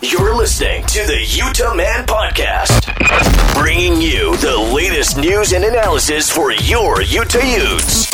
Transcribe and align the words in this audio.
You're 0.00 0.36
listening 0.36 0.84
to 0.84 1.06
the 1.06 1.24
Utah 1.28 1.74
Man 1.74 2.06
Podcast, 2.06 2.86
bringing 3.54 4.00
you 4.00 4.36
the 4.36 4.56
latest 4.72 5.18
news 5.18 5.52
and 5.52 5.64
analysis 5.64 6.30
for 6.30 6.52
your 6.52 7.02
Utah 7.02 7.40
Utes. 7.40 8.06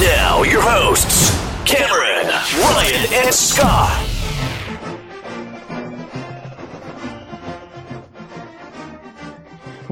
Now, 0.00 0.44
your 0.44 0.62
hosts, 0.62 1.32
Cameron, 1.64 2.28
Ryan, 2.60 3.12
and 3.24 3.34
Scott. 3.34 4.13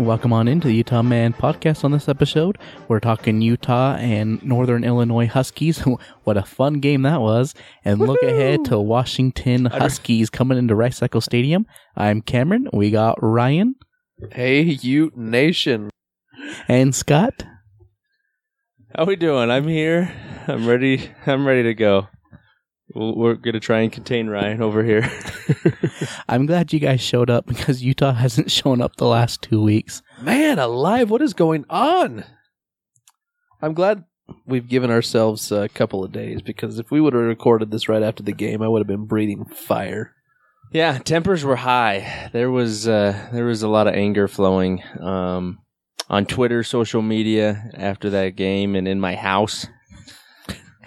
Welcome 0.03 0.33
on 0.33 0.49
into 0.49 0.67
the 0.67 0.75
Utah 0.75 1.03
Man 1.03 1.33
podcast. 1.33 1.85
On 1.85 1.93
this 1.93 2.09
episode, 2.09 2.59
we're 2.89 2.99
talking 2.99 3.41
Utah 3.41 3.95
and 3.95 4.43
Northern 4.43 4.83
Illinois 4.83 5.29
Huskies. 5.29 5.79
what 6.25 6.37
a 6.37 6.43
fun 6.43 6.81
game 6.81 7.03
that 7.03 7.21
was! 7.21 7.55
And 7.85 8.01
look 8.01 8.21
ahead 8.23 8.65
to 8.67 8.81
Washington 8.81 9.67
Huskies 9.67 10.29
coming 10.29 10.59
into 10.59 10.75
Rice-Eccles 10.75 11.25
Stadium. 11.25 11.67
I'm 11.97 12.21
Cameron. 12.21 12.69
We 12.73 12.91
got 12.91 13.23
Ryan 13.23 13.77
Hey, 14.33 14.63
Ute 14.63 15.17
Nation. 15.17 15.91
and 16.69 16.95
Scott. 16.95 17.45
How 18.97 19.05
we 19.05 19.15
doing? 19.17 19.51
I'm 19.51 19.69
here. 19.69 20.13
I'm 20.49 20.67
ready. 20.67 21.11
I'm 21.27 21.47
ready 21.47 21.63
to 21.63 21.75
go. 21.75 22.09
We'll- 22.95 23.17
We're 23.17 23.35
gonna 23.35 23.61
try 23.61 23.81
and 23.81 23.93
contain 23.93 24.29
Ryan 24.29 24.61
over 24.63 24.83
here. 24.85 25.09
I'm 26.29 26.47
glad 26.47 26.73
you 26.73 26.79
guys 26.79 27.01
showed 27.01 27.31
up 27.31 27.47
because 27.47 27.83
Utah 27.83 28.13
hasn't 28.13 28.51
shown 28.51 28.81
up 28.83 28.97
the 28.97 29.07
last 29.07 29.43
two 29.43 29.63
weeks. 29.63 30.03
Man 30.21 30.59
alive, 30.59 31.11
what 31.11 31.23
is 31.23 31.33
going 31.35 31.65
on? 31.71 32.25
I'm 33.61 33.75
glad 33.75 34.05
we've 34.47 34.69
given 34.69 34.91
ourselves 34.91 35.51
a 35.53 35.69
couple 35.69 36.03
of 36.05 36.13
days 36.13 36.43
because 36.43 36.79
if 36.79 36.91
we 36.91 37.01
would 37.01 37.13
have 37.13 37.23
recorded 37.23 37.71
this 37.71 37.89
right 37.89 38.03
after 38.03 38.23
the 38.23 38.33
game, 38.33 38.63
I 38.63 38.69
would 38.69 38.81
have 38.81 38.87
been 38.89 39.07
breathing 39.07 39.45
fire. 39.45 40.15
yeah, 40.73 40.99
tempers 40.99 41.45
were 41.45 41.57
high. 41.57 42.31
There 42.33 42.51
was 42.51 42.89
uh, 42.89 43.29
there 43.33 43.45
was 43.45 43.63
a 43.63 43.69
lot 43.69 43.87
of 43.87 43.95
anger 43.95 44.27
flowing 44.29 44.83
um, 45.01 45.59
on 46.11 46.27
Twitter, 46.27 46.63
social 46.63 47.03
media 47.03 47.71
after 47.75 48.11
that 48.11 48.37
game, 48.37 48.75
and 48.75 48.89
in 48.89 48.99
my 49.01 49.15
house. 49.15 49.67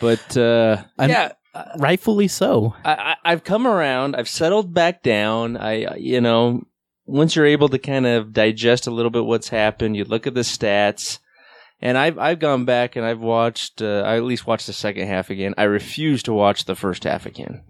But 0.02 0.36
uh, 0.38 0.84
I'm- 1.00 1.10
yeah, 1.10 1.32
Rightfully 1.78 2.28
so. 2.28 2.76
I, 2.84 2.94
I, 2.94 3.16
I've 3.32 3.44
come 3.44 3.66
around. 3.66 4.16
I've 4.16 4.30
settled 4.30 4.74
back 4.74 5.04
down. 5.04 5.58
I, 5.58 5.96
you 5.96 6.20
know, 6.22 6.64
once 7.06 7.36
you're 7.36 7.46
able 7.46 7.70
to 7.70 7.80
kind 7.80 8.06
of 8.06 8.34
digest 8.34 8.88
a 8.88 8.92
little 8.92 9.12
bit 9.12 9.26
what's 9.26 9.50
happened, 9.50 9.96
you 9.96 10.04
look 10.04 10.28
at 10.28 10.34
the 10.34 10.42
stats, 10.42 11.20
and 11.82 11.98
I've 11.98 12.18
I've 12.18 12.40
gone 12.40 12.66
back 12.66 12.96
and 12.96 13.06
I've 13.06 13.20
watched. 13.20 13.82
Uh, 13.82 14.04
I 14.06 14.18
at 14.18 14.24
least 14.24 14.48
watched 14.48 14.68
the 14.68 14.74
second 14.74 15.08
half 15.08 15.30
again. 15.30 15.54
I 15.58 15.64
refuse 15.64 16.24
to 16.24 16.34
watch 16.34 16.66
the 16.66 16.76
first 16.76 17.04
half 17.04 17.26
again. 17.26 17.64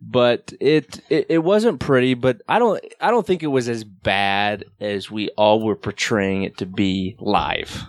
But 0.00 0.52
it, 0.60 1.00
it 1.08 1.26
it 1.28 1.38
wasn't 1.38 1.80
pretty. 1.80 2.14
But 2.14 2.42
I 2.48 2.58
don't 2.58 2.84
I 3.00 3.10
don't 3.10 3.26
think 3.26 3.42
it 3.42 3.48
was 3.48 3.68
as 3.68 3.84
bad 3.84 4.64
as 4.80 5.10
we 5.10 5.30
all 5.30 5.62
were 5.62 5.76
portraying 5.76 6.42
it 6.44 6.58
to 6.58 6.66
be 6.66 7.16
live. 7.18 7.84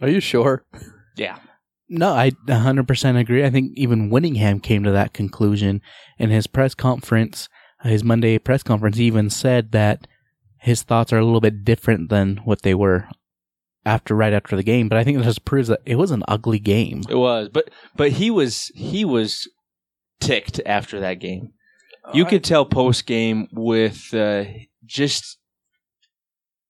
Are 0.00 0.08
you 0.08 0.20
sure? 0.20 0.64
Yeah. 1.16 1.38
No, 1.92 2.12
I 2.12 2.30
100% 2.46 3.18
agree. 3.18 3.44
I 3.44 3.50
think 3.50 3.72
even 3.74 4.10
Whittingham 4.10 4.60
came 4.60 4.84
to 4.84 4.92
that 4.92 5.12
conclusion 5.12 5.82
in 6.18 6.30
his 6.30 6.46
press 6.46 6.72
conference, 6.72 7.48
his 7.82 8.04
Monday 8.04 8.38
press 8.38 8.62
conference. 8.62 8.96
He 8.96 9.04
even 9.04 9.28
said 9.28 9.72
that 9.72 10.06
his 10.60 10.82
thoughts 10.82 11.12
are 11.12 11.18
a 11.18 11.24
little 11.24 11.40
bit 11.40 11.64
different 11.64 12.08
than 12.08 12.36
what 12.44 12.62
they 12.62 12.74
were 12.74 13.08
after 13.84 14.14
right 14.14 14.32
after 14.32 14.54
the 14.54 14.62
game. 14.62 14.88
But 14.88 14.98
I 14.98 15.04
think 15.04 15.18
it 15.18 15.24
just 15.24 15.44
proves 15.44 15.66
that 15.66 15.80
it 15.84 15.96
was 15.96 16.12
an 16.12 16.22
ugly 16.28 16.60
game. 16.60 17.02
It 17.08 17.16
was, 17.16 17.48
but 17.48 17.70
but 17.96 18.12
he 18.12 18.30
was 18.30 18.70
he 18.76 19.04
was 19.04 19.48
ticked 20.20 20.60
after 20.64 21.00
that 21.00 21.14
game. 21.14 21.52
You 22.12 22.24
could 22.24 22.42
tell 22.42 22.64
post 22.64 23.06
game 23.06 23.46
with 23.52 24.12
uh, 24.14 24.44
just 24.84 25.38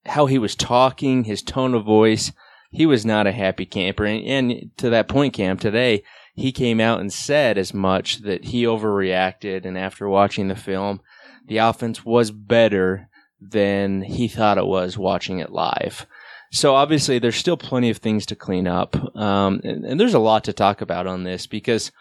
how 0.05 0.27
he 0.27 0.39
was 0.39 0.55
talking, 0.55 1.25
his 1.25 1.43
tone 1.43 1.75
of 1.75 1.85
voice. 1.85 2.33
He 2.71 2.87
was 2.87 3.05
not 3.05 3.27
a 3.27 3.33
happy 3.33 3.67
camper, 3.67 4.07
and, 4.07 4.25
and 4.25 4.71
to 4.79 4.91
that 4.91 5.09
point, 5.09 5.35
Cam 5.35 5.59
today 5.59 6.03
he 6.35 6.53
came 6.53 6.81
out 6.81 7.01
and 7.01 7.13
said 7.13 7.59
as 7.59 7.75
much 7.75 8.19
that 8.19 8.47
he 8.47 8.65
overreacted, 8.65 9.65
and 9.65 9.77
after 9.77 10.09
watching 10.09 10.49
the 10.49 10.57
film, 10.57 11.01
the 11.47 11.59
offense 11.59 12.05
was 12.05 12.31
better 12.31 13.09
than 13.41 14.03
he 14.03 14.29
thought 14.29 14.59
it 14.59 14.67
was 14.67 14.97
watching 14.97 15.39
it 15.39 15.53
live. 15.53 16.07
So 16.53 16.75
obviously, 16.75 17.19
there's 17.19 17.37
still 17.37 17.57
plenty 17.57 17.91
of 17.91 17.99
things 17.99 18.27
to 18.27 18.37
clean 18.37 18.67
up, 18.67 18.97
um, 19.17 19.61
and, 19.65 19.85
and 19.85 20.01
there's 20.01 20.15
a 20.15 20.19
lot 20.19 20.45
to 20.45 20.53
talk 20.53 20.81
about 20.81 21.07
on 21.07 21.25
this 21.25 21.47
because 21.47 21.93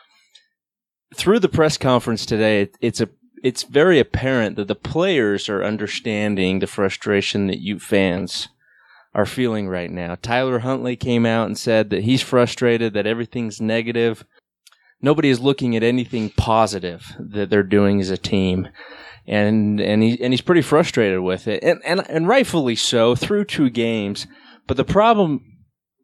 through 1.16 1.40
the 1.40 1.50
press 1.50 1.78
conference 1.78 2.26
today, 2.26 2.62
it, 2.62 2.78
it's 2.82 3.02
a 3.02 3.10
it's 3.42 3.64
very 3.64 4.00
apparent 4.00 4.58
that 4.58 4.68
the 4.68 4.76
players 4.76 5.48
are 5.48 5.64
understanding 5.64 6.60
the 6.60 6.68
frustration 6.68 7.48
that 7.48 7.60
you 7.60 7.80
fans 7.80 8.50
are 9.20 9.26
feeling 9.26 9.68
right 9.68 9.92
now. 9.92 10.16
Tyler 10.22 10.60
Huntley 10.60 10.96
came 10.96 11.26
out 11.26 11.48
and 11.48 11.58
said 11.58 11.90
that 11.90 12.04
he's 12.04 12.22
frustrated 12.22 12.94
that 12.94 13.06
everything's 13.06 13.60
negative. 13.60 14.24
Nobody 15.02 15.30
is 15.30 15.42
looking 15.42 15.76
at 15.76 15.84
anything 15.84 16.30
positive 16.30 17.06
that 17.20 17.50
they're 17.50 17.64
doing 17.64 18.00
as 18.00 18.10
a 18.10 18.18
team. 18.18 18.70
And 19.28 19.82
and 19.82 20.02
he 20.02 20.22
and 20.24 20.32
he's 20.32 20.42
pretty 20.42 20.62
frustrated 20.62 21.20
with 21.20 21.48
it. 21.48 21.62
And 21.64 21.82
and 21.84 22.10
and 22.10 22.28
rightfully 22.30 22.76
so 22.76 23.14
through 23.14 23.46
two 23.46 23.70
games. 23.70 24.26
But 24.68 24.78
the 24.78 24.86
problem 24.86 25.42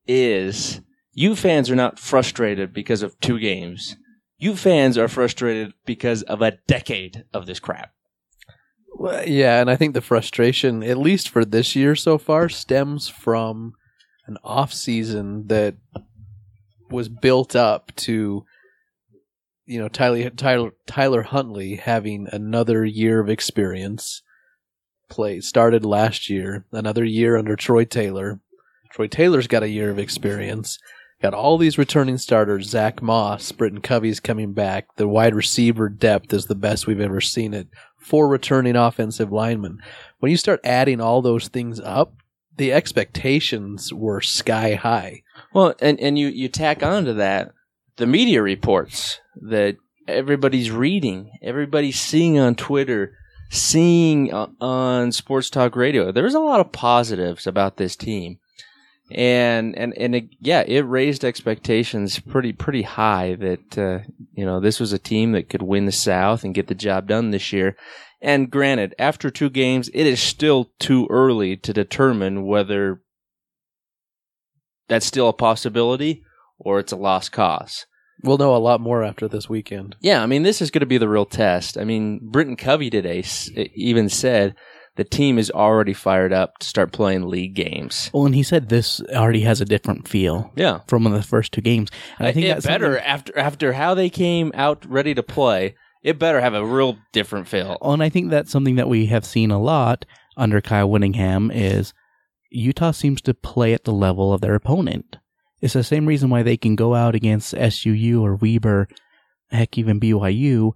is 0.05 0.81
you 1.13 1.35
fans 1.35 1.71
are 1.71 1.75
not 1.75 1.97
frustrated 1.97 2.73
because 2.73 3.01
of 3.01 3.17
two 3.21 3.39
games. 3.39 3.95
You 4.37 4.57
fans 4.57 4.97
are 4.97 5.07
frustrated 5.07 5.73
because 5.85 6.21
of 6.23 6.41
a 6.41 6.57
decade 6.67 7.23
of 7.33 7.45
this 7.45 7.61
crap. 7.61 7.94
Well, 8.97 9.28
yeah, 9.28 9.59
and 9.59 9.69
I 9.69 9.75
think 9.75 9.94
the 9.94 10.01
frustration, 10.01 10.81
at 10.81 10.97
least 10.97 11.29
for 11.29 11.44
this 11.44 11.75
year 11.75 11.95
so 11.95 12.17
far, 12.17 12.47
stems 12.47 13.09
from 13.09 13.73
an 14.25 14.38
off 14.44 14.73
season 14.73 15.47
that 15.47 15.75
was 16.89 17.09
built 17.09 17.55
up 17.55 17.94
to 17.97 18.45
you 19.66 19.79
know 19.79 19.89
Tyler 19.89 20.29
Tyler 20.29 20.72
Tyler 20.88 21.23
Huntley 21.23 21.75
having 21.75 22.28
another 22.31 22.85
year 22.85 23.19
of 23.19 23.29
experience. 23.29 24.22
Play 25.09 25.41
started 25.41 25.85
last 25.85 26.29
year, 26.29 26.66
another 26.72 27.03
year 27.03 27.38
under 27.38 27.55
Troy 27.55 27.84
Taylor. 27.85 28.39
Troy 28.91 29.07
Taylor's 29.07 29.47
got 29.47 29.61
a 29.61 29.69
year 29.69 29.89
of 29.89 30.00
experience. 30.00 30.79
Got 31.22 31.34
all 31.34 31.57
these 31.57 31.78
returning 31.78 32.17
starters. 32.17 32.69
Zach 32.69 33.01
Moss, 33.01 33.51
Britain 33.51 33.81
Covey's 33.81 34.19
coming 34.19 34.53
back. 34.53 34.95
The 34.95 35.07
wide 35.07 35.35
receiver 35.35 35.89
depth 35.89 36.34
is 36.34 36.45
the 36.45 36.55
best 36.55 36.88
we've 36.88 37.00
ever 37.00 37.22
seen 37.22 37.53
it. 37.53 37.67
Four 38.05 38.27
returning 38.27 38.75
offensive 38.75 39.31
linemen. 39.31 39.79
When 40.19 40.29
you 40.29 40.38
start 40.38 40.59
adding 40.63 41.01
all 41.01 41.23
those 41.23 41.47
things 41.47 41.79
up, 41.79 42.13
the 42.55 42.71
expectations 42.71 43.91
were 43.91 44.21
sky 44.21 44.75
high. 44.75 45.23
Well, 45.55 45.73
and, 45.81 45.99
and 45.99 46.17
you, 46.17 46.27
you 46.27 46.47
tack 46.47 46.83
on 46.83 47.05
to 47.05 47.13
that 47.16 47.51
the 47.97 48.05
media 48.05 48.43
reports 48.43 49.19
that 49.41 49.77
everybody's 50.07 50.69
reading, 50.69 51.31
everybody's 51.41 51.99
seeing 51.99 52.38
on 52.38 52.53
Twitter, 52.53 53.17
seeing 53.49 54.31
uh, 54.31 54.49
on 54.61 55.11
Sports 55.11 55.49
Talk 55.49 55.75
Radio. 55.75 56.11
There's 56.11 56.35
a 56.35 56.39
lot 56.39 56.59
of 56.59 56.72
positives 56.72 57.47
about 57.47 57.77
this 57.77 57.95
team. 57.95 58.37
And 59.11 59.77
and 59.77 59.95
and 59.95 60.16
it, 60.16 60.29
yeah, 60.39 60.63
it 60.66 60.79
raised 60.79 61.23
expectations 61.23 62.19
pretty 62.19 62.53
pretty 62.53 62.81
high 62.81 63.35
that 63.35 63.77
uh, 63.77 63.99
you 64.33 64.45
know 64.45 64.59
this 64.59 64.79
was 64.79 64.93
a 64.93 64.99
team 64.99 65.33
that 65.33 65.47
could 65.49 65.61
win 65.61 65.85
the 65.85 65.91
South 65.91 66.43
and 66.43 66.55
get 66.55 66.67
the 66.67 66.75
job 66.75 67.07
done 67.07 67.29
this 67.29 67.53
year. 67.53 67.75
And 68.21 68.49
granted, 68.49 68.95
after 68.97 69.29
two 69.29 69.51
games, 69.51 69.89
it 69.93 70.07
is 70.07 70.19
still 70.19 70.71
too 70.79 71.05
early 71.11 71.55
to 71.57 71.73
determine 71.73 72.47
whether 72.47 73.01
that's 74.88 75.05
still 75.05 75.29
a 75.29 75.33
possibility 75.33 76.23
or 76.57 76.79
it's 76.79 76.91
a 76.91 76.97
lost 76.97 77.31
cause. 77.31 77.85
We'll 78.23 78.37
know 78.37 78.55
a 78.55 78.57
lot 78.57 78.81
more 78.81 79.03
after 79.03 79.27
this 79.27 79.49
weekend. 79.49 79.97
Yeah, 79.99 80.23
I 80.23 80.25
mean, 80.25 80.43
this 80.43 80.61
is 80.61 80.72
going 80.72 80.79
to 80.79 80.85
be 80.87 80.97
the 80.97 81.09
real 81.09 81.25
test. 81.25 81.77
I 81.77 81.83
mean, 81.83 82.19
Britain 82.23 82.55
Covey 82.55 82.89
today 82.89 83.23
even 83.75 84.09
said 84.09 84.55
the 84.95 85.03
team 85.03 85.37
is 85.37 85.51
already 85.51 85.93
fired 85.93 86.31
up 86.31 86.57
to 86.59 86.67
start 86.67 86.91
playing 86.91 87.27
league 87.27 87.53
games. 87.53 88.09
Well, 88.13 88.25
and 88.25 88.35
he 88.35 88.43
said 88.43 88.69
this 88.69 89.01
already 89.13 89.41
has 89.41 89.59
a 89.61 89.65
different 89.65 90.07
feel 90.07 90.51
Yeah. 90.55 90.79
from 90.87 91.03
the 91.03 91.21
first 91.21 91.51
two 91.51 91.61
games. 91.61 91.89
And 92.17 92.27
I 92.27 92.31
think 92.31 92.45
it 92.45 92.49
that's 92.49 92.65
better 92.65 92.93
something- 92.95 93.03
after 93.05 93.37
after 93.37 93.73
how 93.73 93.93
they 93.93 94.09
came 94.09 94.51
out 94.53 94.85
ready 94.89 95.13
to 95.13 95.23
play. 95.23 95.75
It 96.03 96.19
better 96.19 96.39
have 96.39 96.53
a 96.53 96.63
real 96.65 96.97
different 97.13 97.47
feel. 97.47 97.77
Well, 97.81 97.93
and 97.93 98.03
I 98.03 98.09
think 98.09 98.29
that's 98.29 98.51
something 98.51 98.75
that 98.75 98.87
we 98.87 99.07
have 99.07 99.25
seen 99.25 99.49
a 99.51 99.59
lot 99.59 100.05
under 100.37 100.61
Kyle 100.61 100.89
Whittingham 100.89 101.49
is 101.51 101.93
Utah 102.51 102.91
seems 102.91 103.21
to 103.23 103.33
play 103.33 103.73
at 103.73 103.85
the 103.85 103.91
level 103.93 104.31
of 104.31 104.39
their 104.41 104.55
opponent. 104.55 105.17
It's 105.61 105.73
the 105.73 105.83
same 105.83 106.05
reason 106.05 106.29
why 106.29 106.43
they 106.43 106.57
can 106.57 106.75
go 106.75 106.93
out 106.93 107.15
against 107.15 107.55
SUU 107.55 108.21
or 108.21 108.35
Weber, 108.35 108.87
heck, 109.49 109.77
even 109.77 109.99
BYU, 109.99 110.73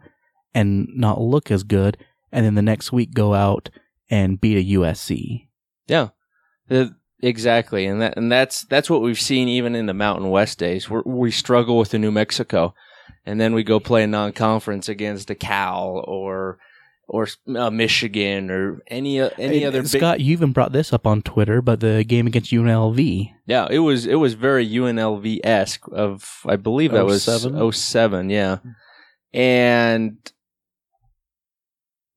and 0.54 0.88
not 0.96 1.22
look 1.22 1.52
as 1.52 1.64
good, 1.64 1.98
and 2.32 2.44
then 2.46 2.56
the 2.56 2.62
next 2.64 2.92
week 2.92 3.14
go 3.14 3.34
out 3.36 3.70
and 4.10 4.40
beat 4.42 4.58
a 4.58 4.78
USC. 4.80 5.48
Yeah, 5.88 6.10
The- 6.68 6.96
exactly, 7.22 7.86
and 7.86 8.02
that 8.02 8.16
and 8.18 8.32
that's 8.32 8.64
that's 8.66 8.90
what 8.90 9.02
we've 9.02 9.20
seen 9.20 9.48
even 9.48 9.76
in 9.76 9.86
the 9.86 9.94
Mountain 9.94 10.30
West 10.30 10.60
days. 10.60 10.90
we 10.90 11.02
we 11.06 11.32
struggle 11.32 11.78
with 11.78 11.90
the 11.92 12.00
New 12.00 12.12
Mexico, 12.12 12.74
and 13.26 13.40
then 13.42 13.54
we 13.54 13.64
go 13.64 13.80
play 13.80 14.04
a 14.04 14.08
non-conference 14.08 14.88
against 14.90 15.30
a 15.30 15.36
Cal 15.36 16.04
or 16.08 16.60
or 17.12 17.28
uh, 17.56 17.72
Michigan 17.72 18.52
or 18.52 18.82
any 18.88 19.20
uh, 19.20 19.32
any 19.40 19.60
Hey, 19.60 19.66
other 19.66 19.82
big 19.82 19.90
Scott, 19.90 20.20
you 20.20 20.32
even 20.32 20.52
brought 20.52 20.72
this 20.74 20.94
up 20.94 21.08
on 21.08 21.24
Twitter, 21.24 21.60
but 21.60 21.80
the 21.80 22.04
game 22.04 22.28
against 22.28 22.52
UNLV. 22.52 23.32
Yeah, 23.48 23.68
it 23.70 23.80
was 23.80 24.06
it 24.06 24.16
was 24.16 24.36
very 24.36 24.68
UNLV 24.70 25.40
esque 25.44 25.82
of 25.92 26.42
I 26.46 26.56
believe 26.56 26.92
that 26.92 27.06
was 27.06 27.24
07? 27.24 27.72
07, 27.72 28.30
yeah. 28.30 28.58
And 29.34 30.18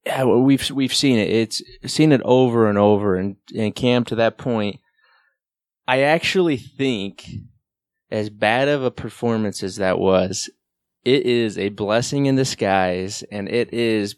yeah, 0.05 0.23
well, 0.25 0.41
we've 0.41 0.71
we've 0.71 0.95
seen 0.95 1.19
it. 1.19 1.31
It's 1.31 1.63
seen 1.87 2.13
it 2.13 2.23
over 2.25 2.69
and 2.69 2.79
over 2.79 3.17
and 3.17 3.37
and 3.57 3.75
Cam 3.75 4.05
to 4.05 4.15
that 4.17 4.39
point 4.39 4.81
I 5.87 6.01
actually 6.01 6.57
think 6.57 7.29
as 8.11 8.31
bad 8.31 8.69
of 8.69 8.85
a 8.85 8.91
performance 8.91 9.63
as 9.63 9.77
that 9.77 9.99
was, 9.99 10.49
it 11.05 11.27
is 11.27 11.59
a 11.59 11.71
blessing 11.71 12.27
in 12.27 12.37
disguise 12.37 13.23
and 13.31 13.49
it 13.49 13.73
is 13.73 14.17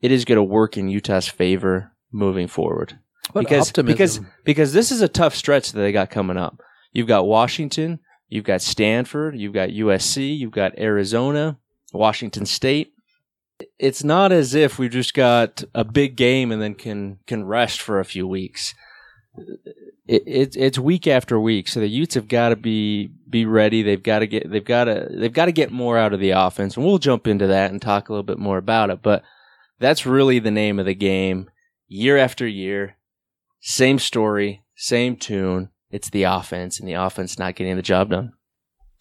it 0.00 0.10
is 0.12 0.24
going 0.24 0.36
to 0.36 0.42
work 0.42 0.76
in 0.76 0.88
Utah's 0.88 1.28
favor 1.28 1.92
moving 2.10 2.48
forward 2.48 2.98
What 3.32 3.42
because 3.42 3.70
optimism. 3.70 3.92
because 3.92 4.20
because 4.44 4.72
this 4.72 4.92
is 4.92 5.00
a 5.00 5.08
tough 5.08 5.34
stretch 5.34 5.72
that 5.72 5.80
they 5.80 5.92
got 5.92 6.10
coming 6.10 6.36
up. 6.36 6.60
You've 6.92 7.08
got 7.08 7.26
Washington, 7.26 8.00
you've 8.28 8.44
got 8.44 8.60
Stanford, 8.60 9.38
you've 9.38 9.54
got 9.54 9.70
USC, 9.70 10.36
you've 10.36 10.52
got 10.52 10.78
Arizona, 10.78 11.58
Washington 11.92 12.44
State. 12.44 12.91
It's 13.78 14.04
not 14.04 14.32
as 14.32 14.54
if 14.54 14.78
we 14.78 14.88
just 14.88 15.14
got 15.14 15.64
a 15.74 15.84
big 15.84 16.16
game 16.16 16.52
and 16.52 16.60
then 16.60 16.74
can 16.74 17.18
can 17.26 17.44
rest 17.44 17.80
for 17.80 18.00
a 18.00 18.04
few 18.04 18.26
weeks. 18.26 18.74
It, 20.06 20.22
it 20.26 20.56
it's 20.56 20.78
week 20.78 21.06
after 21.06 21.38
week, 21.38 21.68
so 21.68 21.80
the 21.80 21.88
Utes 21.88 22.14
have 22.14 22.28
got 22.28 22.50
to 22.50 22.56
be 22.56 23.10
be 23.28 23.46
ready. 23.46 23.82
They've 23.82 24.02
got 24.02 24.20
to 24.20 24.26
get 24.26 24.50
they've 24.50 24.64
got 24.64 24.84
to 24.84 25.08
they've 25.10 25.32
got 25.32 25.46
to 25.46 25.52
get 25.52 25.70
more 25.70 25.96
out 25.96 26.12
of 26.12 26.20
the 26.20 26.30
offense, 26.30 26.76
and 26.76 26.84
we'll 26.84 26.98
jump 26.98 27.26
into 27.26 27.46
that 27.46 27.70
and 27.70 27.80
talk 27.80 28.08
a 28.08 28.12
little 28.12 28.22
bit 28.22 28.38
more 28.38 28.58
about 28.58 28.90
it. 28.90 29.02
But 29.02 29.22
that's 29.78 30.06
really 30.06 30.38
the 30.38 30.50
name 30.50 30.78
of 30.78 30.86
the 30.86 30.94
game, 30.94 31.50
year 31.88 32.16
after 32.16 32.46
year 32.46 32.96
same 33.62 34.00
story, 34.00 34.64
same 34.74 35.16
tune. 35.16 35.70
It's 35.90 36.10
the 36.10 36.24
offense, 36.24 36.80
and 36.80 36.88
the 36.88 36.94
offense 36.94 37.38
not 37.38 37.54
getting 37.54 37.76
the 37.76 37.82
job 37.82 38.10
done. 38.10 38.32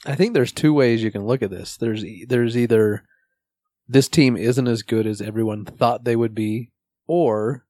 I 0.05 0.15
think 0.15 0.33
there's 0.33 0.51
two 0.51 0.73
ways 0.73 1.01
you 1.03 1.11
can 1.11 1.25
look 1.25 1.41
at 1.41 1.49
this. 1.49 1.77
There's 1.77 2.05
there's 2.27 2.55
either 2.55 3.03
this 3.91 4.07
team 4.07 4.37
isn't 4.37 4.67
as 4.67 4.83
good 4.83 5.05
as 5.05 5.21
everyone 5.21 5.65
thought 5.65 6.05
they 6.05 6.15
would 6.15 6.33
be, 6.33 6.71
or 7.07 7.65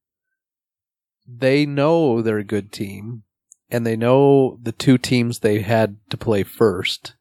they 1.26 1.66
know 1.66 2.22
they're 2.22 2.38
a 2.38 2.44
good 2.44 2.70
team 2.70 3.24
and 3.70 3.84
they 3.84 3.96
know 3.96 4.58
the 4.62 4.70
two 4.70 4.98
teams 4.98 5.38
they 5.38 5.62
had 5.62 5.96
to 6.10 6.16
play 6.16 6.42
first. 6.42 7.14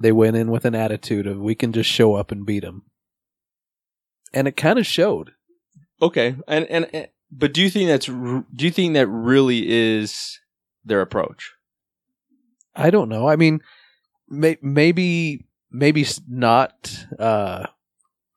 They 0.00 0.12
went 0.12 0.36
in 0.36 0.50
with 0.50 0.64
an 0.64 0.74
attitude 0.74 1.26
of 1.26 1.38
we 1.38 1.54
can 1.54 1.72
just 1.72 1.88
show 1.88 2.14
up 2.14 2.32
and 2.32 2.44
beat 2.44 2.64
them, 2.64 2.82
and 4.34 4.48
it 4.48 4.56
kind 4.56 4.78
of 4.78 4.86
showed. 4.86 5.30
Okay, 6.02 6.36
and, 6.46 6.66
and 6.66 6.88
and 6.92 7.08
but 7.30 7.54
do 7.54 7.62
you 7.62 7.70
think 7.70 7.88
that's 7.88 8.06
do 8.06 8.44
you 8.58 8.70
think 8.70 8.94
that 8.94 9.06
really 9.06 9.68
is 9.68 10.40
their 10.84 11.00
approach? 11.00 11.52
I 12.74 12.90
don't 12.90 13.08
know. 13.08 13.28
I 13.28 13.36
mean, 13.36 13.60
may, 14.28 14.58
maybe 14.60 15.46
maybe 15.70 16.06
not 16.28 17.06
uh, 17.18 17.66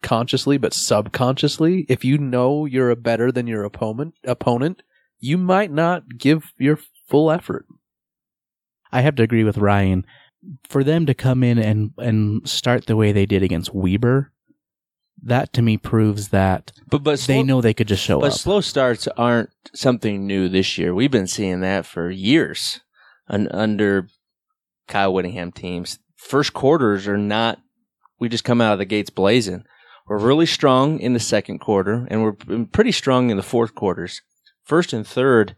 consciously, 0.02 0.58
but 0.58 0.74
subconsciously. 0.74 1.86
If 1.90 2.04
you 2.04 2.18
know 2.18 2.66
you're 2.66 2.90
a 2.90 2.96
better 2.96 3.32
than 3.32 3.48
your 3.48 3.64
opponent, 3.64 4.16
opponent, 4.26 4.84
you 5.20 5.38
might 5.38 5.72
not 5.72 6.18
give 6.18 6.54
your 6.58 6.80
full 7.08 7.32
effort. 7.32 7.66
I 8.92 9.02
have 9.02 9.16
to 9.16 9.24
agree 9.24 9.44
with 9.44 9.58
Ryan. 9.58 10.06
For 10.68 10.84
them 10.84 11.06
to 11.06 11.14
come 11.14 11.44
in 11.44 11.60
and, 11.60 11.92
and 11.98 12.48
start 12.50 12.88
the 12.88 12.96
way 12.96 13.12
they 13.12 13.28
did 13.28 13.44
against 13.44 13.76
Weber, 13.76 14.34
that 15.24 15.54
to 15.54 15.62
me 15.62 15.78
proves 15.78 16.30
that 16.30 16.72
But 16.90 17.04
but 17.04 17.20
they 17.20 17.44
know 17.44 17.62
they 17.62 17.76
could 17.76 17.88
just 17.88 18.04
show 18.04 18.20
But 18.20 18.28
up. 18.28 18.32
But 18.32 18.40
slow 18.40 18.62
starts 18.62 19.08
aren't 19.18 19.52
something 19.76 20.26
new 20.26 20.50
this 20.50 20.78
year. 20.78 20.96
We've 20.96 21.12
been 21.12 21.28
seeing 21.28 21.62
that 21.62 21.86
for 21.86 22.10
years 22.10 22.82
and 23.28 23.48
under 23.52 24.08
Kyle 24.88 25.14
Whittingham 25.14 25.52
teams. 25.52 26.00
First 26.16 26.54
quarters 26.54 27.08
are 27.08 27.18
not. 27.18 27.60
We 28.20 28.30
just 28.30 28.44
come 28.44 28.62
out 28.62 28.74
of 28.74 28.80
the 28.80 28.86
gates 28.86 29.10
blazing. 29.10 29.64
We're 30.12 30.18
really 30.18 30.46
strong 30.46 31.00
in 31.00 31.14
the 31.14 31.22
second 31.22 31.60
quarter, 31.60 32.06
and 32.12 32.22
we're 32.22 32.66
pretty 32.66 32.92
strong 32.92 33.30
in 33.30 33.38
the 33.38 33.42
fourth 33.42 33.74
quarters. 33.74 34.22
First 34.62 34.92
and 34.92 35.08
third, 35.08 35.56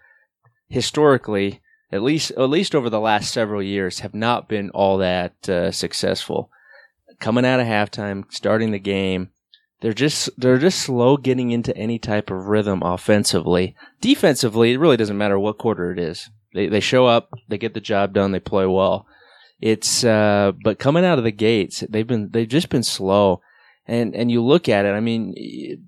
historically, 0.70 1.60
at 1.92 2.04
least 2.04 2.30
at 2.30 2.52
least 2.52 2.76
over 2.76 2.88
the 2.88 3.00
last 3.00 3.34
several 3.34 3.64
years, 3.64 4.02
have 4.02 4.14
not 4.14 4.48
been 4.48 4.70
all 4.70 5.00
that 5.00 5.50
uh, 5.50 5.72
successful. 5.72 6.52
Coming 7.20 7.46
out 7.46 7.62
of 7.62 7.66
halftime, 7.66 8.32
starting 8.32 8.70
the 8.70 8.78
game, 8.78 9.32
they're 9.82 9.92
just 9.92 10.30
they're 10.38 10.60
just 10.60 10.82
slow 10.82 11.18
getting 11.18 11.50
into 11.50 11.76
any 11.76 11.98
type 11.98 12.30
of 12.30 12.46
rhythm 12.46 12.84
offensively. 12.84 13.76
Defensively, 14.02 14.74
it 14.74 14.80
really 14.80 14.98
doesn't 14.98 15.18
matter 15.18 15.40
what 15.40 15.58
quarter 15.58 15.92
it 15.92 15.98
is. 15.98 16.30
They 16.54 16.68
they 16.68 16.80
show 16.80 17.08
up, 17.08 17.32
they 17.50 17.58
get 17.58 17.74
the 17.74 17.82
job 17.82 18.14
done, 18.14 18.34
they 18.34 18.40
play 18.40 18.68
well. 18.68 19.08
It's 19.60 20.04
uh 20.04 20.52
but 20.64 20.78
coming 20.78 21.06
out 21.06 21.18
of 21.18 21.24
the 21.24 21.32
gates, 21.32 21.84
they've 21.90 22.06
been 22.06 22.30
they've 22.30 22.48
just 22.48 22.70
been 22.70 22.84
slow. 22.84 23.42
And 23.86 24.16
and 24.16 24.32
you 24.32 24.42
look 24.42 24.70
at 24.70 24.86
it, 24.86 24.92
I 24.92 25.02
mean, 25.02 25.34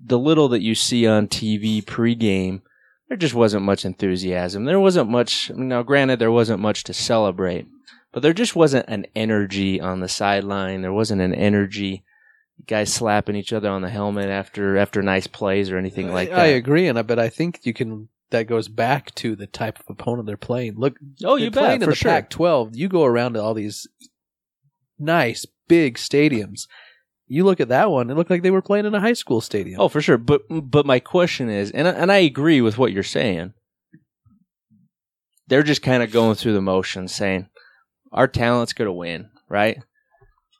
the 0.04 0.18
little 0.18 0.48
that 0.48 0.60
you 0.62 0.74
see 0.74 1.06
on 1.06 1.28
TV 1.28 1.82
pregame, 1.82 2.60
there 3.08 3.16
just 3.16 3.34
wasn't 3.34 3.64
much 3.64 3.84
enthusiasm. 3.84 4.64
There 4.64 4.80
wasn't 4.80 5.08
much. 5.08 5.50
Now, 5.54 5.82
granted, 5.82 6.18
there 6.18 6.32
wasn't 6.32 6.60
much 6.60 6.84
to 6.84 6.92
celebrate, 6.92 7.66
but 8.12 8.22
there 8.22 8.34
just 8.34 8.54
wasn't 8.54 8.88
an 8.88 9.06
energy 9.14 9.80
on 9.80 10.00
the 10.00 10.08
sideline. 10.08 10.82
There 10.82 10.92
wasn't 10.92 11.22
an 11.22 11.34
energy 11.34 12.04
guys 12.66 12.92
slapping 12.92 13.36
each 13.36 13.52
other 13.52 13.68
on 13.70 13.82
the 13.82 13.90
helmet 13.90 14.28
after 14.28 14.76
after 14.76 15.02
nice 15.02 15.26
plays 15.26 15.70
or 15.70 15.78
anything 15.78 16.12
like 16.12 16.28
that. 16.28 16.38
I 16.38 16.46
agree, 16.46 16.88
and 16.88 16.98
I 16.98 17.02
but 17.02 17.18
I 17.18 17.28
think 17.30 17.60
you 17.64 17.72
can. 17.72 18.08
That 18.30 18.48
goes 18.48 18.66
back 18.66 19.14
to 19.14 19.36
the 19.36 19.46
type 19.46 19.78
of 19.78 19.84
opponent 19.88 20.26
they're 20.26 20.36
playing. 20.36 20.74
Look, 20.76 20.98
Oh, 21.24 21.36
you 21.36 21.52
playing 21.52 21.66
bet 21.66 21.74
in 21.76 21.80
for 21.82 21.90
the 21.90 21.94
sure. 21.96 22.10
Pac-12. 22.10 22.74
You 22.74 22.88
go 22.88 23.04
around 23.04 23.34
to 23.34 23.42
all 23.42 23.54
these 23.54 23.86
nice 24.98 25.46
big 25.68 25.96
stadiums. 25.96 26.66
You 27.28 27.44
look 27.44 27.60
at 27.60 27.68
that 27.68 27.90
one; 27.90 28.08
it 28.10 28.14
looked 28.14 28.30
like 28.30 28.42
they 28.42 28.50
were 28.52 28.62
playing 28.62 28.86
in 28.86 28.94
a 28.94 29.00
high 29.00 29.12
school 29.14 29.40
stadium. 29.40 29.80
Oh, 29.80 29.88
for 29.88 30.00
sure. 30.00 30.16
But 30.18 30.42
but 30.48 30.86
my 30.86 31.00
question 31.00 31.48
is, 31.48 31.70
and 31.72 31.88
I- 31.88 31.92
and 31.92 32.12
I 32.12 32.18
agree 32.18 32.60
with 32.60 32.78
what 32.78 32.92
you're 32.92 33.02
saying. 33.02 33.52
They're 35.48 35.62
just 35.62 35.82
kind 35.82 36.02
of 36.02 36.10
going 36.10 36.34
through 36.34 36.54
the 36.54 36.60
motions, 36.62 37.14
saying 37.14 37.48
our 38.12 38.26
talent's 38.26 38.72
going 38.72 38.86
to 38.86 38.92
win, 38.92 39.30
right? 39.48 39.78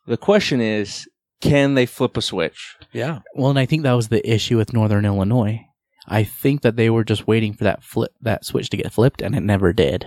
The 0.06 0.16
question 0.16 0.60
is, 0.60 1.08
can 1.40 1.74
they 1.74 1.86
flip 1.86 2.16
a 2.16 2.22
switch? 2.22 2.76
yeah. 2.92 3.20
Well, 3.34 3.50
and 3.50 3.58
I 3.58 3.66
think 3.66 3.82
that 3.82 3.92
was 3.94 4.08
the 4.08 4.28
issue 4.28 4.56
with 4.56 4.72
Northern 4.72 5.04
Illinois. 5.04 5.60
I 6.08 6.23
think 6.23 6.62
that 6.62 6.76
they 6.76 6.88
were 6.88 7.02
just 7.02 7.26
waiting 7.26 7.52
for 7.52 7.64
that 7.64 7.82
flip, 7.82 8.12
that 8.20 8.44
switch 8.44 8.70
to 8.70 8.76
get 8.76 8.92
flipped, 8.92 9.20
and 9.23 9.35
it 9.35 9.40
never 9.42 9.73
did. 9.73 10.06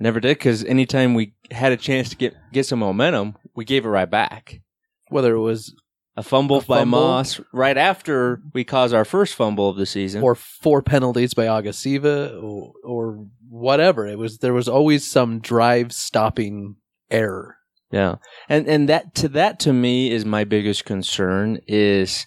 Never 0.00 0.18
did 0.20 0.38
because 0.38 0.64
anytime 0.64 1.12
we 1.14 1.34
had 1.50 1.72
a 1.72 1.76
chance 1.76 2.08
to 2.10 2.16
get 2.16 2.34
get 2.52 2.64
some 2.66 2.78
momentum, 2.78 3.36
we 3.54 3.64
gave 3.66 3.84
it 3.84 3.88
right 3.90 4.10
back. 4.10 4.60
Whether 5.08 5.34
it 5.34 5.40
was 5.40 5.74
A 6.16 6.22
fumble 6.22 6.58
A 6.58 6.62
by 6.62 6.78
fumble. 6.80 6.98
Moss 6.98 7.40
right 7.52 7.76
after 7.76 8.40
we 8.54 8.64
cause 8.64 8.92
our 8.92 9.04
first 9.04 9.34
fumble 9.34 9.68
of 9.68 9.76
the 9.76 9.84
season. 9.84 10.22
or 10.22 10.34
four 10.34 10.80
penalties 10.80 11.34
by 11.34 11.44
Agasiva 11.44 12.42
or, 12.42 12.72
or 12.82 13.26
whatever, 13.50 14.06
it 14.06 14.18
was 14.18 14.38
there 14.38 14.54
was 14.54 14.68
always 14.68 15.10
some 15.10 15.40
drive 15.40 15.92
stopping 15.92 16.76
error. 17.10 17.56
Yeah, 17.90 18.16
and 18.48 18.66
and 18.66 18.88
that 18.88 19.14
to 19.16 19.28
that 19.28 19.60
to 19.60 19.72
me 19.72 20.10
is 20.10 20.24
my 20.24 20.44
biggest 20.44 20.84
concern 20.86 21.60
is 21.66 22.26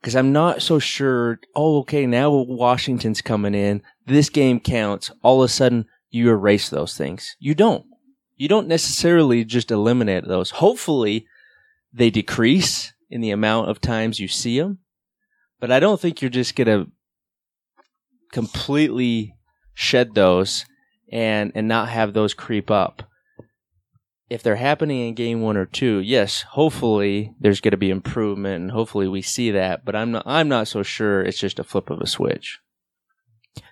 because 0.00 0.14
I'm 0.14 0.32
not 0.32 0.62
so 0.62 0.78
sure. 0.78 1.40
Oh, 1.56 1.80
okay, 1.80 2.06
now 2.06 2.30
Washington's 2.30 3.20
coming 3.20 3.54
in. 3.54 3.82
This 4.06 4.30
game 4.30 4.60
counts. 4.60 5.10
All 5.22 5.42
of 5.42 5.46
a 5.46 5.52
sudden, 5.52 5.86
you 6.10 6.30
erase 6.30 6.68
those 6.68 6.96
things. 6.96 7.36
You 7.40 7.54
don't. 7.54 7.84
You 8.36 8.48
don't 8.48 8.68
necessarily 8.68 9.44
just 9.44 9.72
eliminate 9.72 10.26
those. 10.26 10.50
Hopefully, 10.50 11.26
they 11.92 12.10
decrease 12.10 12.92
in 13.10 13.20
the 13.20 13.30
amount 13.30 13.70
of 13.70 13.80
times 13.80 14.20
you 14.20 14.28
see 14.28 14.58
them. 14.58 14.78
But 15.60 15.72
I 15.72 15.80
don't 15.80 16.00
think 16.00 16.20
you're 16.20 16.30
just 16.30 16.54
gonna 16.54 16.86
completely 18.32 19.34
shed 19.74 20.14
those 20.14 20.64
and 21.10 21.52
and 21.54 21.68
not 21.68 21.88
have 21.88 22.12
those 22.12 22.34
creep 22.34 22.70
up 22.70 23.08
if 24.30 24.42
they're 24.42 24.56
happening 24.56 25.08
in 25.08 25.14
game 25.14 25.40
one 25.40 25.56
or 25.56 25.64
two, 25.64 25.98
yes, 25.98 26.42
hopefully 26.42 27.34
there's 27.40 27.60
going 27.60 27.72
to 27.72 27.78
be 27.78 27.90
improvement, 27.90 28.62
and 28.62 28.70
hopefully 28.70 29.08
we 29.08 29.22
see 29.22 29.50
that. 29.52 29.84
But 29.84 29.96
I'm 29.96 30.12
not. 30.12 30.24
I'm 30.26 30.48
not 30.48 30.68
so 30.68 30.82
sure. 30.82 31.22
It's 31.22 31.38
just 31.38 31.58
a 31.58 31.64
flip 31.64 31.90
of 31.90 32.00
a 32.00 32.06
switch. 32.06 32.58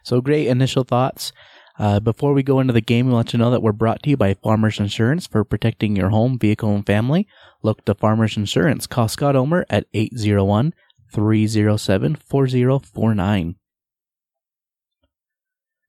So 0.03 0.21
great 0.21 0.47
initial 0.47 0.85
thoughts. 0.85 1.33
Uh, 1.79 2.01
before 2.01 2.33
we 2.33 2.43
go 2.43 2.61
into 2.61 2.73
the 2.73 2.81
game, 2.81 3.07
we 3.07 3.13
want 3.13 3.29
to 3.29 3.37
know 3.39 3.51
that 3.51 3.63
we're 3.63 3.73
brought 3.73 4.03
to 4.03 4.11
you 4.11 4.17
by 4.17 4.33
Farmers 4.35 4.81
Insurance 4.81 5.27
for 5.27 5.45
protecting 5.45 5.95
your 5.95 6.09
home, 6.09 6.39
vehicle, 6.39 6.75
and 6.75 6.87
family. 6.87 7.29
Look 7.63 7.85
to 7.85 7.95
Farmers 7.95 8.37
Insurance. 8.37 8.87
Call 8.87 9.09
Scott 9.09 9.37
Omer 9.37 9.67
at 9.69 9.87
801 9.93 10.73
307 11.13 12.17
4049. 12.17 13.57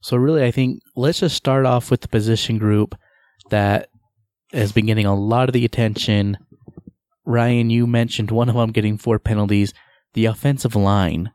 So, 0.01 0.17
really, 0.17 0.43
I 0.43 0.51
think 0.51 0.81
let's 0.95 1.21
just 1.21 1.35
start 1.35 1.65
off 1.65 1.89
with 1.89 2.01
the 2.01 2.07
position 2.07 2.57
group 2.57 2.95
that 3.49 3.89
has 4.51 4.71
been 4.71 4.85
getting 4.85 5.05
a 5.05 5.15
lot 5.15 5.49
of 5.49 5.53
the 5.53 5.65
attention. 5.65 6.37
Ryan, 7.25 7.69
you 7.69 7.87
mentioned 7.87 8.31
one 8.31 8.49
of 8.49 8.55
them 8.55 8.71
getting 8.71 8.97
four 8.97 9.19
penalties. 9.19 9.73
the 10.13 10.25
offensive 10.25 10.75
line. 10.75 11.31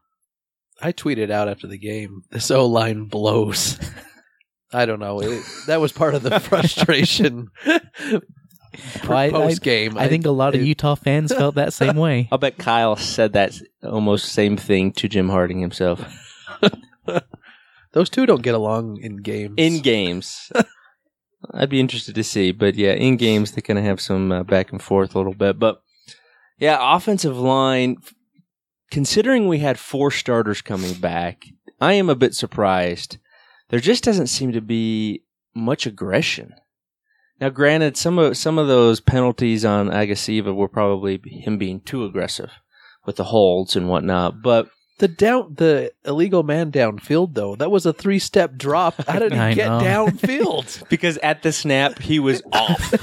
I 0.81 0.93
tweeted 0.93 1.31
out 1.31 1.49
after 1.49 1.67
the 1.67 1.79
game, 1.79 2.23
this 2.31 2.51
O 2.51 2.67
line 2.67 3.05
blows. 3.05 3.79
I 4.73 4.87
don't 4.87 5.01
know. 5.01 5.21
It, 5.21 5.45
that 5.67 5.81
was 5.81 5.93
part 5.93 6.15
of 6.15 6.23
the 6.23 6.41
frustration 6.41 7.51
I, 7.67 9.27
I, 9.27 9.31
post 9.31 9.63
game. 9.63 9.99
I 9.99 10.09
think 10.09 10.25
a 10.25 10.31
lot 10.31 10.55
of 10.55 10.63
Utah 10.63 10.95
fans 10.95 11.33
felt 11.37 11.57
that 11.57 11.75
same 11.75 11.97
way. 11.97 12.29
I'll 12.33 12.39
bet 12.39 12.57
Kyle 12.57 12.97
said 12.97 13.35
that 13.35 13.61
almost 13.83 14.33
same 14.33 14.57
thing 14.57 14.93
to 14.93 15.09
Jim 15.09 15.29
Harding 15.29 15.61
himself 15.61 16.03
those 17.93 18.11
two 18.11 18.27
don't 18.27 18.43
get 18.43 18.55
along 18.55 18.99
in 18.99 19.17
games. 19.19 19.55
in 19.57 19.81
games. 19.81 20.53
I'd 21.53 21.71
be 21.71 21.81
interested 21.81 22.15
to 22.15 22.25
see, 22.25 22.53
but 22.53 22.75
yeah, 22.75 22.93
in 22.93 23.17
games 23.17 23.53
they 23.53 23.61
kind 23.61 23.79
of 23.79 23.85
have 23.85 24.01
some 24.01 24.33
uh, 24.33 24.43
back 24.43 24.73
and 24.73 24.81
forth 24.81 25.15
a 25.15 25.19
little 25.19 25.35
bit. 25.35 25.59
But 25.59 25.83
yeah, 26.59 26.79
offensive 26.81 27.37
line. 27.37 27.97
Considering 28.91 29.49
we 29.49 29.59
had 29.59 29.79
four 29.79 30.11
starters 30.11 30.61
coming 30.61 30.95
back, 30.95 31.47
I 31.81 31.95
am 31.95 32.11
a 32.11 32.15
bit 32.15 32.35
surprised. 32.35 33.19
There 33.73 33.81
just 33.81 34.05
doesn't 34.05 34.27
seem 34.27 34.53
to 34.53 34.61
be 34.61 35.23
much 35.55 35.87
aggression. 35.87 36.55
Now, 37.41 37.49
granted, 37.49 37.97
some 37.97 38.19
of 38.19 38.37
some 38.37 38.59
of 38.59 38.69
those 38.69 39.01
penalties 39.01 39.65
on 39.65 39.89
Agasiva 39.89 40.55
were 40.55 40.69
probably 40.69 41.19
him 41.25 41.57
being 41.57 41.81
too 41.81 42.05
aggressive 42.05 42.51
with 43.07 43.17
the 43.17 43.25
holds 43.25 43.75
and 43.75 43.89
whatnot, 43.89 44.43
but 44.43 44.69
the 44.99 45.09
down 45.09 45.55
the 45.57 45.91
illegal 46.05 46.43
man 46.43 46.71
downfield 46.71 47.33
though 47.35 47.57
that 47.57 47.71
was 47.71 47.87
a 47.87 47.95
three 47.95 48.19
step 48.19 48.57
drop. 48.57 49.03
How 49.09 49.19
did 49.19 49.33
he 49.33 49.39
I 49.39 49.55
get 49.55 49.69
know. 49.69 49.81
downfield? 49.81 50.87
because 50.91 51.17
at 51.19 51.43
the 51.43 51.51
snap 51.51 51.99
he 51.99 52.21
was 52.21 52.43
off. 52.53 52.95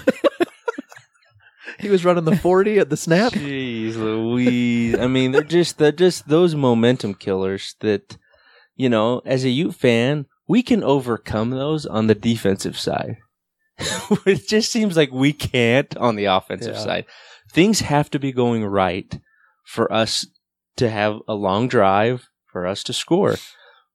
he 1.79 1.89
was 1.89 2.05
running 2.05 2.25
the 2.25 2.37
forty 2.37 2.77
at 2.77 2.91
the 2.91 2.95
snap. 2.95 3.33
Jeez 3.33 3.95
Louise. 3.95 4.99
I 4.99 5.07
mean, 5.07 5.31
they're 5.31 5.41
just 5.41 5.79
they're 5.79 5.91
just 5.91 6.27
those 6.27 6.53
momentum 6.53 7.15
killers 7.15 7.75
that 7.79 8.17
you 8.75 8.87
know, 8.87 9.23
as 9.25 9.43
a 9.43 9.49
Ute 9.49 9.73
fan, 9.75 10.27
we 10.49 10.61
can 10.63 10.83
overcome 10.83 11.51
those 11.51 11.85
on 11.85 12.07
the 12.07 12.15
defensive 12.15 12.77
side. 12.77 13.17
it 14.25 14.47
just 14.47 14.69
seems 14.71 14.97
like 14.97 15.11
we 15.11 15.31
can't 15.31 15.95
on 15.95 16.15
the 16.17 16.25
offensive 16.25 16.75
Yeah. 16.75 16.81
side. 16.83 17.05
Things 17.53 17.79
have 17.81 18.09
to 18.09 18.19
be 18.19 18.33
going 18.33 18.65
right 18.65 19.19
for 19.63 19.91
us 19.93 20.25
to 20.77 20.89
have 20.89 21.19
a 21.27 21.35
long 21.35 21.67
drive, 21.67 22.27
for 22.51 22.65
us 22.67 22.83
to 22.83 22.93
score. 22.93 23.35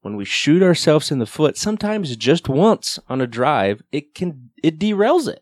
When 0.01 0.15
we 0.15 0.25
shoot 0.25 0.63
ourselves 0.63 1.11
in 1.11 1.19
the 1.19 1.25
foot, 1.25 1.57
sometimes 1.57 2.15
just 2.15 2.47
once 2.47 2.99
on 3.09 3.21
a 3.21 3.27
drive, 3.27 3.81
it 3.91 4.15
can 4.15 4.51
it 4.63 4.79
derails 4.79 5.27
it. 5.27 5.41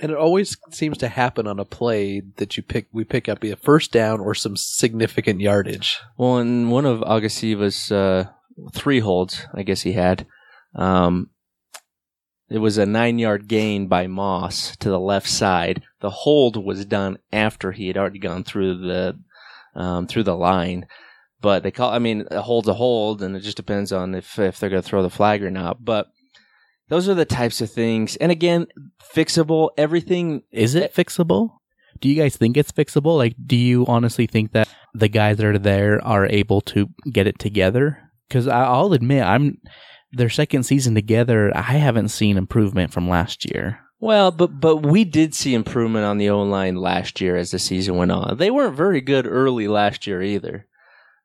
And 0.00 0.12
it 0.12 0.16
always 0.16 0.56
seems 0.70 0.96
to 0.98 1.08
happen 1.08 1.46
on 1.48 1.58
a 1.58 1.64
play 1.64 2.22
that 2.36 2.56
you 2.56 2.62
pick 2.62 2.86
we 2.92 3.04
pick 3.04 3.28
up 3.28 3.42
a 3.44 3.56
first 3.56 3.90
down 3.92 4.20
or 4.20 4.34
some 4.34 4.56
significant 4.56 5.40
yardage. 5.40 5.98
Well, 6.16 6.38
in 6.38 6.70
one 6.70 6.86
of 6.86 7.00
Agasiva's 7.00 7.90
uh, 7.90 8.28
three 8.72 9.00
holds, 9.00 9.46
I 9.54 9.62
guess 9.62 9.82
he 9.82 9.92
had, 9.92 10.26
um, 10.74 11.30
it 12.50 12.58
was 12.58 12.78
a 12.78 12.86
nine 12.86 13.18
yard 13.18 13.46
gain 13.46 13.88
by 13.88 14.06
Moss 14.06 14.76
to 14.78 14.88
the 14.88 15.00
left 15.00 15.28
side. 15.28 15.82
The 16.00 16.10
hold 16.10 16.62
was 16.62 16.84
done 16.86 17.18
after 17.32 17.72
he 17.72 17.88
had 17.88 17.98
already 17.98 18.18
gone 18.18 18.42
through 18.44 18.78
the 18.78 19.18
um, 19.74 20.06
through 20.06 20.24
the 20.24 20.36
line. 20.36 20.86
But 21.40 21.62
they 21.62 21.70
call, 21.70 21.92
I 21.92 21.98
mean, 21.98 22.26
a 22.30 22.42
hold's 22.42 22.68
a 22.68 22.74
hold, 22.74 23.22
and 23.22 23.36
it 23.36 23.40
just 23.40 23.56
depends 23.56 23.92
on 23.92 24.14
if 24.14 24.38
if 24.38 24.58
they're 24.58 24.70
going 24.70 24.82
to 24.82 24.88
throw 24.88 25.02
the 25.02 25.10
flag 25.10 25.42
or 25.42 25.50
not. 25.50 25.84
But 25.84 26.08
those 26.88 27.08
are 27.08 27.14
the 27.14 27.26
types 27.26 27.60
of 27.60 27.70
things. 27.70 28.16
And 28.16 28.32
again, 28.32 28.66
fixable. 29.14 29.70
Everything 29.76 30.42
Is 30.50 30.74
it 30.74 30.94
fixable? 30.94 31.50
Do 32.00 32.08
you 32.08 32.14
guys 32.14 32.36
think 32.36 32.56
it's 32.56 32.72
fixable? 32.72 33.16
Like, 33.16 33.34
do 33.44 33.56
you 33.56 33.84
honestly 33.86 34.26
think 34.26 34.52
that 34.52 34.68
the 34.94 35.08
guys 35.08 35.36
that 35.36 35.46
are 35.46 35.58
there 35.58 36.02
are 36.04 36.26
able 36.26 36.60
to 36.62 36.88
get 37.12 37.26
it 37.26 37.38
together? 37.38 38.07
Because 38.28 38.46
I'll 38.46 38.92
admit, 38.92 39.24
I'm 39.24 39.58
their 40.12 40.30
second 40.30 40.64
season 40.64 40.94
together. 40.94 41.50
I 41.56 41.62
haven't 41.62 42.08
seen 42.08 42.36
improvement 42.36 42.92
from 42.92 43.08
last 43.08 43.50
year. 43.50 43.80
Well, 44.00 44.30
but 44.30 44.60
but 44.60 44.76
we 44.76 45.04
did 45.04 45.34
see 45.34 45.54
improvement 45.54 46.04
on 46.04 46.18
the 46.18 46.30
O 46.30 46.42
line 46.42 46.76
last 46.76 47.20
year 47.20 47.36
as 47.36 47.50
the 47.50 47.58
season 47.58 47.96
went 47.96 48.12
on. 48.12 48.36
They 48.36 48.50
weren't 48.50 48.76
very 48.76 49.00
good 49.00 49.26
early 49.26 49.66
last 49.66 50.06
year 50.06 50.22
either. 50.22 50.66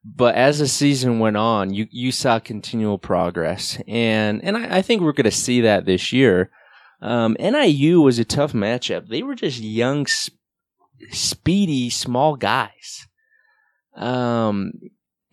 But 0.04 0.36
as 0.36 0.60
the 0.60 0.68
season 0.68 1.20
went 1.20 1.38
on, 1.38 1.74
you, 1.74 1.88
you 1.90 2.12
saw 2.12 2.40
continual 2.40 2.98
progress. 2.98 3.80
And 3.88 4.44
and 4.44 4.58
I, 4.58 4.78
I 4.78 4.82
think 4.82 5.02
we're 5.02 5.14
gonna 5.14 5.32
see 5.32 5.62
that 5.62 5.86
this 5.86 6.12
year. 6.12 6.50
Um, 7.02 7.36
NIU 7.40 8.02
was 8.02 8.18
a 8.18 8.26
tough 8.26 8.54
matchup. 8.54 9.10
They 9.10 9.24
were 9.24 9.36
just 9.36 9.60
young, 9.60 10.08
sp- 10.08 10.40
speedy, 11.12 11.90
small 11.90 12.36
guys. 12.36 13.08
Um 13.96 14.72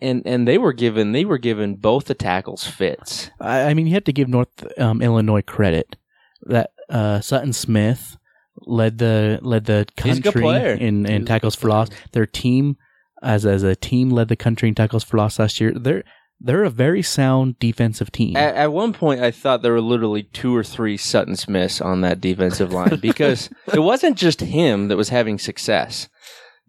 and 0.01 0.23
and 0.25 0.47
they 0.47 0.57
were 0.57 0.73
given 0.73 1.11
they 1.11 1.25
were 1.25 1.37
given 1.37 1.75
both 1.75 2.05
the 2.05 2.13
tackles 2.13 2.65
fits. 2.65 3.29
I, 3.39 3.63
I 3.63 3.73
mean, 3.73 3.87
you 3.87 3.93
have 3.93 4.03
to 4.05 4.13
give 4.13 4.27
North 4.27 4.65
um, 4.79 5.01
Illinois 5.01 5.41
credit 5.41 5.95
that 6.43 6.71
uh, 6.89 7.21
Sutton 7.21 7.53
Smith 7.53 8.17
led 8.61 8.97
the 8.97 9.39
led 9.41 9.65
the 9.65 9.87
He's 10.03 10.17
a 10.17 10.21
good 10.21 10.33
country 10.33 10.81
in, 10.85 11.05
in 11.05 11.25
tackles 11.25 11.55
for 11.55 11.69
loss. 11.69 11.89
Their 12.11 12.25
team, 12.25 12.77
as 13.21 13.45
as 13.45 13.63
a 13.63 13.75
team, 13.75 14.09
led 14.09 14.27
the 14.27 14.35
country 14.35 14.69
in 14.69 14.75
tackles 14.75 15.03
for 15.03 15.17
loss 15.17 15.39
last 15.39 15.59
year. 15.59 15.73
They're 15.73 16.03
they're 16.43 16.63
a 16.63 16.71
very 16.71 17.03
sound 17.03 17.59
defensive 17.59 18.11
team. 18.11 18.35
At, 18.35 18.55
at 18.55 18.73
one 18.73 18.93
point, 18.93 19.21
I 19.21 19.29
thought 19.29 19.61
there 19.61 19.73
were 19.73 19.81
literally 19.81 20.23
two 20.23 20.55
or 20.55 20.63
three 20.63 20.97
Sutton 20.97 21.35
Smiths 21.35 21.79
on 21.79 22.01
that 22.01 22.19
defensive 22.19 22.73
line 22.73 22.95
because 23.01 23.49
it 23.73 23.79
wasn't 23.79 24.17
just 24.17 24.41
him 24.41 24.87
that 24.87 24.97
was 24.97 25.09
having 25.09 25.37
success. 25.37 26.09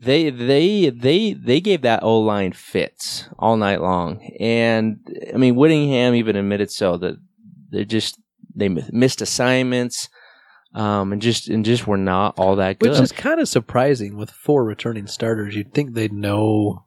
They 0.03 0.31
they 0.31 0.91
they 0.91 1.33
they 1.33 1.61
gave 1.61 1.83
that 1.83 2.03
O 2.03 2.21
line 2.21 2.53
fits 2.53 3.29
all 3.39 3.57
night 3.57 3.81
long, 3.81 4.21
and 4.41 4.99
I 5.33 5.37
mean 5.37 5.55
Whittingham 5.55 6.15
even 6.15 6.37
admitted 6.37 6.71
so 6.71 6.97
that 6.97 7.17
they 7.71 7.85
just 7.85 8.19
they 8.55 8.69
missed 8.69 9.23
assignments, 9.23 10.09
um, 10.75 11.13
and 11.13 11.23
just 11.23 11.49
and 11.49 11.65
just 11.65 11.87
were 11.87 11.97
not 11.97 12.39
all 12.39 12.57
that 12.57 12.81
good. 12.81 12.91
Which 12.91 13.01
is 13.01 13.13
kind 13.13 13.41
of 13.41 13.49
surprising 13.49 14.17
with 14.17 14.31
four 14.31 14.65
returning 14.65 15.07
starters. 15.07 15.55
You'd 15.55 15.73
think 15.73 15.95
they'd 15.95 16.13
know 16.13 16.87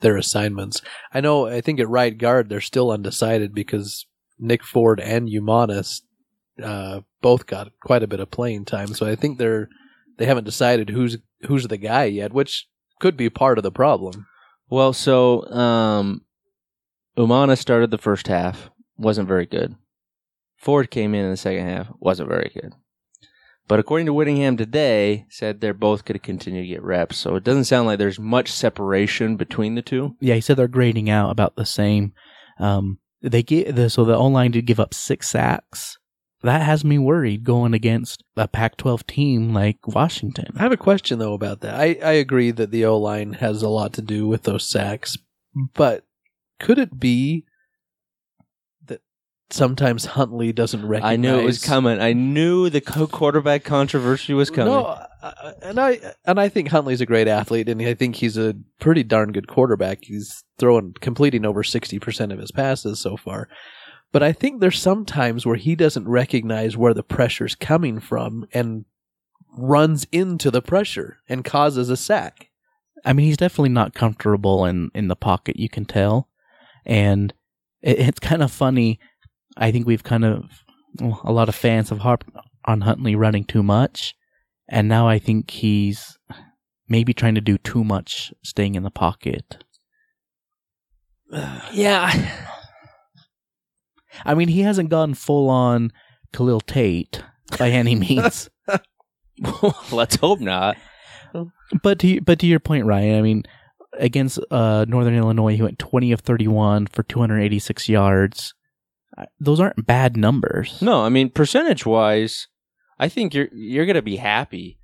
their 0.00 0.16
assignments. 0.16 0.82
I 1.12 1.20
know, 1.20 1.46
I 1.46 1.60
think 1.60 1.80
at 1.80 1.88
right 1.88 2.16
guard, 2.16 2.48
they're 2.48 2.60
still 2.60 2.90
undecided 2.90 3.54
because 3.54 4.06
Nick 4.38 4.64
Ford 4.64 5.00
and 5.00 5.28
Umanis 5.28 6.02
uh, 6.62 7.00
both 7.20 7.46
got 7.46 7.72
quite 7.80 8.02
a 8.02 8.08
bit 8.08 8.20
of 8.20 8.30
playing 8.30 8.64
time. 8.64 8.88
So 8.88 9.06
I 9.06 9.14
think 9.14 9.38
they're, 9.38 9.68
they 10.18 10.26
haven't 10.26 10.44
decided 10.44 10.90
who's, 10.90 11.18
who's 11.42 11.66
the 11.66 11.76
guy 11.76 12.04
yet, 12.04 12.32
which 12.32 12.66
could 13.00 13.16
be 13.16 13.30
part 13.30 13.58
of 13.58 13.64
the 13.64 13.72
problem. 13.72 14.26
Well, 14.68 14.92
so 14.92 15.44
um, 15.50 16.22
Umana 17.16 17.58
started 17.58 17.90
the 17.90 17.98
first 17.98 18.28
half, 18.28 18.70
wasn't 18.96 19.28
very 19.28 19.46
good. 19.46 19.74
Ford 20.56 20.90
came 20.90 21.14
in 21.14 21.24
in 21.24 21.30
the 21.30 21.36
second 21.36 21.66
half, 21.66 21.88
wasn't 21.98 22.28
very 22.28 22.50
good. 22.54 22.74
But 23.66 23.78
according 23.78 24.06
to 24.06 24.12
Whittingham 24.12 24.56
today, 24.56 25.26
said 25.30 25.60
they're 25.60 25.72
both 25.72 26.04
going 26.04 26.14
to 26.14 26.18
continue 26.18 26.62
to 26.62 26.66
get 26.66 26.82
reps. 26.82 27.16
So 27.16 27.36
it 27.36 27.44
doesn't 27.44 27.64
sound 27.64 27.86
like 27.86 27.98
there's 27.98 28.18
much 28.18 28.50
separation 28.50 29.36
between 29.36 29.76
the 29.76 29.82
two. 29.82 30.16
yeah, 30.20 30.34
he 30.34 30.40
said 30.40 30.56
they're 30.56 30.66
grading 30.66 31.08
out 31.08 31.30
about 31.30 31.54
the 31.54 31.64
same. 31.64 32.12
Um, 32.58 32.98
they 33.22 33.42
get 33.42 33.76
the 33.76 33.88
so 33.88 34.04
the 34.04 34.18
online 34.18 34.50
did 34.50 34.66
give 34.66 34.80
up 34.80 34.92
six 34.92 35.28
sacks. 35.28 35.98
That 36.42 36.62
has 36.62 36.84
me 36.84 36.98
worried 36.98 37.44
going 37.44 37.74
against 37.74 38.24
a 38.36 38.48
Pac-12 38.48 39.06
team 39.06 39.52
like 39.52 39.86
Washington. 39.86 40.54
I 40.56 40.62
have 40.62 40.72
a 40.72 40.76
question 40.76 41.18
though 41.18 41.34
about 41.34 41.60
that. 41.60 41.74
I, 41.74 41.98
I 42.02 42.12
agree 42.12 42.50
that 42.50 42.70
the 42.70 42.84
O 42.86 42.96
line 42.96 43.34
has 43.34 43.62
a 43.62 43.68
lot 43.68 43.92
to 43.94 44.02
do 44.02 44.26
with 44.26 44.44
those 44.44 44.64
sacks, 44.66 45.18
but 45.74 46.04
could 46.58 46.78
it 46.78 46.98
be 46.98 47.44
that 48.86 49.02
sometimes 49.50 50.06
Huntley 50.06 50.52
doesn't 50.52 50.86
recognize? 50.86 51.12
I 51.12 51.16
knew 51.16 51.38
it 51.38 51.44
was 51.44 51.62
coming. 51.62 52.00
I 52.00 52.14
knew 52.14 52.70
the 52.70 52.80
co- 52.80 53.06
quarterback 53.06 53.62
controversy 53.64 54.32
was 54.32 54.48
coming. 54.48 54.72
No, 54.72 54.84
uh, 55.22 55.52
and 55.60 55.78
I 55.78 56.00
and 56.24 56.40
I 56.40 56.48
think 56.48 56.68
Huntley's 56.68 57.02
a 57.02 57.06
great 57.06 57.28
athlete, 57.28 57.68
and 57.68 57.82
I 57.82 57.92
think 57.92 58.16
he's 58.16 58.38
a 58.38 58.54
pretty 58.80 59.02
darn 59.02 59.32
good 59.32 59.46
quarterback. 59.46 59.98
He's 60.02 60.42
throwing 60.58 60.94
completing 61.00 61.44
over 61.44 61.62
sixty 61.62 61.98
percent 61.98 62.32
of 62.32 62.38
his 62.38 62.50
passes 62.50 62.98
so 62.98 63.18
far. 63.18 63.48
But 64.12 64.22
I 64.22 64.32
think 64.32 64.60
there's 64.60 64.80
some 64.80 65.04
times 65.04 65.46
where 65.46 65.56
he 65.56 65.76
doesn't 65.76 66.08
recognize 66.08 66.76
where 66.76 66.94
the 66.94 67.02
pressure's 67.02 67.54
coming 67.54 68.00
from 68.00 68.46
and 68.52 68.84
runs 69.56 70.06
into 70.10 70.50
the 70.50 70.62
pressure 70.62 71.18
and 71.28 71.44
causes 71.44 71.90
a 71.90 71.96
sack. 71.96 72.50
I 73.04 73.12
mean, 73.12 73.26
he's 73.26 73.36
definitely 73.36 73.70
not 73.70 73.94
comfortable 73.94 74.64
in, 74.64 74.90
in 74.94 75.08
the 75.08 75.16
pocket, 75.16 75.58
you 75.58 75.68
can 75.68 75.84
tell. 75.84 76.28
And 76.84 77.32
it, 77.82 77.98
it's 77.98 78.20
kind 78.20 78.42
of 78.42 78.50
funny. 78.50 78.98
I 79.56 79.70
think 79.70 79.86
we've 79.86 80.04
kind 80.04 80.24
of, 80.24 80.44
well, 81.00 81.20
a 81.24 81.32
lot 81.32 81.48
of 81.48 81.54
fans 81.54 81.90
have 81.90 82.00
harped 82.00 82.28
on 82.64 82.82
Huntley 82.82 83.14
running 83.14 83.44
too 83.44 83.62
much. 83.62 84.14
And 84.68 84.88
now 84.88 85.08
I 85.08 85.18
think 85.18 85.50
he's 85.50 86.18
maybe 86.88 87.14
trying 87.14 87.36
to 87.36 87.40
do 87.40 87.58
too 87.58 87.84
much 87.84 88.32
staying 88.42 88.74
in 88.74 88.82
the 88.82 88.90
pocket. 88.90 89.64
yeah. 91.72 92.48
I 94.24 94.34
mean, 94.34 94.48
he 94.48 94.60
hasn't 94.60 94.88
gone 94.90 95.14
full 95.14 95.48
on 95.48 95.92
Khalil 96.32 96.60
Tate 96.60 97.22
by 97.58 97.70
any 97.70 97.94
means. 98.08 98.50
Let's 99.92 100.16
hope 100.16 100.40
not. 100.40 100.76
but 101.82 101.98
to 102.00 102.20
but 102.20 102.38
to 102.40 102.46
your 102.46 102.60
point, 102.60 102.84
Ryan, 102.86 103.18
I 103.18 103.22
mean, 103.22 103.42
against 103.98 104.38
uh, 104.50 104.84
Northern 104.88 105.16
Illinois, 105.16 105.56
he 105.56 105.62
went 105.62 105.78
20 105.78 106.12
of 106.12 106.20
31 106.20 106.86
for 106.86 107.02
286 107.02 107.88
yards. 107.88 108.54
Uh, 109.16 109.24
Those 109.38 109.60
aren't 109.60 109.86
bad 109.86 110.16
numbers. 110.16 110.80
No, 110.82 111.02
I 111.04 111.08
mean 111.08 111.30
percentage 111.30 111.86
wise, 111.86 112.48
I 112.98 113.08
think 113.08 113.34
you're 113.34 113.48
you're 113.52 113.86
gonna 113.86 114.02
be 114.02 114.16
happy 114.16 114.78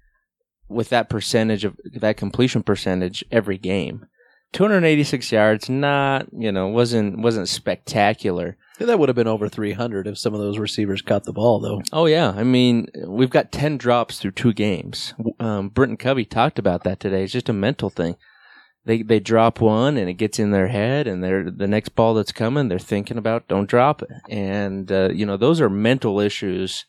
with 0.68 0.88
that 0.88 1.08
percentage 1.08 1.64
of 1.64 1.76
that 2.00 2.16
completion 2.16 2.62
percentage 2.62 3.24
every 3.30 3.58
game. 3.58 4.06
286 4.52 5.30
yards, 5.32 5.68
not 5.68 6.26
you 6.32 6.50
know 6.50 6.68
wasn't 6.68 7.20
wasn't 7.20 7.48
spectacular. 7.48 8.56
That 8.78 8.98
would 8.98 9.08
have 9.08 9.16
been 9.16 9.26
over 9.26 9.48
300 9.48 10.06
if 10.06 10.18
some 10.18 10.34
of 10.34 10.40
those 10.40 10.58
receivers 10.58 11.00
caught 11.00 11.24
the 11.24 11.32
ball, 11.32 11.60
though. 11.60 11.82
Oh 11.92 12.06
yeah, 12.06 12.30
I 12.36 12.44
mean 12.44 12.88
we've 13.06 13.30
got 13.30 13.52
10 13.52 13.78
drops 13.78 14.18
through 14.18 14.32
two 14.32 14.52
games. 14.52 15.14
Um, 15.40 15.70
Britain 15.70 15.96
Covey 15.96 16.24
talked 16.24 16.58
about 16.58 16.84
that 16.84 17.00
today. 17.00 17.24
It's 17.24 17.32
just 17.32 17.48
a 17.48 17.54
mental 17.54 17.88
thing. 17.90 18.16
They 18.86 19.02
they 19.02 19.18
drop 19.18 19.60
one 19.60 19.96
and 19.96 20.08
it 20.08 20.14
gets 20.14 20.38
in 20.38 20.52
their 20.52 20.68
head, 20.68 21.08
and 21.08 21.22
they're 21.22 21.50
the 21.50 21.66
next 21.66 21.90
ball 21.90 22.14
that's 22.14 22.32
coming, 22.32 22.68
they're 22.68 22.78
thinking 22.78 23.18
about 23.18 23.48
don't 23.48 23.68
drop 23.68 24.00
it, 24.00 24.10
and 24.30 24.90
uh, 24.92 25.08
you 25.12 25.26
know 25.26 25.36
those 25.36 25.60
are 25.60 25.68
mental 25.68 26.20
issues. 26.20 26.84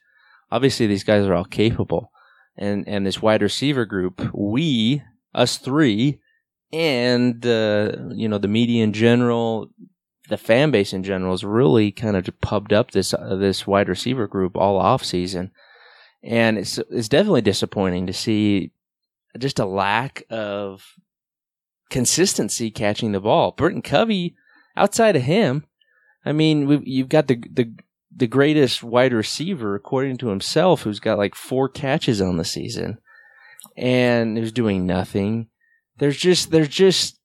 Obviously, 0.51 0.86
these 0.86 1.03
guys 1.03 1.25
are 1.25 1.34
all 1.34 1.44
capable, 1.44 2.12
and 2.56 2.88
and 2.88 3.06
this 3.06 3.22
wide 3.22 3.41
receiver 3.41 3.84
group, 3.86 4.29
we 4.32 5.01
us 5.34 5.58
three, 5.58 6.20
and 6.72 7.44
uh, 7.44 7.94
you 8.13 8.29
know 8.29 8.38
the 8.38 8.48
media 8.48 8.84
in 8.84 8.94
general, 8.94 9.72
the 10.30 10.38
fan 10.38 10.72
base 10.72 10.94
in 10.94 11.04
general 11.04 11.34
is 11.34 11.44
really 11.44 11.92
kind 11.92 12.18
of 12.18 12.28
pubbed 12.42 12.74
up 12.74 12.92
this 12.92 13.14
uh, 13.14 13.36
this 13.36 13.66
wide 13.66 13.90
receiver 13.90 14.28
group 14.28 14.58
all 14.58 14.78
off 14.78 15.04
season, 15.04 15.52
and 16.24 16.58
it's 16.58 16.78
it's 16.90 17.10
definitely 17.10 17.42
disappointing 17.42 18.08
to 18.08 18.14
see 18.14 18.72
just 19.38 19.60
a 19.60 19.66
lack 19.66 20.24
of 20.30 20.96
consistency 21.90 22.70
catching 22.72 23.12
the 23.12 23.20
ball. 23.20 23.52
Britain 23.52 23.82
Covey, 23.82 24.36
outside 24.76 25.16
of 25.16 25.24
him, 25.24 25.66
I 26.26 26.32
mean, 26.32 26.84
you've 26.86 27.10
got 27.10 27.28
the 27.28 27.36
the 27.36 27.74
the 28.16 28.28
greatest 28.28 28.84
wide 28.84 29.14
receiver 29.14 29.76
according 29.76 30.18
to 30.18 30.30
himself, 30.30 30.82
who's 30.82 31.00
got 31.00 31.18
like 31.18 31.36
four 31.36 31.70
catches 31.70 32.22
on 32.22 32.38
the 32.38 32.46
season, 32.46 32.98
and 33.76 34.38
who's 34.38 34.52
doing 34.52 34.86
nothing. 34.86 35.48
There's 36.00 36.18
just 36.18 36.52
there's 36.52 36.68
just 36.68 37.17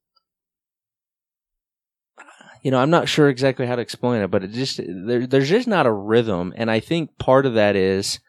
you 2.63 2.71
know, 2.71 2.79
I'm 2.79 2.91
not 2.91 3.09
sure 3.09 3.29
exactly 3.29 3.67
how 3.67 3.77
to 3.77 3.83
explain 3.83 4.23
it, 4.23 4.31
but 4.31 4.45
it 4.45 4.53
just 4.53 4.81
there, 4.87 5.27
there's 5.27 5.49
just 5.49 5.69
not 5.69 5.87
a 5.87 5.93
rhythm, 5.93 6.53
and 6.57 6.71
I 6.71 6.81
think 6.81 7.19
part 7.19 7.45
of 7.45 7.55
that 7.55 7.77
is 7.77 8.21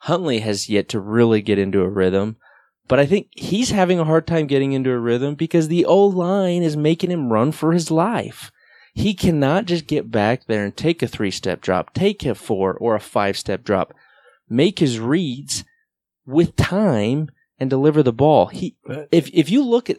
Huntley 0.00 0.40
has 0.40 0.68
yet 0.68 0.88
to 0.90 1.00
really 1.00 1.42
get 1.42 1.58
into 1.58 1.82
a 1.82 1.88
rhythm. 1.88 2.36
But 2.88 2.98
I 2.98 3.06
think 3.06 3.28
he's 3.30 3.70
having 3.70 4.00
a 4.00 4.04
hard 4.04 4.26
time 4.26 4.46
getting 4.48 4.72
into 4.72 4.90
a 4.90 4.98
rhythm 4.98 5.34
because 5.34 5.68
the 5.68 5.84
O 5.84 6.06
line 6.06 6.62
is 6.62 6.76
making 6.76 7.10
him 7.10 7.32
run 7.32 7.52
for 7.52 7.72
his 7.72 7.90
life. 7.90 8.50
He 8.94 9.14
cannot 9.14 9.66
just 9.66 9.86
get 9.86 10.10
back 10.10 10.46
there 10.46 10.64
and 10.64 10.76
take 10.76 11.02
a 11.02 11.06
three 11.06 11.30
step 11.30 11.60
drop, 11.60 11.94
take 11.94 12.24
a 12.26 12.34
four 12.34 12.74
or 12.74 12.96
a 12.96 13.00
five 13.00 13.38
step 13.38 13.62
drop, 13.62 13.94
make 14.48 14.80
his 14.80 14.98
reads 14.98 15.64
with 16.26 16.56
time 16.56 17.30
and 17.58 17.70
deliver 17.70 18.02
the 18.02 18.12
ball. 18.12 18.46
He, 18.46 18.76
if, 19.12 19.30
if 19.32 19.50
you 19.50 19.64
look 19.64 19.88
at 19.88 19.98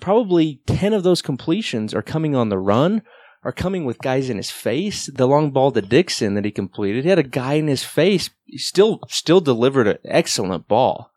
probably 0.00 0.60
10 0.66 0.92
of 0.92 1.02
those 1.02 1.22
completions 1.22 1.94
are 1.94 2.02
coming 2.02 2.34
on 2.34 2.48
the 2.48 2.58
run, 2.58 3.02
are 3.42 3.52
coming 3.52 3.84
with 3.84 3.98
guys 3.98 4.28
in 4.28 4.36
his 4.36 4.50
face. 4.50 5.06
The 5.06 5.26
long 5.26 5.50
ball 5.50 5.72
to 5.72 5.82
Dixon 5.82 6.34
that 6.34 6.44
he 6.44 6.50
completed, 6.50 7.04
he 7.04 7.10
had 7.10 7.18
a 7.18 7.24
guy 7.24 7.54
in 7.54 7.68
his 7.68 7.84
face. 7.84 8.30
He 8.44 8.58
still, 8.58 9.00
still 9.08 9.40
delivered 9.40 9.86
an 9.86 9.98
excellent 10.04 10.68
ball. 10.68 11.10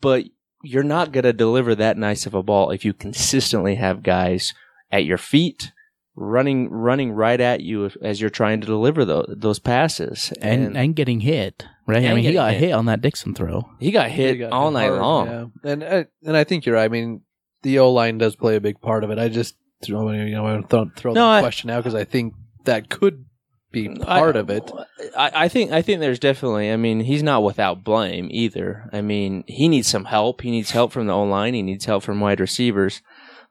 But 0.00 0.26
you're 0.62 0.82
not 0.82 1.12
going 1.12 1.24
to 1.24 1.32
deliver 1.32 1.74
that 1.74 1.98
nice 1.98 2.26
of 2.26 2.34
a 2.34 2.42
ball 2.42 2.70
if 2.70 2.84
you 2.84 2.92
consistently 2.92 3.76
have 3.76 4.02
guys 4.02 4.54
at 4.90 5.04
your 5.04 5.18
feet 5.18 5.72
running 6.14 6.68
running 6.70 7.12
right 7.12 7.40
at 7.40 7.62
you 7.62 7.90
as 8.02 8.20
you're 8.20 8.30
trying 8.30 8.60
to 8.60 8.66
deliver 8.66 9.04
those, 9.04 9.34
those 9.34 9.58
passes 9.58 10.32
And, 10.42 10.76
and 10.76 10.94
getting 10.94 11.20
hit, 11.20 11.66
right? 11.86 12.04
I 12.04 12.14
mean, 12.14 12.24
he 12.24 12.32
got 12.32 12.52
hit. 12.52 12.60
hit 12.60 12.72
on 12.72 12.86
that 12.86 13.00
Dixon 13.00 13.34
throw. 13.34 13.68
he 13.80 13.90
got 13.90 14.10
hit 14.10 14.34
He 14.34 14.38
got 14.40 14.52
all 14.52 14.68
hit 14.68 14.74
night 14.74 14.88
hard, 14.88 15.00
long 15.00 15.26
Yeah. 15.26 15.70
And 15.72 15.82
uh, 15.82 16.04
and 16.22 16.36
I 16.36 16.44
think 16.44 16.66
you're 16.66 16.74
right. 16.74 16.84
I 16.84 16.88
mean, 16.88 17.22
the 17.62 17.78
O 17.78 17.90
line 17.92 18.18
does 18.18 18.36
play 18.36 18.56
a 18.56 18.60
big 18.60 18.80
part 18.80 19.04
of 19.04 19.10
it. 19.10 19.18
I 19.18 19.28
just 19.28 19.56
throw 19.84 20.10
you 20.12 20.30
know 20.30 20.46
I 20.46 20.62
throw, 20.62 20.90
throw 20.96 21.12
No, 21.12 21.26
that 21.30 21.38
I- 21.38 21.40
question 21.40 21.70
out 21.70 21.82
because 21.84 21.94
I 21.94 22.04
think 22.04 22.34
that 22.64 22.88
could 22.88 23.24
be 23.70 23.88
part 23.88 24.36
I- 24.36 24.40
of 24.40 24.50
it. 24.50 24.70
I, 25.16 25.30
I 25.34 25.48
think 25.48 25.72
I 25.72 25.82
think 25.82 26.00
there's 26.00 26.18
definitely. 26.18 26.70
I 26.70 26.76
mean, 26.76 27.00
he's 27.00 27.22
not 27.22 27.42
without 27.42 27.82
blame 27.84 28.28
either. 28.30 28.88
I 28.92 29.00
mean, 29.00 29.44
he 29.46 29.68
needs 29.68 29.88
some 29.88 30.04
help. 30.06 30.42
He 30.42 30.50
needs 30.50 30.70
help 30.72 30.92
from 30.92 31.06
the 31.06 31.14
O 31.14 31.24
line. 31.24 31.54
He 31.54 31.62
needs 31.62 31.84
help 31.86 32.02
from 32.02 32.20
wide 32.20 32.40
receivers. 32.40 33.00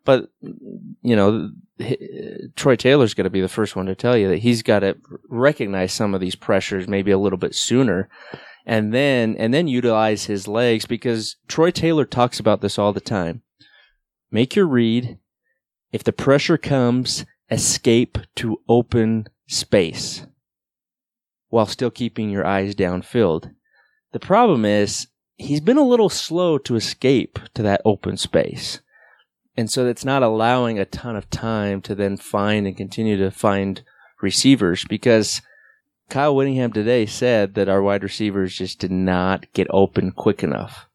But 0.04 0.30
you 1.02 1.15
know, 1.15 1.52
Troy 2.56 2.76
Taylor's 2.76 3.13
going 3.13 3.26
to 3.26 3.30
be 3.30 3.41
the 3.41 3.47
first 3.47 3.76
one 3.76 3.86
to 3.88 3.95
tell 3.95 4.17
you 4.17 4.30
that 4.30 4.39
he's 4.39 4.62
got 4.63 4.80
to 4.80 4.97
recognize 5.30 5.93
some 5.93 6.13
of 6.13 6.21
these 6.21 6.36
pressures 6.36 6.88
maybe 6.88 7.12
a 7.12 7.17
little 7.19 7.38
bit 7.38 7.54
sooner, 7.56 8.10
and 8.65 8.93
then 8.93 9.36
and 9.38 9.54
then 9.54 9.67
utilize 9.67 10.26
his 10.26 10.47
legs 10.47 10.86
because 10.86 11.36
Troy 11.47 11.71
Taylor 11.71 12.06
talks 12.06 12.39
about 12.39 12.62
this 12.62 12.80
all 12.80 12.93
the 12.93 13.00
time. 13.02 13.41
Make 14.32 14.56
your 14.56 14.67
read. 14.67 15.17
If 15.91 16.04
the 16.04 16.13
pressure 16.13 16.58
comes, 16.58 17.26
escape 17.50 18.17
to 18.36 18.62
open 18.70 19.28
space 19.48 20.26
while 21.50 21.65
still 21.65 21.91
keeping 21.91 22.30
your 22.30 22.46
eyes 22.46 22.74
downfield. 22.74 23.54
The 24.13 24.20
problem 24.20 24.63
is 24.63 25.08
he's 25.36 25.60
been 25.60 25.78
a 25.78 25.88
little 25.88 26.10
slow 26.10 26.58
to 26.60 26.76
escape 26.76 27.39
to 27.54 27.62
that 27.63 27.82
open 27.84 28.15
space. 28.15 28.80
And 29.58 29.70
so 29.70 29.84
that's 29.84 30.06
not 30.06 30.24
allowing 30.24 30.80
a 30.80 30.86
ton 30.86 31.17
of 31.17 31.30
time 31.30 31.82
to 31.82 31.94
then 31.94 32.15
find 32.15 32.65
and 32.65 32.78
continue 32.78 33.17
to 33.17 33.32
find 33.32 33.84
receivers 34.22 34.86
because 34.86 35.41
Kyle 36.10 36.36
Whittingham 36.36 36.72
today 36.72 37.06
said 37.06 37.54
that 37.56 37.67
our 37.67 37.82
wide 37.82 38.04
receivers 38.04 38.56
just 38.56 38.80
did 38.80 38.91
not 38.91 39.52
get 39.54 39.67
open 39.72 40.12
quick 40.12 40.41
enough. 40.41 40.88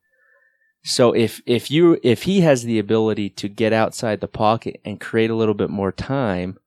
So 0.88 1.12
if 1.12 1.42
if 1.46 1.68
you 1.68 1.98
if 2.04 2.22
he 2.22 2.42
has 2.42 2.62
the 2.62 2.78
ability 2.78 3.28
to 3.30 3.48
get 3.48 3.72
outside 3.72 4.20
the 4.20 4.28
pocket 4.28 4.80
and 4.84 5.00
create 5.00 5.30
a 5.30 5.34
little 5.34 5.52
bit 5.54 5.68
more 5.68 5.90
time, 5.90 6.58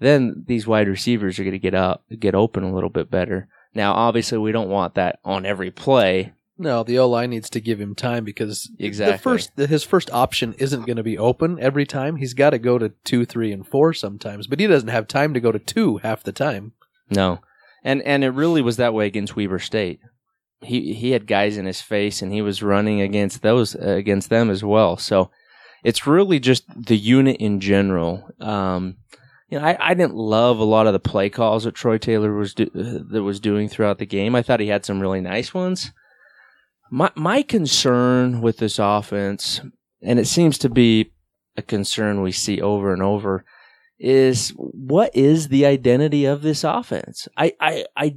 then 0.00 0.42
these 0.48 0.66
wide 0.66 0.88
receivers 0.88 1.38
are 1.38 1.44
going 1.44 1.52
to 1.52 1.60
get 1.60 1.72
up, 1.72 2.04
get 2.18 2.34
open 2.34 2.64
a 2.64 2.74
little 2.74 2.90
bit 2.90 3.08
better. 3.08 3.48
Now, 3.72 3.92
obviously, 3.92 4.38
we 4.38 4.50
don't 4.50 4.68
want 4.68 4.96
that 4.96 5.20
on 5.24 5.46
every 5.46 5.70
play. 5.70 6.32
No, 6.58 6.82
the 6.82 6.98
O 6.98 7.08
line 7.08 7.30
needs 7.30 7.48
to 7.50 7.60
give 7.60 7.80
him 7.80 7.94
time 7.94 8.24
because 8.24 8.68
Exactly. 8.80 9.16
the 9.16 9.22
first 9.22 9.56
the, 9.56 9.66
his 9.68 9.84
first 9.84 10.10
option 10.12 10.54
isn't 10.58 10.84
going 10.84 10.96
to 10.96 11.04
be 11.04 11.16
open 11.16 11.58
every 11.60 11.86
time. 11.86 12.16
He's 12.16 12.34
got 12.34 12.50
to 12.50 12.58
go 12.58 12.78
to 12.78 12.90
two, 13.04 13.24
three, 13.24 13.52
and 13.52 13.64
four 13.64 13.94
sometimes, 13.94 14.48
but 14.48 14.58
he 14.58 14.66
doesn't 14.66 14.88
have 14.88 15.06
time 15.06 15.34
to 15.34 15.40
go 15.40 15.52
to 15.52 15.60
two 15.60 15.98
half 15.98 16.24
the 16.24 16.32
time. 16.32 16.72
No, 17.10 17.38
and 17.84 18.02
and 18.02 18.24
it 18.24 18.30
really 18.30 18.60
was 18.60 18.76
that 18.76 18.92
way 18.92 19.06
against 19.06 19.36
Weber 19.36 19.60
State. 19.60 20.00
He 20.62 20.94
he 20.94 21.10
had 21.12 21.26
guys 21.26 21.56
in 21.56 21.66
his 21.66 21.80
face, 21.80 22.22
and 22.22 22.32
he 22.32 22.42
was 22.42 22.62
running 22.62 23.00
against 23.00 23.42
those 23.42 23.74
uh, 23.74 23.96
against 23.96 24.30
them 24.30 24.50
as 24.50 24.62
well. 24.62 24.96
So 24.96 25.30
it's 25.84 26.06
really 26.06 26.38
just 26.38 26.64
the 26.74 26.96
unit 26.96 27.36
in 27.38 27.60
general. 27.60 28.28
Um, 28.40 28.96
you 29.48 29.58
know, 29.58 29.66
I, 29.66 29.76
I 29.78 29.94
didn't 29.94 30.14
love 30.14 30.58
a 30.58 30.64
lot 30.64 30.86
of 30.86 30.92
the 30.92 30.98
play 30.98 31.28
calls 31.28 31.64
that 31.64 31.74
Troy 31.74 31.98
Taylor 31.98 32.34
was 32.34 32.54
do, 32.54 32.70
uh, 32.74 33.04
that 33.12 33.22
was 33.22 33.40
doing 33.40 33.68
throughout 33.68 33.98
the 33.98 34.06
game. 34.06 34.34
I 34.34 34.42
thought 34.42 34.60
he 34.60 34.68
had 34.68 34.84
some 34.84 35.00
really 35.00 35.20
nice 35.20 35.52
ones. 35.52 35.92
My 36.90 37.10
my 37.14 37.42
concern 37.42 38.40
with 38.40 38.58
this 38.58 38.78
offense, 38.78 39.60
and 40.00 40.18
it 40.18 40.26
seems 40.26 40.58
to 40.58 40.68
be 40.68 41.12
a 41.56 41.62
concern 41.62 42.22
we 42.22 42.32
see 42.32 42.60
over 42.60 42.92
and 42.92 43.02
over, 43.02 43.44
is 43.98 44.50
what 44.56 45.14
is 45.14 45.48
the 45.48 45.66
identity 45.66 46.24
of 46.24 46.42
this 46.42 46.64
offense? 46.64 47.28
I 47.36 47.52
I, 47.60 47.84
I 47.96 48.16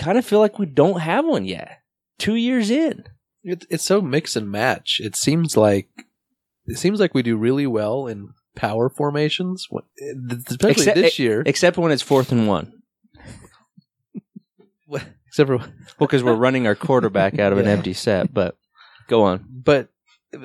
kind 0.00 0.18
of 0.18 0.24
feel 0.24 0.40
like 0.40 0.58
we 0.58 0.66
don't 0.66 1.00
have 1.00 1.24
one 1.24 1.44
yet. 1.44 1.78
Two 2.18 2.34
years 2.34 2.70
in. 2.70 3.04
It, 3.42 3.64
it's 3.70 3.84
so 3.84 4.00
mix 4.02 4.36
and 4.36 4.50
match. 4.50 5.00
It 5.02 5.16
seems 5.16 5.56
like 5.56 5.88
it 6.66 6.76
seems 6.78 7.00
like 7.00 7.14
we 7.14 7.22
do 7.22 7.36
really 7.36 7.66
well 7.66 8.06
in 8.06 8.30
power 8.56 8.88
formations, 8.90 9.66
especially 10.48 10.70
Except- 10.82 10.96
this 10.96 11.18
year. 11.18 11.42
Except 11.46 11.78
when 11.78 11.92
it's 11.92 12.02
fourth 12.02 12.32
and 12.32 12.46
one. 12.48 12.72
Except 15.26 15.46
for, 15.48 15.58
Well, 15.58 15.68
because 16.00 16.24
we're 16.24 16.34
running 16.34 16.66
our 16.66 16.74
quarterback 16.74 17.38
out 17.38 17.52
of 17.52 17.58
an 17.58 17.66
empty 17.68 17.92
set. 17.92 18.34
But 18.34 18.56
go 19.08 19.22
on. 19.22 19.44
but 19.48 19.88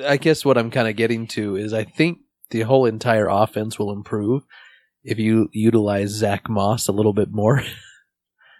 I 0.06 0.18
guess 0.18 0.46
what 0.46 0.58
I'm 0.58 0.72
kind 0.72 0.88
of 0.88 0.96
getting 0.96 1.28
to 1.30 1.56
is 1.56 1.74
I 1.74 1.84
think 1.84 2.20
the 2.52 2.62
whole 2.62 2.86
entire 2.86 3.28
offense 3.28 3.78
will 3.80 3.92
improve 3.92 4.44
if 5.04 5.20
you 5.20 5.50
utilize 5.52 6.10
Zach 6.12 6.48
Moss 6.50 6.88
a 6.88 6.92
little 6.92 7.14
bit 7.14 7.32
more. 7.32 7.64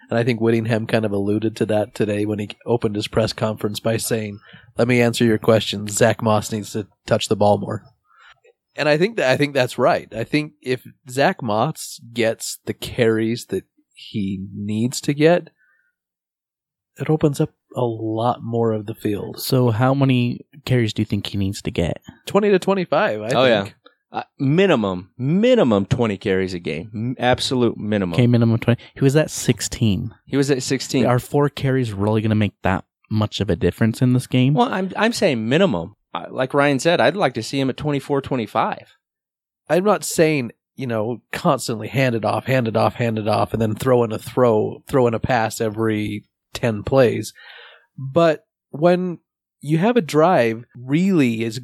and 0.08 0.18
I 0.18 0.24
think 0.24 0.40
Whittingham 0.40 0.86
kind 0.86 1.04
of 1.04 1.12
alluded 1.12 1.56
to 1.56 1.66
that 1.66 1.94
today 1.94 2.24
when 2.24 2.38
he 2.38 2.50
opened 2.64 2.96
his 2.96 3.08
press 3.08 3.32
conference 3.32 3.80
by 3.80 3.96
saying, 3.96 4.38
"Let 4.76 4.88
me 4.88 5.00
answer 5.00 5.24
your 5.24 5.38
questions. 5.38 5.96
Zach 5.96 6.22
Moss 6.22 6.52
needs 6.52 6.72
to 6.72 6.86
touch 7.06 7.28
the 7.28 7.36
ball 7.36 7.58
more." 7.58 7.82
And 8.76 8.88
I 8.88 8.98
think 8.98 9.16
that 9.16 9.30
I 9.30 9.36
think 9.36 9.54
that's 9.54 9.78
right. 9.78 10.12
I 10.14 10.24
think 10.24 10.52
if 10.62 10.86
Zach 11.08 11.42
Moss 11.42 12.00
gets 12.12 12.58
the 12.66 12.74
carries 12.74 13.46
that 13.46 13.64
he 13.94 14.46
needs 14.54 15.00
to 15.02 15.14
get, 15.14 15.50
it 16.98 17.10
opens 17.10 17.40
up 17.40 17.50
a 17.74 17.84
lot 17.84 18.42
more 18.42 18.72
of 18.72 18.86
the 18.86 18.94
field. 18.94 19.40
So, 19.40 19.70
how 19.70 19.94
many 19.94 20.46
carries 20.64 20.92
do 20.92 21.02
you 21.02 21.06
think 21.06 21.26
he 21.26 21.38
needs 21.38 21.60
to 21.62 21.70
get? 21.70 22.00
20 22.26 22.50
to 22.50 22.58
25. 22.58 23.20
I 23.20 23.28
oh 23.34 23.44
yeah. 23.44 23.68
Think. 24.16 24.24
Uh, 24.24 24.44
minimum, 24.44 25.10
minimum 25.18 25.86
20 25.86 26.16
carries 26.18 26.54
a 26.54 26.58
game. 26.58 26.90
M- 26.94 27.16
Absolute 27.18 27.76
minimum. 27.76 28.14
Okay, 28.14 28.26
minimum 28.26 28.58
20. 28.58 28.80
He 28.94 29.00
was 29.00 29.16
at 29.16 29.30
16. 29.30 30.14
He 30.26 30.36
was 30.36 30.50
at 30.50 30.62
16. 30.62 31.06
Are 31.06 31.18
four 31.18 31.48
carries 31.48 31.92
really 31.92 32.20
going 32.20 32.30
to 32.30 32.34
make 32.34 32.54
that 32.62 32.84
much 33.10 33.40
of 33.40 33.50
a 33.50 33.56
difference 33.56 34.02
in 34.02 34.12
this 34.12 34.26
game? 34.26 34.54
Well, 34.54 34.72
I'm 34.72 34.92
I'm 34.96 35.12
saying 35.12 35.48
minimum. 35.48 35.94
Uh, 36.14 36.26
Like 36.30 36.54
Ryan 36.54 36.78
said, 36.78 37.00
I'd 37.00 37.16
like 37.16 37.34
to 37.34 37.42
see 37.42 37.60
him 37.60 37.70
at 37.70 37.76
24, 37.76 38.20
25. 38.22 38.96
I'm 39.68 39.84
not 39.84 40.04
saying 40.04 40.52
you 40.76 40.86
know 40.86 41.22
constantly 41.32 41.88
hand 41.88 42.14
it 42.14 42.24
off, 42.24 42.44
hand 42.46 42.68
it 42.68 42.76
off, 42.76 42.94
hand 42.94 43.18
it 43.18 43.26
off, 43.28 43.52
and 43.52 43.62
then 43.62 43.74
throw 43.74 44.04
in 44.04 44.12
a 44.12 44.18
throw, 44.18 44.82
throw 44.88 45.06
in 45.06 45.14
a 45.14 45.18
pass 45.20 45.60
every 45.60 46.24
ten 46.52 46.82
plays. 46.82 47.32
But 47.96 48.44
when 48.70 49.18
you 49.60 49.78
have 49.78 49.96
a 49.96 50.02
drive 50.02 50.64
really 50.76 51.42
is 51.42 51.60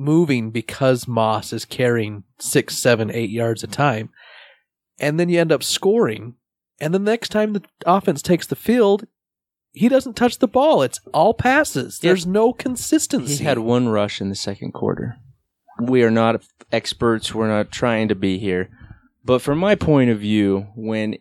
moving 0.00 0.50
because 0.50 1.06
Moss 1.06 1.52
is 1.52 1.64
carrying 1.64 2.24
six, 2.38 2.76
seven, 2.76 3.10
eight 3.10 3.30
yards 3.30 3.62
a 3.62 3.66
time, 3.66 4.10
and 4.98 5.20
then 5.20 5.28
you 5.28 5.38
end 5.38 5.52
up 5.52 5.62
scoring, 5.62 6.34
and 6.80 6.94
the 6.94 6.98
next 6.98 7.28
time 7.28 7.52
the 7.52 7.62
offense 7.86 8.22
takes 8.22 8.46
the 8.46 8.56
field. 8.56 9.06
He 9.72 9.88
doesn't 9.88 10.14
touch 10.14 10.38
the 10.38 10.48
ball. 10.48 10.82
It's 10.82 11.00
all 11.14 11.32
passes. 11.32 12.00
There's 12.00 12.26
no 12.26 12.52
consistency. 12.52 13.36
He 13.36 13.44
had 13.44 13.58
one 13.58 13.88
rush 13.88 14.20
in 14.20 14.28
the 14.28 14.34
second 14.34 14.72
quarter. 14.72 15.16
We 15.80 16.02
are 16.02 16.10
not 16.10 16.42
experts. 16.72 17.32
We're 17.32 17.46
not 17.46 17.70
trying 17.70 18.08
to 18.08 18.16
be 18.16 18.38
here. 18.38 18.68
But 19.24 19.42
from 19.42 19.58
my 19.58 19.76
point 19.76 20.10
of 20.10 20.18
view, 20.18 20.66
when 20.74 21.18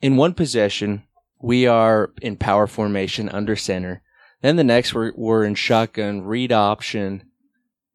in 0.00 0.16
one 0.16 0.34
possession, 0.34 1.04
we 1.40 1.66
are 1.66 2.10
in 2.20 2.36
power 2.36 2.66
formation 2.66 3.28
under 3.28 3.54
center, 3.54 4.02
then 4.42 4.56
the 4.56 4.64
next 4.64 4.92
we're, 4.92 5.12
we're 5.14 5.44
in 5.44 5.54
shotgun, 5.54 6.22
read 6.22 6.50
option, 6.50 7.30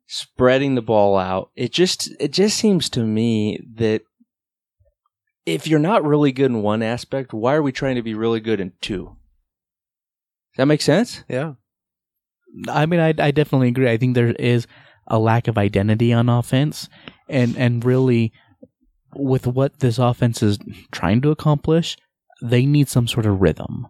spreading 0.09 0.73
the 0.73 0.81
ball 0.81 1.17
out. 1.17 1.51
It 1.55 1.71
just, 1.71 2.11
it 2.19 2.31
just 2.31 2.57
seems 2.57 2.89
to 2.89 3.03
me 3.03 3.63
that 3.75 4.01
if 5.45 5.67
you're 5.67 5.79
not 5.79 6.03
really 6.03 6.31
good 6.31 6.51
in 6.51 6.63
one 6.63 6.81
aspect, 6.81 7.31
why 7.31 7.53
are 7.53 7.61
we 7.61 7.71
trying 7.71 7.95
to 7.95 8.01
be 8.01 8.15
really 8.15 8.39
good 8.39 8.59
in 8.59 8.73
two? 8.81 9.15
Does 10.53 10.57
that 10.57 10.65
make 10.65 10.81
sense? 10.81 11.23
yeah. 11.29 11.53
I 12.67 12.87
mean, 12.87 12.99
I, 12.99 13.13
I 13.19 13.29
definitely 13.29 13.67
agree. 13.67 13.89
I 13.89 13.97
think 13.97 14.15
there 14.15 14.31
is 14.31 14.65
a 15.07 15.19
lack 15.19 15.47
of 15.47 15.57
identity 15.57 16.11
on 16.11 16.29
offense, 16.29 16.89
and 17.27 17.55
and 17.55 17.85
really, 17.85 18.33
with 19.13 19.45
what 19.45 19.81
this 19.81 19.99
offense 19.99 20.41
is 20.41 20.57
trying 20.91 21.21
to 21.21 21.31
accomplish, 21.31 21.95
they 22.41 22.65
need 22.65 22.89
some 22.89 23.07
sort 23.07 23.27
of 23.27 23.39
rhythm. 23.39 23.87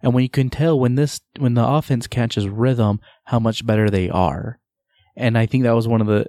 And 0.00 0.14
when 0.14 0.22
you 0.22 0.30
can 0.30 0.48
tell 0.48 0.78
when 0.78 0.94
this 0.94 1.20
when 1.38 1.54
the 1.54 1.66
offense 1.66 2.06
catches 2.06 2.48
rhythm, 2.48 3.00
how 3.24 3.40
much 3.40 3.66
better 3.66 3.90
they 3.90 4.08
are. 4.08 4.60
And 5.18 5.36
I 5.36 5.44
think 5.46 5.64
that 5.64 5.74
was 5.74 5.86
one 5.88 6.00
of 6.00 6.06
the 6.06 6.26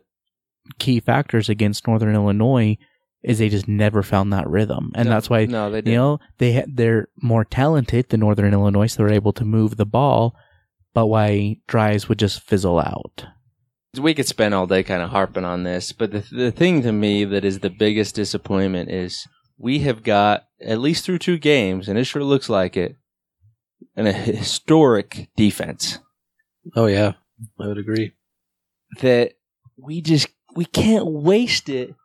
key 0.80 1.00
factors 1.00 1.48
against 1.50 1.88
Northern 1.88 2.14
Illinois 2.16 2.78
is 3.24 3.38
they 3.40 3.50
just 3.50 3.68
never 3.68 4.02
found 4.04 4.32
that 4.32 4.48
rhythm, 4.50 4.92
and 4.96 5.08
No, 5.10 5.14
that's 5.16 5.30
why 5.30 5.46
no, 5.46 5.70
they 5.70 5.78
you 5.78 5.82
didn't. 5.82 5.98
know 5.98 6.20
they 6.38 6.54
ha- 6.54 6.66
they're 6.74 7.08
more 7.22 7.44
talented 7.44 8.08
than 8.10 8.22
Northern 8.22 8.54
Illinois, 8.54 8.88
so 8.88 9.04
they're 9.04 9.14
able 9.14 9.34
to 9.34 9.44
move 9.46 9.76
the 9.76 9.86
ball, 9.86 10.36
but 10.94 11.08
why 11.08 11.58
drives 11.68 12.08
would 12.08 12.18
just 12.20 12.42
fizzle 12.42 12.80
out. 12.80 13.26
we 14.00 14.14
could 14.14 14.28
spend 14.28 14.54
all 14.54 14.68
day 14.68 14.84
kind 14.84 15.02
of 15.02 15.10
harping 15.10 15.44
on 15.44 15.64
this, 15.64 15.92
but 15.92 16.12
the 16.12 16.24
the 16.32 16.52
thing 16.52 16.82
to 16.84 16.92
me 16.94 17.26
that 17.26 17.44
is 17.44 17.60
the 17.60 17.70
biggest 17.70 18.16
disappointment 18.16 18.90
is 18.90 19.28
we 19.58 19.80
have 19.80 20.02
got 20.04 20.46
at 20.62 20.80
least 20.80 21.04
through 21.04 21.20
two 21.20 21.38
games, 21.38 21.90
and 21.90 22.00
it 22.00 22.06
sure 22.06 22.24
looks 22.24 22.48
like 22.50 22.78
it, 22.78 22.96
an 23.98 24.08
a 24.08 24.14
historic 24.14 25.28
defense 25.36 26.00
Oh 26.76 26.86
yeah. 26.86 27.14
I 27.60 27.68
would 27.68 27.78
agree. 27.78 28.14
That 29.02 29.34
we 29.78 30.02
just 30.02 30.28
we 30.56 30.66
can't 30.66 31.06
waste 31.06 31.70
it 31.70 31.96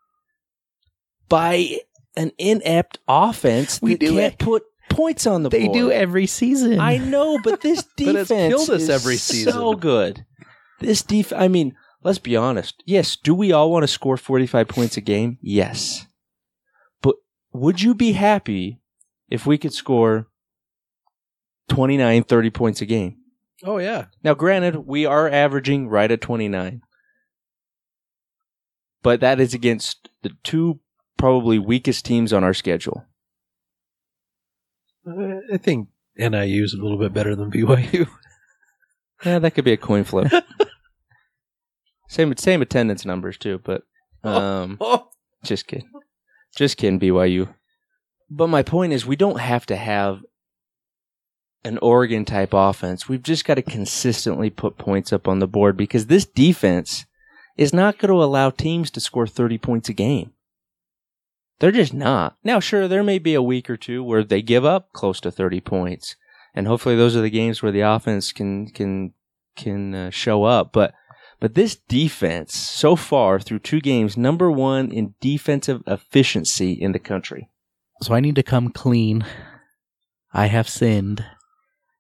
by 1.29 1.79
an 2.17 2.31
inept 2.39 2.99
offense 3.09 3.81
We 3.83 3.93
that 3.95 4.01
do 4.01 4.13
can't 4.19 4.35
it. 4.35 4.39
put 4.39 4.63
points 4.91 5.27
on 5.27 5.43
the 5.43 5.51
board. 5.51 5.61
they 5.63 5.67
board. 5.67 5.79
Do 5.79 5.91
every 5.91 6.27
season. 6.27 6.79
I 6.79 6.99
know, 6.99 7.39
but 7.43 7.61
this 7.63 7.83
But 7.97 7.97
defense 7.97 8.31
it's 8.31 8.67
killed 8.67 8.71
us 8.71 8.83
is 8.83 8.91
every 8.91 9.17
So 9.17 9.75
good. 9.75 10.25
This 10.81 11.03
def. 11.03 11.33
I 11.33 11.49
mean, 11.49 11.75
let's 12.03 12.19
be 12.19 12.37
honest. 12.37 12.83
Yes, 12.87 13.17
do 13.17 13.35
we 13.35 13.51
all 13.53 13.71
want 13.71 13.83
to 13.85 13.89
score 13.89 14.17
forty-five 14.17 14.69
points 14.69 14.97
a 14.97 15.01
game? 15.01 15.39
Yes, 15.41 16.07
but 17.03 17.17
would 17.53 17.81
you 17.83 17.95
be 17.95 18.13
happy 18.13 18.81
if 19.31 19.47
we 19.47 19.57
could 19.59 19.73
score 19.73 20.29
29, 21.69 22.25
30 22.25 22.51
points 22.51 22.81
a 22.83 22.87
game? 22.87 23.17
Oh 23.63 23.79
yeah. 23.79 24.07
Now, 24.23 24.35
granted, 24.35 24.79
we 24.87 25.07
are 25.07 25.29
averaging 25.29 25.89
right 25.89 26.11
at 26.11 26.21
twenty-nine, 26.21 26.83
but 29.03 29.21
that 29.21 29.39
is 29.41 29.55
against 29.55 30.09
the 30.23 30.31
two 30.43 30.81
probably 31.17 31.59
weakest 31.59 32.05
teams 32.05 32.33
on 32.33 32.43
our 32.43 32.55
schedule. 32.55 33.07
Uh, 35.07 35.37
I 35.53 35.59
think 35.59 35.89
NIU 36.17 36.65
is 36.65 36.75
a 36.75 36.83
little 36.83 36.99
bit 36.99 37.13
better 37.13 37.37
than 37.37 37.51
BYU. 37.51 38.09
Yeah, 39.25 39.39
that 39.39 39.53
could 39.53 39.65
be 39.65 39.73
a 39.73 39.79
coin 39.79 40.05
flip. 40.05 40.31
same 42.09 42.37
same 42.37 42.61
attendance 42.61 43.07
numbers 43.07 43.39
too, 43.39 43.61
but 43.65 43.83
um, 44.23 44.77
oh. 44.83 45.09
just 45.43 45.67
kidding, 45.67 45.89
just 46.57 46.77
kidding, 46.77 47.01
BYU. 47.01 47.55
But 48.29 48.49
my 48.49 48.63
point 48.63 48.93
is, 48.93 49.07
we 49.07 49.17
don't 49.17 49.41
have 49.41 49.65
to 49.67 49.77
have 49.77 50.21
an 51.65 51.79
Oregon 51.79 52.25
type 52.25 52.51
offense. 52.53 53.09
We've 53.09 53.23
just 53.23 53.45
got 53.45 53.55
to 53.55 53.63
consistently 53.63 54.51
put 54.51 54.79
points 54.79 55.13
up 55.13 55.27
on 55.27 55.39
the 55.39 55.47
board 55.47 55.77
because 55.77 56.07
this 56.07 56.27
defense 56.27 57.07
is 57.57 57.73
not 57.73 57.99
going 57.99 58.11
to 58.11 58.23
allow 58.23 58.51
teams 58.51 58.91
to 58.93 59.01
score 59.01 59.27
thirty 59.27 59.59
points 59.59 59.89
a 59.89 59.93
game. 59.93 60.33
They're 61.61 61.73
just 61.73 61.95
not. 61.95 62.37
Now, 62.43 62.61
sure, 62.61 62.89
there 62.89 63.05
may 63.05 63.19
be 63.19 63.35
a 63.35 63.43
week 63.43 63.71
or 63.71 63.77
two 63.77 64.03
where 64.03 64.25
they 64.25 64.43
give 64.43 64.65
up 64.65 64.93
close 64.93 65.21
to 65.21 65.31
thirty 65.31 65.61
points, 65.61 66.17
and 66.55 66.67
hopefully 66.67 66.97
those 66.97 67.17
are 67.17 67.23
the 67.23 67.31
games 67.31 67.63
where 67.63 67.73
the 67.73 67.81
offense 67.81 68.33
can 68.33 68.69
can 68.69 69.15
can 69.57 69.95
uh, 69.95 70.11
show 70.11 70.45
up. 70.45 70.73
But 70.73 70.95
but 71.41 71.55
this 71.55 71.77
defense 71.77 72.55
so 72.55 72.97
far 72.97 73.41
through 73.41 73.61
two 73.61 73.81
games, 73.81 74.17
number 74.17 74.51
one 74.51 74.91
in 74.91 75.15
defensive 75.21 75.83
efficiency 75.87 76.73
in 76.73 76.93
the 76.93 76.99
country. 76.99 77.49
so 78.03 78.15
I 78.15 78.21
need 78.21 78.35
to 78.37 78.43
come 78.43 78.71
clean. 78.71 79.25
I 80.33 80.47
have 80.47 80.69
sinned. 80.69 81.25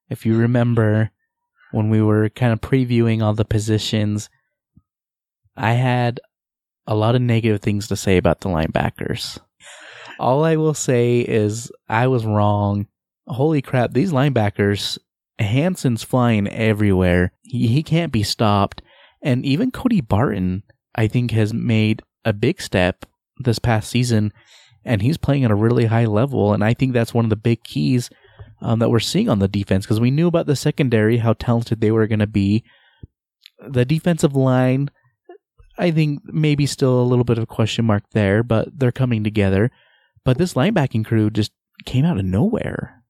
If 0.09 0.27
you 0.27 0.37
remember 0.37 1.11
when 1.73 1.90
we 1.90 2.03
were 2.03 2.29
kind 2.29 2.53
of 2.53 2.61
previewing 2.61 3.23
all 3.23 3.35
the 3.35 3.45
positions, 3.45 4.29
I 5.57 5.73
had 5.73 6.21
a 6.87 6.95
lot 6.95 7.14
of 7.14 7.23
negative 7.23 7.61
things 7.61 7.88
to 7.88 7.97
say 7.97 8.17
about 8.17 8.40
the 8.40 8.49
linebackers. 8.49 9.38
All 10.19 10.45
I 10.45 10.57
will 10.57 10.75
say 10.75 11.21
is 11.21 11.73
I 11.88 12.07
was 12.07 12.25
wrong. 12.25 12.87
Holy 13.27 13.62
crap, 13.62 13.93
these 13.93 14.12
linebackers, 14.12 14.99
Hansen's 15.38 16.03
flying 16.03 16.47
everywhere. 16.49 17.33
He, 17.43 17.69
he 17.69 17.83
can't 17.83 18.12
be 18.12 18.23
stopped. 18.23 18.83
And 19.23 19.45
even 19.45 19.71
Cody 19.71 20.01
Barton, 20.01 20.62
I 20.95 21.09
think, 21.09 21.31
has 21.31 21.55
made 21.55 22.03
a 22.25 22.33
big 22.33 22.61
step 22.61 23.07
this 23.38 23.59
past 23.59 23.90
season 23.90 24.33
and 24.85 25.03
he's 25.03 25.17
playing 25.17 25.45
at 25.45 25.51
a 25.51 25.57
really 25.57 25.87
high 25.87 26.05
level. 26.05 26.53
And 26.53 26.62
I 26.62 26.75
think 26.75 26.93
that's 26.93 27.14
one 27.14 27.25
of 27.25 27.31
the 27.31 27.37
big 27.37 27.64
keys 27.64 28.11
um, 28.64 28.79
that 28.79 28.88
we're 28.88 28.98
seeing 28.98 29.29
on 29.29 29.40
the 29.40 29.46
defense 29.46 29.85
because 29.85 30.00
we 30.00 30.11
knew 30.11 30.27
about 30.27 30.46
the 30.46 30.57
secondary, 30.57 31.18
how 31.18 31.35
talented 31.35 31.81
they 31.81 31.90
were 31.90 32.07
going 32.07 32.18
to 32.18 32.27
be. 32.27 32.64
The 33.61 33.85
defensive 33.85 34.35
line, 34.35 34.90
I 35.77 35.90
think 35.90 36.22
maybe 36.24 36.64
still 36.64 36.98
a 36.98 37.05
little 37.05 37.24
bit 37.24 37.37
of 37.37 37.44
a 37.44 37.46
question 37.46 37.85
mark 37.85 38.05
there, 38.12 38.42
but 38.42 38.68
they're 38.77 38.90
coming 38.90 39.22
together. 39.22 39.70
But 40.24 40.38
this 40.38 40.55
linebacking 40.55 41.05
crew 41.05 41.29
just 41.29 41.53
came 41.85 42.07
out 42.07 42.18
of 42.18 42.24
nowhere. 42.24 43.03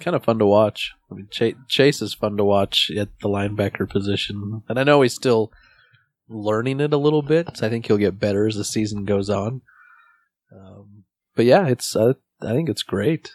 kind 0.00 0.14
of 0.14 0.22
fun 0.22 0.38
to 0.38 0.46
watch. 0.46 0.92
I 1.10 1.14
mean, 1.14 1.28
Chase, 1.68 2.02
is 2.02 2.12
fun 2.12 2.36
to 2.36 2.44
watch 2.44 2.90
at 2.90 3.08
the 3.20 3.28
linebacker 3.28 3.88
position, 3.88 4.62
and 4.68 4.78
I 4.78 4.84
know 4.84 5.00
he's 5.00 5.14
still 5.14 5.50
learning 6.28 6.80
it 6.80 6.92
a 6.92 6.98
little 6.98 7.22
bit. 7.22 7.56
So 7.56 7.66
I 7.66 7.70
think 7.70 7.86
he'll 7.86 7.96
get 7.96 8.20
better 8.20 8.46
as 8.46 8.56
the 8.56 8.64
season 8.64 9.06
goes 9.06 9.30
on. 9.30 9.62
Um, 10.54 11.04
but 11.34 11.46
yeah, 11.46 11.68
it's 11.68 11.96
uh, 11.96 12.14
I 12.42 12.52
think 12.52 12.68
it's 12.68 12.82
great. 12.82 13.32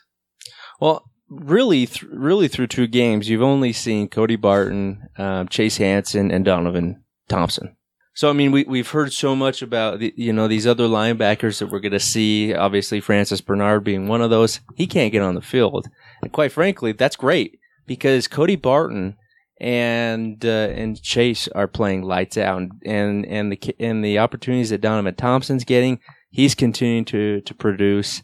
Well, 0.79 1.09
really, 1.29 1.85
th- 1.85 2.03
really 2.03 2.47
through 2.47 2.67
two 2.67 2.87
games, 2.87 3.29
you've 3.29 3.41
only 3.41 3.73
seen 3.73 4.07
Cody 4.07 4.35
Barton, 4.35 5.09
um, 5.17 5.47
Chase 5.47 5.77
Hansen, 5.77 6.31
and 6.31 6.45
Donovan 6.45 7.03
Thompson. 7.27 7.75
So 8.19 8.29
I 8.29 8.33
mean, 8.33 8.51
we 8.51 8.63
we've 8.63 8.89
heard 8.89 9.13
so 9.13 9.33
much 9.33 9.61
about 9.61 9.99
the, 9.99 10.13
you 10.17 10.33
know 10.33 10.49
these 10.49 10.67
other 10.67 10.87
linebackers 10.87 11.59
that 11.59 11.67
we're 11.67 11.79
going 11.79 11.93
to 11.93 12.01
see. 12.01 12.53
Obviously, 12.53 12.99
Francis 12.99 13.39
Bernard 13.39 13.83
being 13.83 14.07
one 14.07 14.21
of 14.21 14.29
those. 14.29 14.59
He 14.75 14.87
can't 14.87 15.13
get 15.13 15.21
on 15.21 15.35
the 15.35 15.41
field, 15.41 15.87
and 16.21 16.31
quite 16.33 16.51
frankly, 16.51 16.91
that's 16.91 17.15
great 17.15 17.59
because 17.87 18.27
Cody 18.27 18.57
Barton 18.57 19.15
and 19.61 20.43
uh, 20.45 20.49
and 20.49 21.01
Chase 21.01 21.47
are 21.49 21.67
playing 21.67 22.03
lights 22.03 22.37
out, 22.37 22.57
and 22.59 22.71
and 22.85 23.25
and 23.25 23.51
the 23.53 23.75
and 23.79 24.03
the 24.03 24.19
opportunities 24.19 24.71
that 24.71 24.81
Donovan 24.81 25.15
Thompson's 25.15 25.63
getting, 25.63 25.99
he's 26.29 26.55
continuing 26.55 27.05
to 27.05 27.39
to 27.41 27.53
produce. 27.53 28.21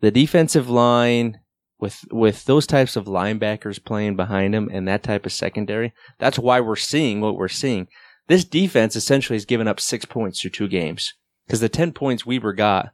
The 0.00 0.10
defensive 0.10 0.70
line 0.70 1.40
with 1.78 2.04
with 2.10 2.44
those 2.44 2.66
types 2.66 2.96
of 2.96 3.06
linebackers 3.06 3.84
playing 3.84 4.16
behind 4.16 4.54
him 4.54 4.68
and 4.72 4.86
that 4.88 5.02
type 5.02 5.26
of 5.26 5.32
secondary, 5.32 5.92
that's 6.18 6.38
why 6.38 6.60
we're 6.60 6.76
seeing 6.76 7.20
what 7.20 7.36
we're 7.36 7.48
seeing. 7.48 7.88
this 8.26 8.44
defense 8.44 8.96
essentially 8.96 9.36
has 9.36 9.44
given 9.44 9.68
up 9.68 9.78
six 9.78 10.04
points 10.04 10.40
through 10.40 10.50
two 10.50 10.68
games 10.68 11.14
because 11.46 11.60
the 11.60 11.68
10 11.68 11.92
points 11.92 12.24
Weber 12.24 12.52
got 12.52 12.92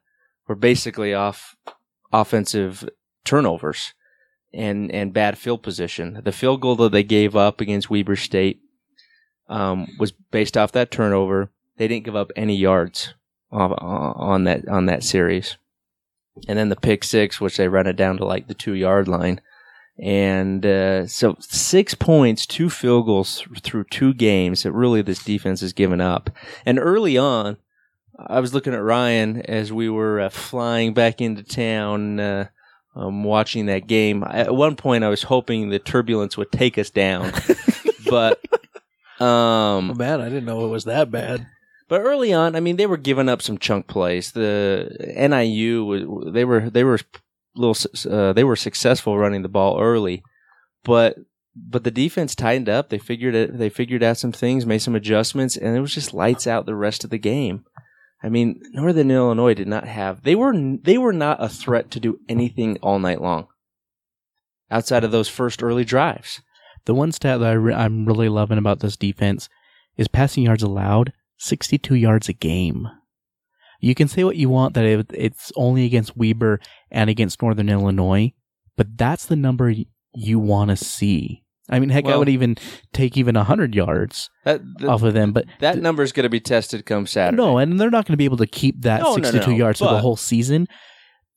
were 0.49 0.57
basically 0.57 1.15
off 1.15 1.57
offensive 2.13 2.89
turnovers 3.25 3.95
and, 4.53 4.91
and 4.91 5.13
bad 5.13 5.39
field 5.39 5.63
position. 5.63 6.21
The 6.25 6.33
field 6.33 6.61
goal 6.61 6.77
that 6.77 6.93
they 6.93 7.05
gave 7.05 7.37
up 7.37 7.61
against 7.61 7.91
Weber 7.91 8.17
State 8.17 8.61
um, 9.49 9.87
was 9.99 10.13
based 10.13 10.57
off 10.57 10.73
that 10.73 10.91
turnover. 10.91 11.51
They 11.77 11.89
didn't 11.89 12.05
give 12.05 12.17
up 12.17 12.33
any 12.37 12.57
yards 12.57 13.15
on, 13.51 13.73
on 13.73 14.45
that 14.45 14.69
on 14.69 14.87
that 14.87 15.03
series, 15.03 15.57
and 16.49 16.59
then 16.59 16.69
the 16.69 16.77
pick 16.77 17.05
six, 17.05 17.41
which 17.41 17.57
they 17.57 17.69
run 17.69 17.87
it 17.87 17.97
down 17.97 18.17
to 18.19 18.25
like 18.25 18.49
the 18.49 18.55
two 18.55 18.75
yard 18.75 19.09
line, 19.09 19.41
and 20.03 20.65
uh, 20.65 21.07
so 21.07 21.37
six 21.41 21.95
points, 21.95 22.47
two 22.47 22.71
field 22.71 23.07
goals 23.07 23.45
through 23.63 23.85
two 23.85 24.15
games 24.15 24.63
that 24.63 24.73
really 24.73 25.03
this 25.03 25.23
defense 25.23 25.61
has 25.61 25.73
given 25.73 26.01
up. 26.01 26.31
And 26.65 26.79
early 26.79 27.19
on, 27.19 27.59
I 28.19 28.41
was 28.41 28.55
looking 28.55 28.75
at 28.75 28.83
Ryan 28.83 29.43
as 29.43 29.73
we 29.73 29.89
were 29.89 30.21
uh, 30.21 30.29
flying 30.29 30.95
back 30.95 31.21
into 31.21 31.43
town. 31.43 32.21
Uh, 32.21 32.49
um, 32.97 33.23
watching 33.23 33.67
that 33.67 33.87
game. 33.87 34.25
At 34.25 34.55
one 34.55 34.75
point, 34.75 35.05
I 35.05 35.09
was 35.09 35.23
hoping 35.23 35.69
the 35.69 35.79
turbulence 35.79 36.37
would 36.37 36.51
take 36.51 36.77
us 36.77 36.91
down, 36.91 37.33
but 38.11 38.41
um, 39.21 39.91
Oh, 39.91 39.95
man, 39.95 40.21
I 40.21 40.25
didn't 40.25 40.47
know 40.47 40.65
it 40.65 40.71
was 40.71 40.85
that 40.85 41.11
bad. 41.11 41.47
But 41.91 42.03
early 42.03 42.33
on, 42.33 42.55
I 42.55 42.61
mean, 42.61 42.77
they 42.77 42.87
were 42.87 42.97
giving 42.97 43.29
up 43.29 43.43
some 43.43 43.59
chunk 43.59 43.89
plays. 43.89 44.31
The 44.31 44.97
NIU 45.17 46.31
they 46.31 46.45
were 46.45 46.71
they 46.71 46.85
were 46.85 47.01
little 47.57 47.77
uh, 48.09 48.33
they 48.33 48.45
were 48.45 48.55
successful 48.55 49.19
running 49.19 49.43
the 49.43 49.49
ball 49.49 49.81
early, 49.81 50.23
but 50.85 51.17
but 51.57 51.83
the 51.83 51.91
defense 51.91 52.37
tightened 52.37 52.69
up. 52.69 52.91
They 52.91 52.99
figured 52.99 53.35
it. 53.35 53.59
They 53.59 53.71
figured 53.71 54.05
out 54.05 54.19
some 54.19 54.31
things, 54.31 54.65
made 54.65 54.83
some 54.83 54.95
adjustments, 54.95 55.57
and 55.57 55.77
it 55.77 55.81
was 55.81 55.93
just 55.93 56.15
lights 56.15 56.47
out 56.47 56.65
the 56.65 56.77
rest 56.77 57.03
of 57.03 57.11
the 57.11 57.19
game. 57.19 57.65
I 58.23 58.29
mean, 58.29 58.63
Northern 58.71 59.11
Illinois 59.11 59.55
did 59.55 59.67
not 59.67 59.89
have 59.89 60.23
they 60.23 60.37
were 60.37 60.55
they 60.55 60.97
were 60.97 61.13
not 61.13 61.43
a 61.43 61.49
threat 61.49 61.91
to 61.91 61.99
do 61.99 62.21
anything 62.29 62.79
all 62.83 63.01
night 63.01 63.21
long. 63.21 63.49
Outside 64.71 65.03
of 65.03 65.11
those 65.11 65.29
first 65.29 65.61
early 65.61 65.85
drives, 65.85 66.41
The 66.85 66.95
one 66.95 67.11
stat 67.11 67.41
that 67.41 67.49
I 67.49 67.55
re- 67.55 67.75
I'm 67.75 68.07
really 68.07 68.29
loving 68.29 68.59
about 68.59 68.79
this 68.79 68.97
defense 68.97 69.49
is 69.97 70.07
passing 70.07 70.45
yards 70.45 70.63
allowed 70.63 71.13
62 71.41 71.95
yards 71.95 72.29
a 72.29 72.33
game. 72.33 72.87
You 73.81 73.95
can 73.95 74.09
say 74.09 74.25
what 74.25 74.37
you 74.37 74.51
want 74.51 74.75
that 74.75 74.85
it, 74.85 75.11
it's 75.15 75.51
only 75.57 75.87
against 75.87 76.17
Weber 76.17 76.61
and 76.91 77.09
against 77.09 77.41
Northern 77.41 77.71
Illinois, 77.71 78.33
but 78.77 78.99
that's 78.99 79.25
the 79.25 79.37
number 79.37 79.73
you 80.15 80.39
want 80.39 80.71
to 80.71 80.77
see. 80.77 81.43
I 81.71 81.79
mean, 81.79 81.89
heck, 81.89 82.07
I 82.07 82.17
would 82.17 82.29
even 82.29 82.57
take 82.93 83.17
even 83.17 83.37
100 83.37 83.75
yards 83.75 84.29
that 84.45 84.61
th- 84.79 84.91
off 84.91 85.03
of 85.03 85.15
them, 85.15 85.33
but 85.33 85.47
that 85.61 85.79
number 85.79 86.03
is 86.03 86.13
going 86.13 86.25
to 86.25 86.31
be 86.31 86.41
tested 86.41 86.85
come 86.85 87.07
Saturday. 87.07 87.37
no, 87.37 87.59
and 87.59 87.81
they're 87.81 87.91
not 87.91 88.07
going 88.07 88.15
to 88.15 88.19
be 88.19 88.25
able 88.25 88.39
to 88.39 88.47
keep 88.47 88.83
that 88.83 89.01
No, 89.01 89.15
no, 89.15 89.23
62 89.23 89.51
no, 89.51 89.57
yards 89.57 89.79
for 89.79 89.87
the 89.87 90.01
whole 90.01 90.17
season. 90.17 90.67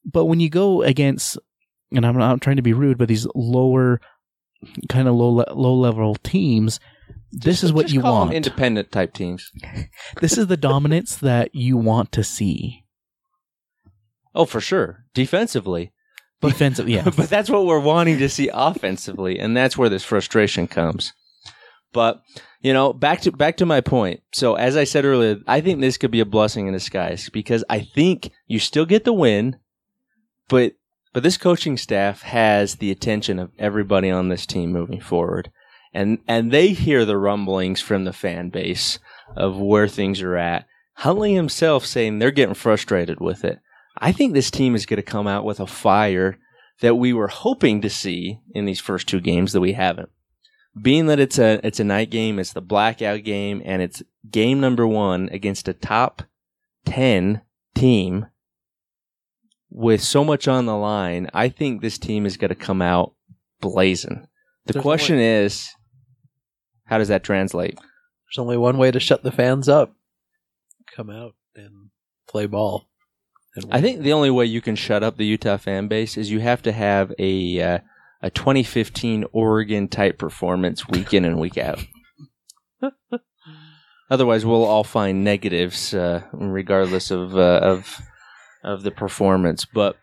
But 0.03 0.25
when 0.25 0.39
you 0.39 0.49
go 0.49 0.81
against, 0.81 1.37
and 1.91 2.05
I'm 2.05 2.17
not 2.17 2.41
trying 2.41 2.55
to 2.55 2.63
be 2.63 2.73
rude, 2.73 2.97
but 2.97 3.07
these 3.07 3.27
lower, 3.35 4.01
kind 4.89 5.07
of 5.07 5.13
low 5.15 5.45
low 5.53 5.75
level 5.75 6.15
teams, 6.15 6.79
this 7.33 7.63
is 7.63 7.73
what 7.73 7.91
you 7.91 8.01
want. 8.01 8.33
independent 8.33 8.91
type 8.91 9.13
teams. 9.13 9.51
this 10.21 10.37
is 10.37 10.47
the 10.47 10.57
dominance 10.57 11.15
that 11.17 11.53
you 11.53 11.77
want 11.77 12.11
to 12.13 12.23
see 12.23 12.83
Oh, 14.35 14.45
for 14.45 14.61
sure. 14.61 15.05
Defensively. 15.13 15.91
defensive. 16.41 16.89
Yeah, 16.89 17.03
but 17.15 17.29
that's 17.29 17.49
what 17.49 17.65
we're 17.65 17.79
wanting 17.79 18.17
to 18.19 18.29
see 18.29 18.49
offensively, 18.53 19.39
and 19.39 19.55
that's 19.55 19.77
where 19.77 19.89
this 19.89 20.03
frustration 20.03 20.67
comes. 20.67 21.13
But 21.91 22.21
you 22.61 22.73
know, 22.73 22.93
back 22.93 23.21
to 23.21 23.31
back 23.31 23.57
to 23.57 23.65
my 23.65 23.81
point. 23.81 24.21
So 24.33 24.55
as 24.55 24.75
I 24.75 24.83
said 24.85 25.05
earlier, 25.05 25.37
I 25.47 25.61
think 25.61 25.79
this 25.79 25.97
could 25.97 26.11
be 26.11 26.19
a 26.21 26.25
blessing 26.25 26.65
in 26.67 26.73
disguise 26.73 27.29
because 27.29 27.63
I 27.69 27.81
think 27.81 28.31
you 28.47 28.57
still 28.59 28.85
get 28.85 29.03
the 29.03 29.13
win, 29.13 29.57
but 30.49 30.73
but 31.13 31.21
this 31.21 31.37
coaching 31.37 31.77
staff 31.77 32.23
has 32.23 32.77
the 32.77 32.89
attention 32.89 33.37
of 33.37 33.51
everybody 33.59 34.09
on 34.09 34.29
this 34.29 34.47
team 34.47 34.71
moving 34.71 34.99
forward. 34.99 35.51
And 35.93 36.19
and 36.27 36.51
they 36.51 36.69
hear 36.69 37.06
the 37.06 37.17
rumblings 37.17 37.82
from 37.82 38.06
the 38.06 38.13
fan 38.13 38.49
base 38.49 38.99
of 39.36 39.58
where 39.58 39.88
things 39.88 40.21
are 40.21 40.38
at. 40.38 40.65
Huntley 40.95 41.34
himself 41.34 41.86
saying 41.86 42.19
they're 42.19 42.32
getting 42.32 42.56
frustrated 42.56 43.19
with 43.19 43.43
it. 43.43 43.60
I 43.97 44.12
think 44.12 44.34
this 44.34 44.51
team 44.51 44.75
is 44.75 44.86
going 44.86 44.97
to 44.97 45.03
come 45.03 45.27
out 45.27 45.45
with 45.45 45.60
a 45.60 45.67
fire 45.67 46.38
that 46.82 46.95
we 46.95 47.13
were 47.13 47.27
hoping 47.27 47.82
to 47.82 47.89
see 47.89 48.39
in 48.53 48.65
these 48.65 48.79
first 48.79 49.08
two 49.08 49.21
games 49.21 49.53
that 49.53 49.62
we 49.62 49.73
haven't. 49.73 50.10
Being 50.79 51.06
that 51.08 51.19
it's 51.19 51.38
a 51.38 51.60
it's 51.65 51.79
a 51.79 51.84
night 51.84 52.10
game, 52.10 52.39
it's 52.39 52.53
the 52.53 52.62
blackout 52.62 53.23
game, 53.23 53.62
and 53.63 53.82
it's 53.82 54.01
game 54.29 54.60
number 54.60 54.88
one 54.88 55.29
against 55.32 55.67
a 55.67 55.73
top 55.73 56.23
ten 56.86 57.41
team 57.75 58.27
with 59.69 60.01
so 60.01 60.23
much 60.23 60.47
on 60.47 60.65
the 60.65 60.75
line. 60.75 61.29
I 61.34 61.49
think 61.49 61.82
this 61.82 61.97
team 61.99 62.25
is 62.25 62.38
going 62.38 62.49
to 62.49 62.56
come 62.56 62.82
out 62.82 63.13
blazing. 63.62 64.27
The 64.65 64.73
There's 64.73 64.84
question 64.84 65.19
is, 65.19 65.69
how 66.93 66.99
does 66.99 67.08
that 67.08 67.23
translate? 67.23 67.73
There's 67.75 68.38
only 68.38 68.56
one 68.56 68.77
way 68.77 68.91
to 68.91 68.99
shut 68.99 69.23
the 69.23 69.32
fans 69.32 69.67
up: 69.67 69.95
come 70.95 71.10
out 71.10 71.34
and 71.56 71.89
play 72.29 72.45
ball. 72.45 72.88
And 73.56 73.65
I 73.71 73.82
think 73.82 74.01
the 74.01 74.13
only 74.13 74.29
way 74.29 74.45
you 74.45 74.62
can 74.62 74.75
shut 74.75 75.01
up 75.01 75.17
the 75.17 75.25
Utah 75.25 75.58
fan 75.58 75.88
base 75.88 76.17
is 76.17 76.29
you 76.29 76.39
have 76.39 76.62
to 76.62 76.71
have 76.71 77.12
a 77.17 77.60
uh, 77.60 77.79
a 78.21 78.29
2015 78.29 79.25
Oregon 79.34 79.88
type 79.88 80.19
performance 80.19 80.88
week 80.88 81.15
in 81.15 81.25
and 81.25 81.39
week 81.39 81.58
out. 81.58 81.84
Otherwise, 84.12 84.45
we'll 84.45 84.63
all 84.63 84.84
find 84.84 85.23
negatives, 85.23 85.95
uh, 85.95 86.21
regardless 86.32 87.10
of 87.10 87.36
uh, 87.36 87.60
of 87.63 88.01
of 88.63 88.84
the 88.84 88.91
performance. 88.91 89.65
But 89.65 89.97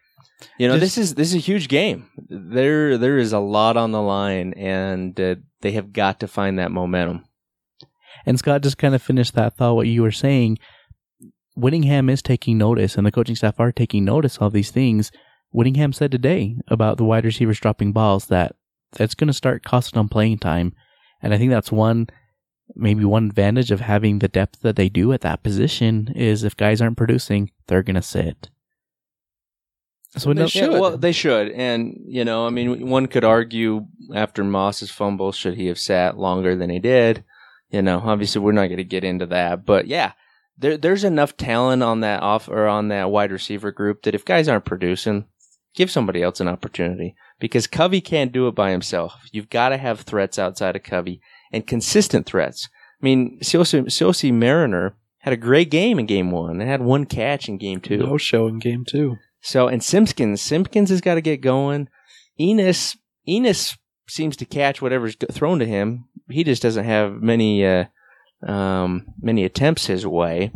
you 0.59 0.66
know, 0.66 0.74
Just- 0.79 0.96
this 0.96 0.98
is 0.98 1.14
this 1.14 1.29
is 1.29 1.35
a 1.37 1.38
huge 1.38 1.68
game. 1.68 2.11
There 2.29 2.98
there 2.98 3.16
is 3.18 3.33
a 3.33 3.38
lot 3.38 3.76
on 3.76 3.92
the 3.92 4.03
line, 4.03 4.55
and 4.55 5.18
uh, 5.20 5.37
they 5.61 5.73
have 5.73 5.92
got 5.92 6.20
to 6.20 6.29
find 6.29 6.59
that 6.59 6.73
momentum. 6.73 7.25
and 8.27 8.38
Scott 8.38 8.62
just 8.62 8.79
kind 8.79 8.94
of 8.94 9.03
finished 9.03 9.35
that 9.35 9.57
thought. 9.57 9.75
What 9.75 9.87
you 9.87 10.03
were 10.03 10.11
saying, 10.11 10.59
Whittingham 11.57 12.09
is 12.09 12.23
taking 12.23 12.59
notice, 12.59 12.96
and 12.96 13.07
the 13.07 13.12
coaching 13.12 13.37
staff 13.37 13.61
are 13.61 13.73
taking 13.73 14.05
notice 14.05 14.38
of 14.38 14.53
these 14.53 14.70
things. 14.70 15.11
Whittingham 15.53 15.92
said 15.92 16.12
today 16.12 16.57
about 16.68 16.96
the 16.96 17.05
wide 17.05 17.25
receivers 17.25 17.61
dropping 17.61 17.92
balls 17.92 18.27
that 18.27 18.55
that's 18.92 19.14
going 19.14 19.29
to 19.29 19.33
start 19.35 19.64
costing 19.64 19.99
them 19.99 20.09
playing 20.09 20.38
time, 20.38 20.75
and 21.23 21.35
I 21.35 21.38
think 21.38 21.51
that's 21.51 21.73
one 21.73 22.09
maybe 22.77 23.05
one 23.05 23.27
advantage 23.27 23.70
of 23.70 23.81
having 23.81 24.18
the 24.18 24.29
depth 24.29 24.61
that 24.61 24.77
they 24.77 24.88
do 24.88 25.12
at 25.12 25.23
that 25.23 25.42
position 25.42 26.12
is 26.14 26.44
if 26.44 26.57
guys 26.57 26.81
aren't 26.81 26.96
producing, 26.96 27.51
they're 27.66 27.83
going 27.83 27.96
to 27.96 28.03
sit. 28.03 28.49
So 30.16 30.35
They 30.35 30.49
should. 30.49 30.73
Yeah, 30.73 30.79
well, 30.81 30.99
they 30.99 31.12
should, 31.12 31.53
and 31.53 31.94
you 32.05 32.25
know, 32.25 32.46
I 32.46 32.51
mean, 32.51 32.88
one 32.88 33.07
could 33.07 33.25
argue 33.25 33.87
after 34.12 34.42
Moss's 34.42 34.90
fumble, 34.90 35.31
should 35.31 35.55
he 35.55 35.66
have 35.66 35.79
sat 35.79 36.18
longer 36.18 36.57
than 36.57 36.68
he 36.68 36.81
did? 36.81 37.25
You 37.70 37.83
know, 37.83 38.03
obviously, 38.05 38.40
we're 38.40 38.53
not 38.53 38.66
going 38.66 38.79
to 38.79 38.85
get 38.85 39.05
into 39.05 39.27
that, 39.27 39.64
but 39.64 39.87
yeah, 39.87 40.12
there, 40.59 40.77
there's 40.77 41.05
enough 41.05 41.37
talent 41.37 41.83
on 41.83 42.01
that 42.01 42.23
off 42.23 42.49
or 42.49 42.66
on 42.66 42.88
that 42.88 43.11
wide 43.11 43.31
receiver 43.31 43.70
group 43.70 44.03
that 44.03 44.14
if 44.14 44.25
guys 44.25 44.49
aren't 44.49 44.64
producing, 44.64 45.27
give 45.75 45.90
somebody 45.90 46.23
else 46.23 46.40
an 46.40 46.49
opportunity 46.49 47.14
because 47.38 47.66
Covey 47.66 48.01
can't 48.01 48.33
do 48.33 48.49
it 48.49 48.55
by 48.55 48.70
himself. 48.73 49.14
You've 49.33 49.51
got 49.51 49.70
to 49.70 49.77
have 49.77 50.01
threats 50.01 50.38
outside 50.38 50.77
of 50.77 50.83
Covey 50.83 51.20
and 51.53 51.66
consistent 51.66 52.27
threats. 52.27 52.68
I 53.01 53.05
mean, 53.05 53.38
Siaosi, 53.40 53.85
Siaosi 53.85 54.33
Mariner 54.33 54.96
had 55.20 55.33
a 55.33 55.38
great 55.38 55.70
game 55.70 55.99
in 55.99 56.07
game 56.07 56.31
one 56.31 56.61
and 56.61 56.68
had 56.68 56.83
one 56.83 57.07
catch 57.07 57.49
in 57.49 57.59
game 57.59 57.81
two. 57.81 57.99
no 57.99 58.18
show 58.18 58.46
in 58.46 58.59
game 58.59 58.85
two. 58.85 59.16
So 59.40 59.68
and 59.68 59.83
Simpkins, 59.83 60.40
Simpkins 60.40 60.90
has 60.90 61.00
got 61.00 61.14
to 61.14 61.20
get 61.20 61.40
going. 61.40 61.88
Enis, 62.38 62.96
Enis 63.29 63.76
seems 64.09 64.37
to 64.37 64.44
catch 64.44 64.83
whatever's 64.83 65.16
thrown 65.31 65.59
to 65.59 65.66
him. 65.66 66.07
He 66.29 66.44
just 66.44 66.62
doesn't 66.62 66.85
have 66.85 67.22
many, 67.22 67.64
uh, 67.64 67.85
um, 68.46 69.07
many 69.20 69.44
attempts 69.44 69.87
his 69.87 70.07
way. 70.07 70.53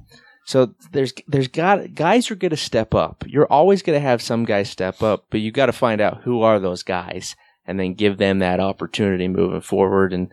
So 0.47 0.75
there's 0.93 1.13
there's 1.27 1.49
got 1.49 1.95
guys 1.95 2.31
are 2.31 2.35
going 2.35 2.51
to 2.51 2.57
step 2.57 2.95
up. 2.95 3.25
You're 3.27 3.51
always 3.51 3.83
going 3.83 3.97
to 3.97 4.07
have 4.07 4.21
some 4.21 4.45
guys 4.45 4.69
step 4.69 5.03
up, 5.03 5.27
but 5.31 5.41
you 5.41 5.51
got 5.51 5.67
to 5.67 5.73
find 5.73 6.01
out 6.01 6.23
who 6.23 6.43
are 6.43 6.61
those 6.61 6.83
guys 6.83 7.35
and 7.67 7.81
then 7.81 7.95
give 7.95 8.19
them 8.19 8.41
that 8.41 8.61
opportunity 8.61 9.27
moving 9.27 9.63
forward. 9.63 10.13
And 10.13 10.31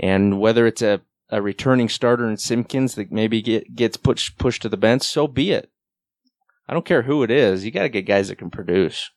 and 0.00 0.40
whether 0.40 0.66
it's 0.66 0.82
a 0.82 1.00
a 1.30 1.40
returning 1.40 1.88
starter 1.88 2.28
in 2.28 2.36
Simpkins 2.36 2.94
that 2.96 3.10
maybe 3.10 3.40
get, 3.40 3.74
gets 3.74 3.96
pushed 3.96 4.36
pushed 4.36 4.62
to 4.62 4.68
the 4.68 4.76
bench, 4.76 5.02
so 5.02 5.26
be 5.26 5.52
it. 5.52 5.70
I 6.68 6.74
don't 6.74 6.84
care 6.84 7.02
who 7.02 7.22
it 7.22 7.30
is. 7.30 7.64
You 7.64 7.70
got 7.70 7.82
to 7.82 7.88
get 7.88 8.02
guys 8.02 8.28
that 8.28 8.36
can 8.36 8.50
produce. 8.50 9.10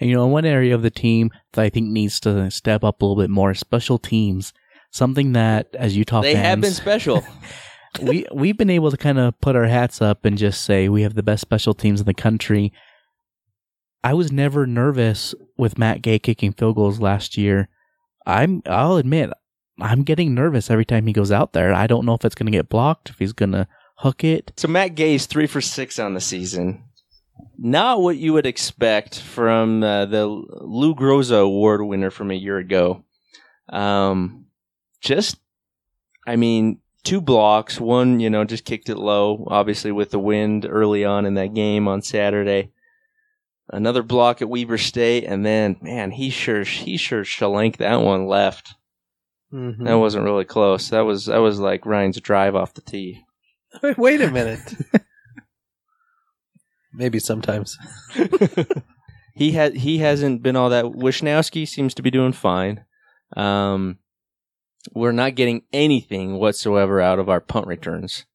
And 0.00 0.10
you 0.10 0.16
know, 0.16 0.26
one 0.26 0.44
area 0.44 0.74
of 0.74 0.82
the 0.82 0.90
team 0.90 1.30
that 1.52 1.62
I 1.62 1.70
think 1.70 1.88
needs 1.88 2.18
to 2.20 2.50
step 2.50 2.84
up 2.84 3.00
a 3.00 3.04
little 3.04 3.22
bit 3.22 3.30
more 3.30 3.54
special 3.54 3.98
teams. 3.98 4.52
Something 4.90 5.32
that, 5.32 5.68
as 5.74 5.96
Utah 5.96 6.20
they 6.20 6.34
fans, 6.34 6.44
have 6.44 6.60
been 6.60 6.72
special. 6.72 7.24
we 8.02 8.26
we've 8.32 8.56
been 8.56 8.70
able 8.70 8.90
to 8.90 8.96
kind 8.96 9.18
of 9.18 9.38
put 9.40 9.56
our 9.56 9.66
hats 9.66 10.02
up 10.02 10.24
and 10.24 10.36
just 10.36 10.62
say 10.62 10.88
we 10.88 11.02
have 11.02 11.14
the 11.14 11.22
best 11.22 11.40
special 11.40 11.74
teams 11.74 12.00
in 12.00 12.06
the 12.06 12.14
country. 12.14 12.72
I 14.04 14.14
was 14.14 14.32
never 14.32 14.66
nervous 14.66 15.34
with 15.56 15.78
Matt 15.78 16.02
Gay 16.02 16.18
kicking 16.18 16.52
field 16.52 16.76
goals 16.76 17.00
last 17.00 17.36
year. 17.36 17.68
I'm 18.26 18.62
I'll 18.66 18.96
admit 18.96 19.30
I'm 19.80 20.02
getting 20.02 20.34
nervous 20.34 20.70
every 20.70 20.84
time 20.84 21.06
he 21.06 21.12
goes 21.12 21.32
out 21.32 21.52
there. 21.52 21.72
I 21.72 21.86
don't 21.86 22.04
know 22.04 22.14
if 22.14 22.24
it's 22.24 22.34
going 22.34 22.50
to 22.50 22.56
get 22.56 22.68
blocked, 22.68 23.10
if 23.10 23.18
he's 23.18 23.32
going 23.32 23.52
to 23.52 23.66
hook 24.02 24.24
it. 24.24 24.52
So 24.56 24.66
Matt 24.68 24.96
Gay's 24.96 25.26
three 25.26 25.46
for 25.46 25.60
six 25.60 25.98
on 25.98 26.14
the 26.14 26.20
season. 26.20 26.82
Not 27.56 28.02
what 28.02 28.16
you 28.16 28.32
would 28.32 28.46
expect 28.46 29.20
from 29.20 29.82
uh, 29.82 30.06
the 30.06 30.26
Lou 30.26 30.94
Groza 30.94 31.40
Award 31.40 31.82
winner 31.86 32.10
from 32.10 32.30
a 32.32 32.34
year 32.34 32.58
ago. 32.58 33.04
Um, 33.68 34.46
just, 35.00 35.38
I 36.26 36.34
mean, 36.34 36.80
two 37.04 37.20
blocks. 37.20 37.80
One, 37.80 38.18
you 38.18 38.28
know, 38.28 38.44
just 38.44 38.64
kicked 38.64 38.88
it 38.88 38.96
low, 38.98 39.46
obviously 39.48 39.92
with 39.92 40.10
the 40.10 40.18
wind 40.18 40.66
early 40.68 41.04
on 41.04 41.24
in 41.24 41.34
that 41.34 41.54
game 41.54 41.86
on 41.86 42.02
Saturday. 42.02 42.72
Another 43.68 44.02
block 44.02 44.42
at 44.42 44.48
Weber 44.48 44.78
State, 44.78 45.24
and 45.24 45.46
then 45.46 45.76
man, 45.80 46.10
he 46.10 46.30
sure 46.30 46.64
he 46.64 46.96
sure 46.96 47.22
shalanked 47.22 47.76
that 47.76 48.02
one 48.02 48.26
left. 48.26 48.74
Mhm. 49.52 49.84
That 49.84 49.98
wasn't 49.98 50.24
really 50.24 50.44
close. 50.44 50.90
That 50.90 51.02
was 51.02 51.26
that 51.26 51.38
was 51.38 51.60
like 51.60 51.86
Ryan's 51.86 52.20
drive 52.20 52.56
off 52.56 52.74
the 52.74 52.80
tee. 52.80 53.24
Wait, 53.82 53.98
wait 53.98 54.20
a 54.20 54.30
minute. 54.30 54.74
Maybe 56.92 57.18
sometimes. 57.18 57.78
he 59.34 59.52
has 59.52 59.72
he 59.74 59.98
hasn't 59.98 60.42
been 60.42 60.56
all 60.56 60.70
that. 60.70 60.84
Wishnowsky 60.84 61.66
seems 61.66 61.94
to 61.94 62.02
be 62.02 62.10
doing 62.10 62.32
fine. 62.32 62.84
Um, 63.36 63.98
we're 64.94 65.12
not 65.12 65.36
getting 65.36 65.62
anything 65.72 66.38
whatsoever 66.38 67.00
out 67.00 67.18
of 67.18 67.28
our 67.28 67.40
punt 67.40 67.66
returns. 67.66 68.26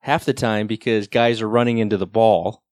Half 0.00 0.26
the 0.26 0.34
time 0.34 0.66
because 0.66 1.06
guys 1.06 1.40
are 1.40 1.48
running 1.48 1.78
into 1.78 1.96
the 1.96 2.06
ball. 2.06 2.62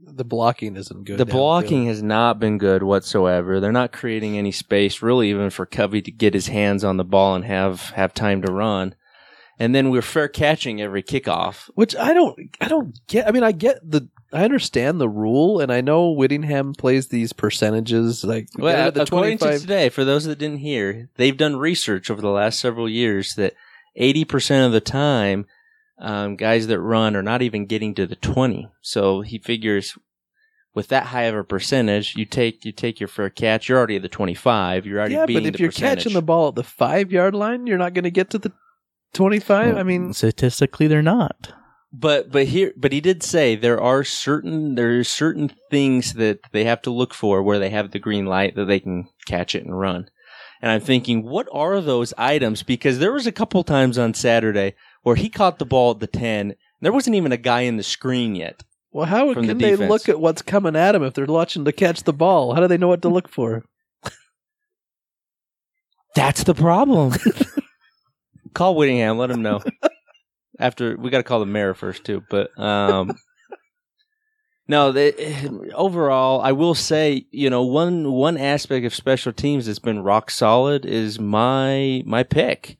The 0.00 0.24
blocking 0.24 0.76
isn't 0.76 1.04
good. 1.04 1.18
the 1.18 1.26
downfield. 1.26 1.30
blocking 1.30 1.86
has 1.86 2.02
not 2.02 2.38
been 2.38 2.56
good 2.56 2.82
whatsoever. 2.82 3.60
They're 3.60 3.72
not 3.72 3.92
creating 3.92 4.38
any 4.38 4.52
space 4.52 5.02
really 5.02 5.28
even 5.28 5.50
for 5.50 5.66
Covey 5.66 6.00
to 6.02 6.10
get 6.10 6.34
his 6.34 6.46
hands 6.46 6.84
on 6.84 6.96
the 6.96 7.04
ball 7.04 7.34
and 7.34 7.44
have 7.44 7.90
have 7.90 8.14
time 8.14 8.40
to 8.42 8.52
run. 8.52 8.94
And 9.58 9.74
then 9.74 9.90
we're 9.90 10.02
fair 10.02 10.28
catching 10.28 10.80
every 10.80 11.02
kickoff. 11.02 11.68
which 11.74 11.96
I 11.96 12.14
don't, 12.14 12.38
I 12.60 12.68
don't 12.68 12.98
get. 13.08 13.26
I 13.26 13.32
mean, 13.32 13.42
I 13.42 13.52
get 13.52 13.78
the, 13.82 14.08
I 14.32 14.44
understand 14.44 15.00
the 15.00 15.08
rule, 15.08 15.60
and 15.60 15.72
I 15.72 15.80
know 15.80 16.10
Whittingham 16.12 16.74
plays 16.74 17.08
these 17.08 17.32
percentages 17.32 18.22
like 18.24 18.48
Well, 18.56 18.92
the 18.92 19.02
according 19.02 19.38
to 19.38 19.44
25 19.44 19.60
today, 19.62 19.88
for 19.88 20.04
those 20.04 20.24
that 20.26 20.38
didn't 20.38 20.58
hear, 20.58 21.08
they've 21.16 21.36
done 21.36 21.56
research 21.56 22.10
over 22.10 22.20
the 22.20 22.30
last 22.30 22.60
several 22.60 22.88
years 22.88 23.34
that 23.34 23.54
80% 23.98 24.66
of 24.66 24.72
the 24.72 24.80
time, 24.80 25.46
um, 25.98 26.36
guys 26.36 26.68
that 26.68 26.78
run 26.80 27.16
are 27.16 27.22
not 27.22 27.42
even 27.42 27.66
getting 27.66 27.94
to 27.96 28.06
the 28.06 28.14
20. 28.16 28.68
So 28.80 29.22
he 29.22 29.38
figures 29.38 29.98
with 30.74 30.88
that 30.88 31.06
high 31.06 31.24
of 31.24 31.34
a 31.34 31.42
percentage, 31.42 32.14
you 32.14 32.24
take 32.24 32.64
you 32.64 32.70
take 32.70 33.00
your 33.00 33.08
fair 33.08 33.30
catch, 33.30 33.68
you're 33.68 33.78
already 33.78 33.96
at 33.96 34.02
the 34.02 34.08
25. 34.08 34.86
You're 34.86 35.00
already 35.00 35.14
Yeah, 35.14 35.26
but 35.26 35.44
if 35.44 35.58
you're 35.58 35.70
percentage. 35.70 36.04
catching 36.04 36.12
the 36.12 36.22
ball 36.22 36.48
at 36.50 36.54
the 36.54 36.62
five 36.62 37.10
yard 37.10 37.34
line, 37.34 37.66
you're 37.66 37.78
not 37.78 37.94
going 37.94 38.04
to 38.04 38.10
get 38.12 38.30
to 38.30 38.38
the 38.38 38.52
twenty-five. 39.14 39.76
I 39.76 39.82
mean, 39.82 40.12
statistically, 40.12 40.86
they're 40.86 41.02
not. 41.02 41.52
But 41.92 42.30
but 42.30 42.46
here 42.48 42.72
but 42.76 42.92
he 42.92 43.00
did 43.00 43.22
say 43.22 43.56
there 43.56 43.80
are 43.80 44.04
certain 44.04 44.74
there 44.74 44.98
are 44.98 45.04
certain 45.04 45.50
things 45.70 46.12
that 46.14 46.40
they 46.52 46.64
have 46.64 46.82
to 46.82 46.90
look 46.90 47.14
for 47.14 47.42
where 47.42 47.58
they 47.58 47.70
have 47.70 47.90
the 47.92 47.98
green 47.98 48.26
light 48.26 48.54
that 48.56 48.66
they 48.66 48.78
can 48.80 49.08
catch 49.26 49.54
it 49.54 49.64
and 49.64 49.78
run. 49.78 50.10
And 50.60 50.70
I'm 50.70 50.80
thinking, 50.80 51.22
what 51.24 51.46
are 51.52 51.80
those 51.80 52.12
items? 52.18 52.62
Because 52.62 52.98
there 52.98 53.12
was 53.12 53.26
a 53.26 53.32
couple 53.32 53.62
times 53.64 53.96
on 53.96 54.12
Saturday 54.12 54.74
where 55.02 55.16
he 55.16 55.30
caught 55.30 55.58
the 55.58 55.64
ball 55.64 55.92
at 55.92 56.00
the 56.00 56.06
ten. 56.06 56.56
There 56.80 56.92
wasn't 56.92 57.16
even 57.16 57.32
a 57.32 57.36
guy 57.38 57.62
in 57.62 57.76
the 57.78 57.82
screen 57.82 58.34
yet. 58.34 58.62
well, 58.92 59.06
how 59.06 59.32
From 59.32 59.46
the 59.46 59.52
can 59.52 59.58
they 59.58 59.70
defense. 59.70 59.88
look 59.90 60.08
at 60.08 60.20
what's 60.20 60.42
coming 60.42 60.76
at 60.76 60.92
them 60.92 61.02
if 61.04 61.14
they're 61.14 61.26
watching 61.26 61.64
to 61.64 61.72
catch 61.72 62.02
the 62.02 62.12
ball? 62.12 62.54
How 62.54 62.60
do 62.60 62.66
they 62.68 62.76
know 62.76 62.88
what 62.88 63.02
to 63.02 63.08
look 63.08 63.28
for? 63.28 63.64
That's 66.14 66.42
the 66.44 66.54
problem. 66.54 67.14
call 68.54 68.74
Whittingham, 68.74 69.18
let 69.18 69.30
him 69.30 69.42
know. 69.42 69.62
After 70.60 70.96
we 70.96 71.10
got 71.10 71.18
to 71.18 71.22
call 71.24 71.40
the 71.40 71.46
mayor 71.46 71.72
first 71.74 72.04
too, 72.04 72.24
but 72.28 72.50
um, 72.58 73.16
no. 74.68 74.90
They, 74.92 75.48
overall, 75.72 76.40
I 76.40 76.50
will 76.52 76.74
say, 76.74 77.26
you 77.30 77.48
know, 77.48 77.62
one 77.62 78.10
one 78.12 78.36
aspect 78.36 78.84
of 78.84 78.94
special 78.94 79.32
teams 79.32 79.66
that's 79.66 79.78
been 79.78 80.02
rock 80.02 80.30
solid 80.32 80.84
is 80.84 81.20
my 81.20 82.02
my 82.04 82.24
pick, 82.24 82.76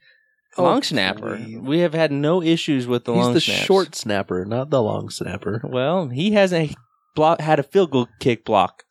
Oh, 0.57 0.65
long 0.65 0.83
snapper. 0.83 1.37
please. 1.37 1.59
We 1.61 1.79
have 1.81 1.95
had 1.95 2.11
no 2.11 2.43
issues 2.43 2.89
with 2.89 3.05
the 3.05 3.15
He's 3.15 3.23
long 3.25 3.35
the 3.35 3.41
snaps. 3.41 3.63
short 3.65 3.95
snapper, 3.95 4.45
not 4.45 4.71
the 4.71 4.83
long 4.83 5.09
snapper. 5.09 5.61
Well, 5.63 6.09
he 6.09 6.33
hasn't 6.33 6.75
block 7.15 7.41
had 7.41 7.61
a 7.61 7.63
field 7.63 7.93
goal 7.93 8.09
kick 8.19 8.45
block. 8.45 8.83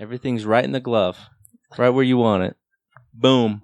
Everything's 0.00 0.44
right 0.44 0.64
in 0.64 0.72
the 0.72 0.80
glove, 0.80 1.18
right 1.78 1.88
where 1.90 2.04
you 2.04 2.16
want 2.16 2.44
it. 2.44 2.56
Boom. 3.14 3.62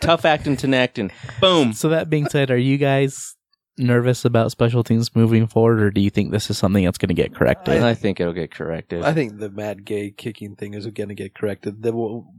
Tough 0.00 0.24
acting, 0.24 0.56
to 0.58 0.66
Tinactin. 0.66 1.12
Boom. 1.40 1.72
So 1.72 1.88
that 1.90 2.10
being 2.10 2.28
said, 2.28 2.50
are 2.50 2.58
you 2.58 2.76
guys 2.76 3.36
nervous 3.78 4.24
about 4.24 4.50
special 4.50 4.82
teams 4.84 5.14
moving 5.14 5.46
forward, 5.46 5.80
or 5.80 5.90
do 5.90 6.00
you 6.00 6.10
think 6.10 6.32
this 6.32 6.50
is 6.50 6.58
something 6.58 6.84
that's 6.84 6.98
going 6.98 7.08
to 7.08 7.14
get 7.14 7.34
corrected? 7.34 7.82
I 7.82 7.94
think 7.94 8.20
it'll 8.20 8.32
get 8.32 8.50
corrected. 8.50 9.02
I 9.04 9.14
think 9.14 9.38
the 9.38 9.48
Matt 9.48 9.84
Gay 9.84 10.10
kicking 10.10 10.56
thing 10.56 10.74
is 10.74 10.86
going 10.88 11.08
to 11.08 11.14
get 11.14 11.34
corrected. 11.34 11.82
The 11.82 11.92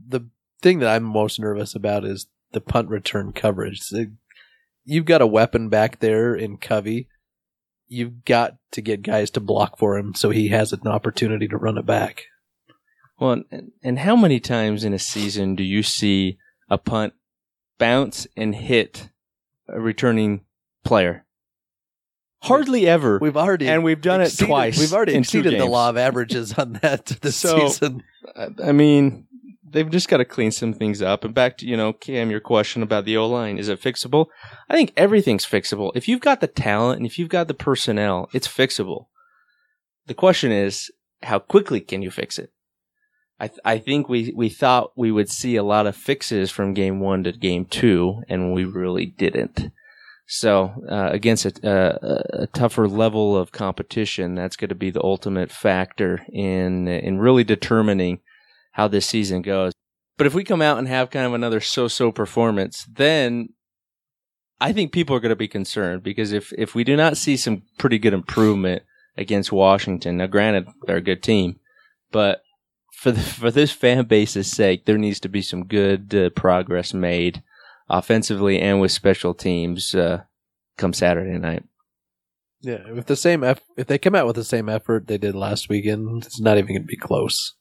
the 0.06 0.28
thing 0.60 0.78
that 0.80 0.94
I'm 0.94 1.02
most 1.02 1.40
nervous 1.40 1.74
about 1.74 2.04
is 2.04 2.26
the 2.52 2.60
punt 2.60 2.88
return 2.90 3.32
coverage. 3.32 3.80
You've 4.84 5.06
got 5.06 5.22
a 5.22 5.26
weapon 5.26 5.68
back 5.68 6.00
there 6.00 6.34
in 6.34 6.58
Covey. 6.58 7.08
You've 7.88 8.24
got 8.24 8.56
to 8.72 8.80
get 8.80 9.02
guys 9.02 9.30
to 9.32 9.40
block 9.40 9.78
for 9.78 9.98
him 9.98 10.14
so 10.14 10.30
he 10.30 10.48
has 10.48 10.72
an 10.72 10.86
opportunity 10.86 11.48
to 11.48 11.56
run 11.56 11.78
it 11.78 11.86
back. 11.86 12.24
well, 13.18 13.42
and, 13.50 13.72
and 13.82 13.98
how 14.00 14.16
many 14.16 14.38
times 14.40 14.84
in 14.84 14.92
a 14.94 14.98
season 14.98 15.56
do 15.56 15.62
you 15.62 15.82
see 15.82 16.38
a 16.72 16.78
punt 16.78 17.12
bounce 17.78 18.26
and 18.36 18.54
hit 18.54 19.10
a 19.68 19.80
returning 19.80 20.40
player? 20.84 21.26
Hardly 22.42 22.88
ever. 22.88 23.18
We've 23.20 23.36
already 23.36 23.68
and 23.68 23.84
we've 23.84 24.00
done 24.00 24.20
exceeded- 24.20 24.44
it 24.44 24.46
twice. 24.48 24.78
We've 24.78 24.92
already 24.92 25.14
exceeded 25.14 25.60
the 25.60 25.66
law 25.66 25.88
of 25.90 25.96
averages 25.96 26.54
on 26.54 26.72
that 26.82 27.06
this 27.22 27.36
So- 27.36 27.68
season. 27.68 28.02
I 28.36 28.48
I 28.64 28.72
mean, 28.72 29.26
they've 29.68 29.90
just 29.90 30.08
got 30.08 30.16
to 30.18 30.24
clean 30.24 30.50
some 30.50 30.72
things 30.72 31.00
up. 31.02 31.24
And 31.24 31.32
back 31.34 31.58
to, 31.58 31.66
you 31.66 31.76
know, 31.76 31.92
Cam, 31.92 32.30
your 32.30 32.40
question 32.40 32.82
about 32.82 33.04
the 33.04 33.16
O 33.16 33.26
line, 33.28 33.58
is 33.58 33.68
it 33.68 33.80
fixable? 33.80 34.26
I 34.68 34.74
think 34.74 34.92
everything's 34.96 35.46
fixable. 35.46 35.92
If 35.94 36.08
you've 36.08 36.20
got 36.20 36.40
the 36.40 36.46
talent 36.48 36.98
and 36.98 37.06
if 37.06 37.18
you've 37.18 37.28
got 37.28 37.46
the 37.48 37.54
personnel, 37.54 38.28
it's 38.32 38.48
fixable. 38.48 39.06
The 40.06 40.14
question 40.14 40.50
is, 40.52 40.90
how 41.22 41.38
quickly 41.38 41.80
can 41.80 42.02
you 42.02 42.10
fix 42.10 42.38
it? 42.38 42.51
I, 43.42 43.48
th- 43.48 43.60
I 43.64 43.78
think 43.78 44.08
we, 44.08 44.32
we 44.36 44.48
thought 44.48 44.92
we 44.94 45.10
would 45.10 45.28
see 45.28 45.56
a 45.56 45.64
lot 45.64 45.88
of 45.88 45.96
fixes 45.96 46.52
from 46.52 46.74
game 46.74 47.00
one 47.00 47.24
to 47.24 47.32
game 47.32 47.64
two, 47.64 48.22
and 48.28 48.54
we 48.54 48.64
really 48.64 49.06
didn't. 49.06 49.72
So, 50.28 50.72
uh, 50.88 51.08
against 51.10 51.44
a, 51.46 51.52
a, 51.64 52.42
a 52.44 52.46
tougher 52.46 52.86
level 52.86 53.36
of 53.36 53.50
competition, 53.50 54.36
that's 54.36 54.54
going 54.54 54.68
to 54.68 54.76
be 54.76 54.90
the 54.90 55.02
ultimate 55.02 55.50
factor 55.50 56.24
in, 56.32 56.86
in 56.86 57.18
really 57.18 57.42
determining 57.42 58.20
how 58.70 58.86
this 58.86 59.06
season 59.06 59.42
goes. 59.42 59.72
But 60.16 60.28
if 60.28 60.34
we 60.34 60.44
come 60.44 60.62
out 60.62 60.78
and 60.78 60.86
have 60.86 61.10
kind 61.10 61.26
of 61.26 61.34
another 61.34 61.60
so-so 61.60 62.12
performance, 62.12 62.86
then 62.88 63.48
I 64.60 64.72
think 64.72 64.92
people 64.92 65.16
are 65.16 65.20
going 65.20 65.30
to 65.30 65.36
be 65.36 65.48
concerned 65.48 66.04
because 66.04 66.30
if 66.30 66.52
if 66.56 66.76
we 66.76 66.84
do 66.84 66.94
not 66.94 67.16
see 67.16 67.36
some 67.36 67.62
pretty 67.76 67.98
good 67.98 68.14
improvement 68.14 68.84
against 69.16 69.50
Washington, 69.50 70.18
now 70.18 70.26
granted 70.26 70.68
they're 70.86 70.98
a 70.98 71.00
good 71.00 71.24
team, 71.24 71.56
but 72.12 72.42
for 73.02 73.10
the, 73.10 73.20
for 73.20 73.50
this 73.50 73.72
fan 73.72 74.04
base's 74.04 74.48
sake, 74.48 74.84
there 74.84 74.96
needs 74.96 75.18
to 75.18 75.28
be 75.28 75.42
some 75.42 75.66
good 75.66 76.14
uh, 76.14 76.30
progress 76.30 76.94
made 76.94 77.42
offensively 77.90 78.60
and 78.60 78.80
with 78.80 78.92
special 78.92 79.34
teams 79.34 79.92
uh, 79.92 80.22
come 80.78 80.92
Saturday 80.92 81.36
night. 81.36 81.64
Yeah, 82.60 82.92
with 82.92 83.06
the 83.06 83.16
same 83.16 83.42
eff- 83.42 83.66
if 83.76 83.88
they 83.88 83.98
come 83.98 84.14
out 84.14 84.28
with 84.28 84.36
the 84.36 84.44
same 84.44 84.68
effort 84.68 85.08
they 85.08 85.18
did 85.18 85.34
last 85.34 85.68
weekend, 85.68 86.24
it's 86.24 86.40
not 86.40 86.58
even 86.58 86.68
going 86.68 86.82
to 86.82 86.86
be 86.86 86.96
close. 86.96 87.56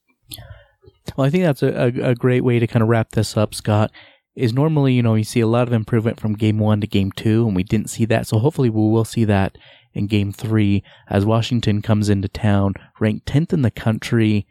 Well, 1.17 1.25
I 1.25 1.32
think 1.32 1.43
that's 1.43 1.63
a, 1.63 1.86
a, 1.86 2.10
a 2.12 2.15
great 2.15 2.43
way 2.43 2.60
to 2.60 2.67
kind 2.67 2.84
of 2.84 2.89
wrap 2.89 3.13
this 3.13 3.36
up, 3.36 3.56
Scott. 3.56 3.92
Is 4.35 4.54
normally, 4.54 4.94
you 4.94 5.02
know, 5.02 5.15
you 5.15 5.23
see 5.23 5.39
a 5.39 5.48
lot 5.48 5.67
of 5.67 5.73
improvement 5.73 6.19
from 6.19 6.33
game 6.33 6.60
one 6.60 6.81
to 6.81 6.87
game 6.87 7.12
two, 7.12 7.48
and 7.48 7.56
we 7.56 7.63
didn't 7.63 7.89
see 7.89 8.06
that. 8.06 8.27
So 8.27 8.37
hopefully 8.37 8.69
we 8.69 8.79
will 8.79 9.06
see 9.06 9.25
that 9.25 9.58
in 9.94 10.06
game 10.06 10.31
three 10.31 10.83
as 11.10 11.25
Washington 11.25 11.81
comes 11.81 12.10
into 12.10 12.27
town, 12.27 12.75
ranked 13.00 13.25
10th 13.25 13.54
in 13.54 13.63
the 13.63 13.71
country. 13.71 14.46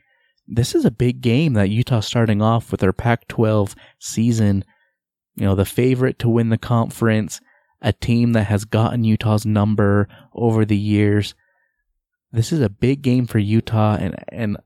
This 0.52 0.74
is 0.74 0.84
a 0.84 0.90
big 0.90 1.20
game 1.20 1.52
that 1.52 1.70
Utah 1.70 2.00
starting 2.00 2.42
off 2.42 2.72
with 2.72 2.80
their 2.80 2.92
Pac 2.92 3.28
12 3.28 3.76
season. 4.00 4.64
You 5.36 5.44
know, 5.44 5.54
the 5.54 5.64
favorite 5.64 6.18
to 6.18 6.28
win 6.28 6.48
the 6.48 6.58
conference, 6.58 7.40
a 7.80 7.92
team 7.92 8.32
that 8.32 8.44
has 8.44 8.64
gotten 8.64 9.04
Utah's 9.04 9.46
number 9.46 10.08
over 10.34 10.64
the 10.64 10.76
years. 10.76 11.34
This 12.32 12.52
is 12.52 12.60
a 12.60 12.68
big 12.68 13.02
game 13.02 13.26
for 13.26 13.38
Utah, 13.38 13.96
and, 13.98 14.16
and 14.28 14.56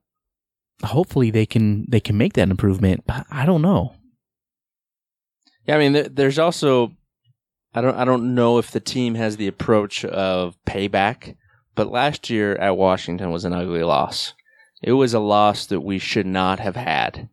hopefully 0.83 1.31
they 1.31 1.47
can 1.47 1.87
they 1.89 2.01
can 2.01 2.17
make 2.17 2.33
that 2.33 2.51
improvement. 2.51 3.05
But 3.07 3.27
I 3.31 3.45
don't 3.45 3.63
know. 3.63 3.95
Yeah, 5.67 5.77
I 5.77 5.79
mean, 5.79 5.93
there, 5.93 6.09
there's 6.09 6.39
also 6.39 6.93
I 7.75 7.83
don't 7.83 7.97
I 7.97 8.05
don't 8.05 8.35
know 8.35 8.59
if 8.59 8.71
the 8.71 8.81
team 8.81 9.17
has 9.17 9.37
the 9.37 9.49
approach 9.49 10.05
of 10.05 10.57
payback, 10.67 11.37
but 11.75 11.91
last 11.91 12.31
year 12.31 12.55
at 12.57 12.77
Washington 12.77 13.31
was 13.31 13.45
an 13.45 13.53
ugly 13.53 13.83
loss. 13.83 14.33
It 14.85 14.93
was 14.93 15.15
a 15.15 15.21
loss 15.21 15.67
that 15.67 15.81
we 15.81 15.99
should 15.99 16.27
not 16.27 16.61
have 16.61 16.77
had, 16.77 17.29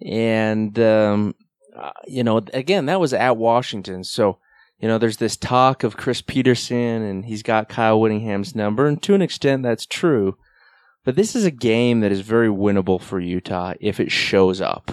and 0.00 0.78
um, 0.78 1.34
uh, 1.78 1.92
you 2.06 2.24
know, 2.24 2.38
again, 2.52 2.86
that 2.86 3.00
was 3.00 3.12
at 3.12 3.36
Washington. 3.36 4.02
So, 4.02 4.38
you 4.80 4.88
know, 4.88 4.98
there's 4.98 5.18
this 5.18 5.36
talk 5.36 5.84
of 5.84 5.96
Chris 5.96 6.20
Petersen 6.20 7.02
and 7.02 7.24
he's 7.24 7.42
got 7.42 7.68
Kyle 7.68 8.00
Whittingham's 8.00 8.54
number. 8.54 8.86
And 8.86 9.00
to 9.02 9.14
an 9.14 9.22
extent, 9.22 9.62
that's 9.62 9.86
true. 9.86 10.36
But 11.04 11.14
this 11.14 11.36
is 11.36 11.44
a 11.44 11.50
game 11.52 12.00
that 12.00 12.12
is 12.12 12.20
very 12.20 12.48
winnable 12.48 13.00
for 13.00 13.20
Utah 13.20 13.74
if 13.80 14.00
it 14.00 14.10
shows 14.10 14.60
up, 14.60 14.90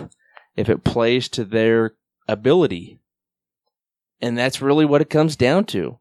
if 0.55 0.69
it 0.69 0.83
plays 0.83 1.27
to 1.29 1.43
their 1.43 1.95
ability. 2.27 2.99
And 4.21 4.37
that's 4.37 4.61
really 4.61 4.85
what 4.85 5.01
it 5.01 5.09
comes 5.09 5.35
down 5.35 5.65
to. 5.65 5.99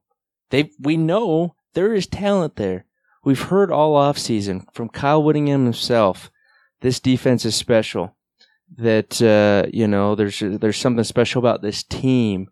They, 0.51 0.71
we 0.79 0.97
know 0.97 1.57
there 1.73 1.95
is 1.95 2.07
talent 2.07 2.57
there. 2.57 2.85
We've 3.25 3.41
heard 3.41 3.71
all 3.71 3.95
offseason 3.95 4.67
from 4.75 4.91
Kyle 4.91 5.23
Whittingham 5.23 5.65
himself. 5.65 6.31
This 6.81 7.01
defense 7.01 7.45
is 7.45 7.55
special. 7.55 8.15
That 8.77 9.21
uh, 9.23 9.71
you 9.73 9.89
know, 9.89 10.15
there's 10.15 10.41
there's 10.41 10.77
something 10.77 11.05
special 11.05 11.39
about 11.39 11.63
this 11.63 11.83
team, 11.83 12.49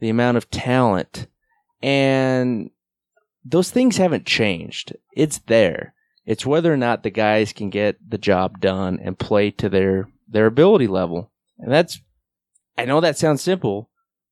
the 0.00 0.08
amount 0.08 0.36
of 0.36 0.50
talent, 0.50 1.28
and 1.82 2.70
those 3.44 3.70
things 3.70 3.96
haven't 3.96 4.26
changed. 4.26 4.96
It's 5.12 5.38
there. 5.38 5.94
It's 6.24 6.46
whether 6.46 6.72
or 6.72 6.76
not 6.76 7.02
the 7.02 7.10
guys 7.10 7.52
can 7.52 7.70
get 7.70 7.96
the 8.06 8.18
job 8.18 8.60
done 8.60 8.98
and 9.02 9.18
play 9.18 9.50
to 9.52 9.68
their 9.68 10.08
their 10.28 10.46
ability 10.46 10.88
level. 10.88 11.30
And 11.58 11.70
that's 11.70 12.00
I 12.76 12.84
know 12.84 13.00
that 13.00 13.18
sounds 13.18 13.42
simple, 13.42 13.90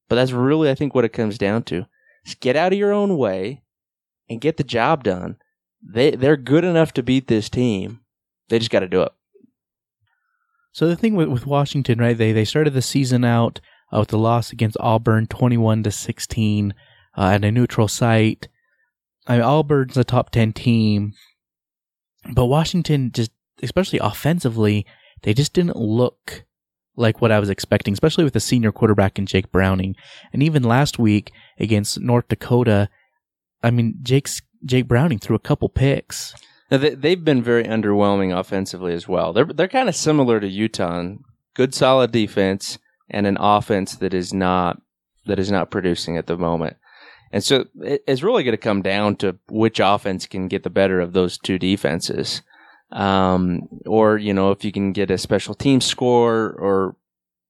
but 0.08 0.16
that's 0.16 0.32
really 0.32 0.70
I 0.70 0.74
think 0.74 0.94
what 0.94 1.04
it 1.04 1.12
comes 1.12 1.38
down 1.38 1.62
to. 1.64 1.86
Just 2.24 2.40
get 2.40 2.56
out 2.56 2.72
of 2.72 2.78
your 2.78 2.92
own 2.92 3.16
way 3.16 3.62
and 4.28 4.40
get 4.40 4.56
the 4.56 4.64
job 4.64 5.04
done. 5.04 5.36
They 5.86 6.12
they're 6.12 6.36
good 6.36 6.64
enough 6.64 6.92
to 6.94 7.02
beat 7.02 7.28
this 7.28 7.48
team. 7.48 8.00
They 8.48 8.58
just 8.58 8.70
got 8.70 8.80
to 8.80 8.88
do 8.88 9.02
it. 9.02 9.12
So 10.72 10.88
the 10.88 10.96
thing 10.96 11.14
with, 11.14 11.28
with 11.28 11.46
Washington, 11.46 11.98
right? 11.98 12.16
They 12.16 12.32
they 12.32 12.44
started 12.44 12.74
the 12.74 12.82
season 12.82 13.24
out 13.24 13.60
uh, 13.92 14.00
with 14.00 14.08
the 14.08 14.18
loss 14.18 14.50
against 14.50 14.76
Auburn, 14.80 15.26
twenty-one 15.26 15.82
to 15.84 15.90
sixteen, 15.90 16.74
uh, 17.16 17.30
at 17.34 17.44
a 17.44 17.52
neutral 17.52 17.88
site. 17.88 18.48
I 19.26 19.36
mean, 19.36 19.42
Auburn's 19.42 19.96
a 19.96 20.04
top 20.04 20.30
ten 20.30 20.52
team, 20.52 21.12
but 22.32 22.46
Washington 22.46 23.12
just, 23.12 23.30
especially 23.62 23.98
offensively, 23.98 24.84
they 25.22 25.32
just 25.32 25.52
didn't 25.52 25.76
look 25.76 26.44
like 26.96 27.20
what 27.20 27.32
I 27.32 27.40
was 27.40 27.50
expecting, 27.50 27.92
especially 27.92 28.24
with 28.24 28.34
the 28.34 28.40
senior 28.40 28.72
quarterback 28.72 29.18
in 29.18 29.26
Jake 29.26 29.50
Browning. 29.50 29.96
And 30.32 30.42
even 30.42 30.62
last 30.62 30.98
week 30.98 31.32
against 31.58 32.00
North 32.00 32.28
Dakota, 32.28 32.88
I 33.62 33.70
mean, 33.70 33.98
Jake's 34.02 34.42
Jake 34.64 34.88
Browning 34.88 35.18
threw 35.18 35.36
a 35.36 35.40
couple 35.40 35.68
picks. 35.68 36.34
Now, 36.70 36.78
they, 36.78 36.94
they've 36.94 37.24
been 37.24 37.42
very 37.42 37.64
underwhelming 37.64 38.36
offensively 38.36 38.94
as 38.94 39.06
well. 39.06 39.32
They're 39.32 39.44
they're 39.44 39.68
kind 39.68 39.88
of 39.88 39.94
similar 39.94 40.40
to 40.40 40.48
Utah. 40.48 41.04
Good 41.54 41.74
solid 41.74 42.10
defense 42.10 42.78
and 43.08 43.26
an 43.26 43.36
offense 43.38 43.96
that 43.96 44.14
is 44.14 44.32
not 44.32 44.80
that 45.26 45.38
is 45.38 45.50
not 45.50 45.70
producing 45.70 46.16
at 46.16 46.26
the 46.26 46.36
moment. 46.36 46.76
And 47.32 47.42
so 47.42 47.66
it, 47.80 48.02
it's 48.06 48.22
really 48.22 48.44
going 48.44 48.52
to 48.52 48.58
come 48.58 48.82
down 48.82 49.16
to 49.16 49.36
which 49.48 49.80
offense 49.80 50.26
can 50.26 50.48
get 50.48 50.62
the 50.62 50.70
better 50.70 51.00
of 51.00 51.12
those 51.12 51.36
two 51.38 51.58
defenses. 51.58 52.42
Um, 52.92 53.68
or, 53.86 54.18
you 54.18 54.32
know, 54.32 54.52
if 54.52 54.64
you 54.64 54.70
can 54.70 54.92
get 54.92 55.10
a 55.10 55.18
special 55.18 55.54
team 55.54 55.80
score 55.80 56.54
or, 56.58 56.96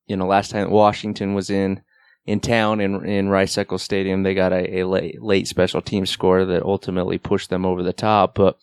you 0.06 0.16
know, 0.16 0.26
last 0.26 0.52
time 0.52 0.70
Washington 0.70 1.34
was 1.34 1.50
in, 1.50 1.82
in 2.26 2.40
town 2.40 2.80
in, 2.80 3.04
in 3.04 3.28
Rice 3.28 3.58
Eccles 3.58 3.82
Stadium, 3.82 4.22
they 4.22 4.34
got 4.34 4.52
a, 4.52 4.80
a 4.80 4.86
late, 4.86 5.22
late 5.22 5.46
special 5.46 5.82
team 5.82 6.06
score 6.06 6.44
that 6.44 6.62
ultimately 6.62 7.18
pushed 7.18 7.50
them 7.50 7.66
over 7.66 7.82
the 7.82 7.92
top. 7.92 8.34
But 8.34 8.58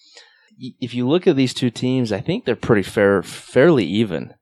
if 0.57 0.93
you 0.93 1.07
look 1.07 1.27
at 1.27 1.35
these 1.35 1.53
two 1.53 1.69
teams, 1.69 2.11
I 2.11 2.21
think 2.21 2.45
they're 2.45 2.55
pretty 2.55 2.83
fair, 2.83 3.21
fairly 3.21 3.85
even. 3.85 4.33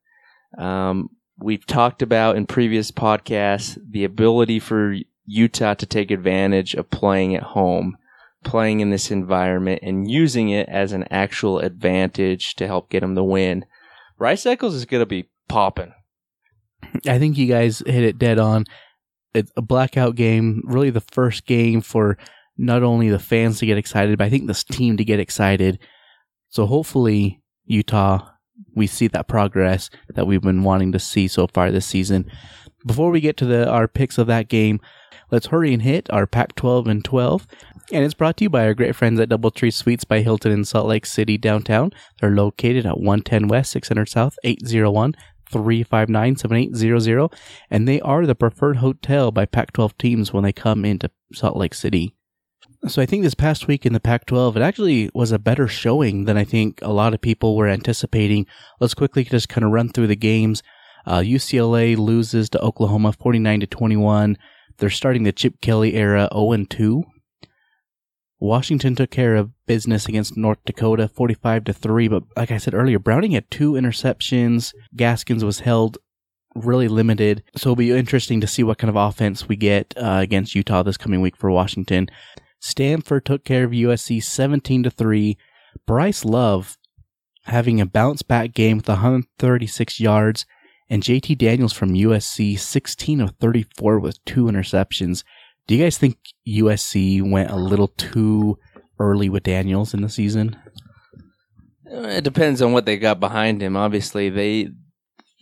Um, 0.58 1.10
we've 1.38 1.66
talked 1.66 2.02
about 2.02 2.38
in 2.38 2.46
previous 2.46 2.92
podcasts 2.92 3.78
the 3.90 4.04
ability 4.04 4.60
for 4.60 4.96
Utah 5.26 5.74
to 5.76 5.86
take 5.86 6.12
advantage 6.12 6.74
of 6.74 6.90
playing 6.90 7.36
at 7.36 7.44
home, 7.44 7.98
playing 8.44 8.80
in 8.80 8.90
this 8.90 9.12
environment, 9.12 9.82
and 9.84 10.10
using 10.10 10.50
it 10.50 10.68
as 10.70 10.92
an 10.92 11.06
actual 11.12 11.60
advantage 11.60 12.56
to 12.56 12.68
help 12.68 12.90
get 12.90 13.02
them 13.02 13.16
the 13.16 13.24
win. 13.24 13.66
Rice 14.18 14.46
Eccles 14.46 14.76
is 14.76 14.86
going 14.86 15.02
to 15.02 15.06
be 15.06 15.30
popping. 15.48 15.94
I 17.06 17.20
think 17.20 17.38
you 17.38 17.48
guys 17.48 17.84
hit 17.86 18.04
it 18.04 18.18
dead 18.18 18.40
on. 18.40 18.66
It's 19.34 19.52
a 19.56 19.62
blackout 19.62 20.16
game, 20.16 20.62
really 20.66 20.90
the 20.90 21.02
first 21.02 21.46
game 21.46 21.82
for 21.82 22.18
not 22.58 22.84
only 22.84 23.10
the 23.10 23.20
fans 23.20 23.60
to 23.60 23.66
get 23.66 23.78
excited, 23.78 24.18
but 24.18 24.26
I 24.26 24.30
think 24.30 24.48
this 24.48 24.64
team 24.64 24.98
to 24.98 25.06
get 25.06 25.20
excited. 25.20 25.80
So 26.50 26.66
hopefully, 26.66 27.42
Utah, 27.66 28.28
we 28.76 28.88
see 28.88 29.08
that 29.08 29.28
progress 29.28 29.90
that 30.16 30.28
we've 30.28 30.42
been 30.42 30.64
wanting 30.64 30.92
to 30.92 31.00
see 31.00 31.28
so 31.28 31.48
far 31.48 31.72
this 31.72 31.86
season. 31.86 32.30
Before 32.86 33.12
we 33.12 33.22
get 33.22 33.38
to 33.38 33.46
the 33.46 33.70
our 33.70 33.88
picks 33.88 34.18
of 34.18 34.28
that 34.28 34.50
game, 34.50 34.80
let's 35.32 35.48
hurry 35.48 35.74
and 35.74 35.82
hit 35.82 36.12
our 36.12 36.26
Pac 36.26 36.56
12 36.56 36.88
and 36.88 37.06
12. 37.06 37.48
And 37.92 38.04
it's 38.04 38.14
brought 38.14 38.38
to 38.38 38.46
you 38.46 38.50
by 38.50 38.66
our 38.66 38.74
great 38.74 38.96
friends 38.96 39.20
at 39.20 39.30
Doubletree 39.30 39.74
Suites 39.74 40.04
by 40.04 40.22
Hilton 40.22 40.52
in 40.52 40.66
Salt 40.66 40.88
Lake 40.88 41.06
City 41.06 41.38
downtown. 41.38 41.92
They're 42.20 42.30
located 42.30 42.86
at 42.86 43.00
110 43.00 43.48
West, 43.48 43.72
600 43.72 44.08
South, 44.08 44.38
801 44.44 45.16
359 45.52 46.36
7800. 46.36 47.30
And 47.70 47.88
they 47.88 48.02
are 48.02 48.26
the 48.26 48.36
preferred 48.36 48.78
hotel 48.78 49.32
by 49.32 49.46
Pac 49.46 49.74
12 49.74 49.98
teams 49.98 50.34
when 50.34 50.44
they 50.44 50.54
come 50.54 50.86
into 50.86 51.12
Salt 51.34 51.58
Lake 51.58 51.74
City. 51.74 52.16
So 52.88 53.02
I 53.02 53.06
think 53.06 53.24
this 53.24 53.34
past 53.34 53.68
week 53.68 53.86
in 53.86 53.92
the 53.92 54.00
Pac 54.00 54.26
12, 54.26 54.56
it 54.56 54.62
actually 54.62 55.10
was 55.14 55.34
a 55.34 55.40
better 55.40 55.68
showing 55.68 56.26
than 56.26 56.38
I 56.38 56.46
think 56.46 56.80
a 56.82 56.94
lot 56.94 57.14
of 57.14 57.20
people 57.20 57.58
were 57.58 57.68
anticipating. 57.68 58.46
Let's 58.80 58.94
quickly 58.94 59.26
just 59.26 59.50
kind 59.50 59.66
of 59.66 59.72
run 59.72 59.90
through 59.90 60.08
the 60.08 60.16
games. 60.16 60.64
Uh, 61.06 61.20
UCLA 61.20 61.98
loses 61.98 62.50
to 62.52 62.62
Oklahoma 62.62 63.12
49 63.12 63.62
to 63.62 63.68
21. 63.68 64.38
They're 64.78 64.90
starting 64.90 65.24
the 65.24 65.34
Chip 65.34 65.60
Kelly 65.60 65.96
era 65.96 66.30
0 66.34 66.66
2. 66.70 67.04
Washington 68.40 68.96
took 68.96 69.12
care 69.12 69.36
of 69.36 69.52
business 69.66 70.08
against 70.08 70.38
North 70.38 70.60
Dakota 70.66 71.08
45 71.08 71.66
to 71.66 71.74
3, 71.74 72.08
but 72.08 72.24
like 72.38 72.52
I 72.52 72.58
said 72.58 72.74
earlier, 72.74 72.98
Browning 72.98 73.32
had 73.32 73.52
two 73.52 73.74
interceptions. 73.74 74.74
Gaskins 74.96 75.44
was 75.44 75.60
held 75.60 75.98
really 76.56 76.88
limited. 76.88 77.44
So 77.56 77.70
it'll 77.70 77.76
be 77.76 77.92
interesting 77.92 78.42
to 78.42 78.48
see 78.48 78.64
what 78.64 78.78
kind 78.78 78.90
of 78.90 78.96
offense 78.96 79.48
we 79.48 79.56
get 79.56 79.94
uh, 79.98 80.20
against 80.22 80.56
Utah 80.56 80.84
this 80.84 80.98
coming 80.98 81.22
week 81.22 81.38
for 81.38 81.52
Washington. 81.52 82.10
Stanford 82.60 83.26
took 83.26 83.44
care 83.44 83.66
of 83.66 83.72
USC 83.72 84.24
17 84.24 84.84
to 84.84 84.90
3. 84.90 85.38
Bryce 85.86 86.26
Love 86.26 86.78
having 87.46 87.80
a 87.80 87.86
bounce 87.86 88.22
back 88.22 88.54
game 88.54 88.78
with 88.78 88.88
136 88.88 90.00
yards 90.00 90.46
and 90.90 91.04
JT 91.04 91.38
Daniels 91.38 91.74
from 91.74 91.94
USC 91.94 92.58
16 92.58 93.22
of 93.22 93.32
34 93.40 94.00
with 94.00 94.24
two 94.26 94.46
interceptions. 94.46 95.24
Do 95.70 95.76
you 95.76 95.84
guys 95.84 96.00
think 96.00 96.18
USC 96.48 97.22
went 97.22 97.52
a 97.52 97.56
little 97.56 97.90
too 97.90 98.58
early 98.98 99.30
with 99.30 99.44
Daniels 99.44 99.94
in 99.94 100.02
the 100.02 100.10
season? 100.10 100.58
It 101.86 102.24
depends 102.24 102.64
on 102.64 102.74
what 102.74 102.88
they 102.88 102.98
got 102.98 103.20
behind 103.20 103.62
him. 103.62 103.78
Obviously, 103.78 104.32
they 104.32 104.70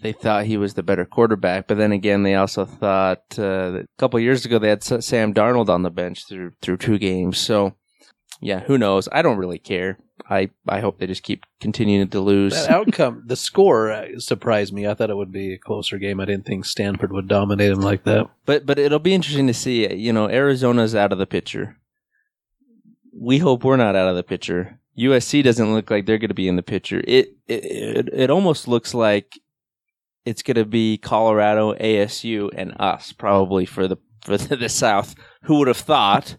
they 0.02 0.12
thought 0.12 0.44
he 0.46 0.58
was 0.58 0.74
the 0.74 0.84
better 0.84 1.06
quarterback, 1.06 1.70
but 1.70 1.78
then 1.78 1.94
again, 1.94 2.24
they 2.24 2.36
also 2.36 2.66
thought 2.66 3.40
uh, 3.40 3.80
a 3.80 3.86
couple 3.98 4.20
years 4.20 4.44
ago 4.44 4.60
they 4.60 4.68
had 4.68 4.84
Sam 4.84 5.34
Darnold 5.34 5.70
on 5.70 5.84
the 5.84 5.90
bench 5.90 6.28
through 6.28 6.52
through 6.62 6.78
two 6.80 6.98
games. 6.98 7.38
So, 7.38 7.78
yeah, 8.42 8.60
who 8.60 8.78
knows? 8.78 9.08
I 9.14 9.22
don't 9.22 9.38
really 9.38 9.60
care. 9.60 9.98
I 10.30 10.50
I 10.68 10.80
hope 10.80 11.00
they 11.00 11.08
just 11.08 11.24
keep 11.24 11.46
continuing 11.60 12.08
to 12.10 12.20
lose. 12.20 12.54
That 12.54 12.70
outcome, 12.70 13.24
the 13.26 13.36
score 13.36 13.92
uh, 13.92 14.20
surprised 14.20 14.74
me. 14.74 14.88
I 14.88 14.94
thought 14.94 15.10
it 15.10 15.18
would 15.18 15.32
be 15.32 15.54
a 15.54 15.58
closer 15.58 15.98
game. 15.98 16.20
I 16.20 16.26
didn't 16.26 16.46
think 16.46 16.66
Stanford 16.66 17.14
would 17.14 17.28
dominate 17.28 17.70
them 17.70 17.82
like 17.82 18.04
that. 18.04 18.30
But 18.46 18.66
but 18.66 18.80
it'll 18.80 19.00
be 19.00 19.14
interesting 19.14 19.48
to 19.48 19.54
see. 19.54 19.92
You 19.94 20.14
know, 20.14 20.30
Arizona's 20.30 20.96
out 20.96 21.12
of 21.12 21.18
the 21.18 21.28
picture. 21.28 21.78
We 23.14 23.40
hope 23.40 23.64
we're 23.64 23.78
not 23.78 23.96
out 23.96 24.10
of 24.10 24.16
the 24.16 24.24
picture. 24.24 24.80
USC 24.98 25.44
doesn't 25.44 25.74
look 25.74 25.92
like 25.92 26.06
they're 26.06 26.18
going 26.18 26.30
to 26.30 26.34
be 26.34 26.48
in 26.48 26.56
the 26.56 26.64
picture. 26.64 27.02
It 27.08 27.36
it 27.48 27.64
it, 27.66 28.10
it 28.14 28.30
almost 28.30 28.68
looks 28.68 28.94
like 28.94 29.40
it's 30.26 30.44
going 30.44 30.56
to 30.56 30.66
be 30.66 30.98
Colorado, 30.98 31.74
ASU, 31.76 32.50
and 32.56 32.76
us 32.80 33.14
probably 33.14 33.66
for 33.66 33.88
the 33.88 33.98
for 34.24 34.38
the, 34.38 34.56
the 34.56 34.70
South. 34.70 35.16
Who 35.44 35.60
would 35.60 35.68
have 35.68 35.78
thought? 35.78 36.38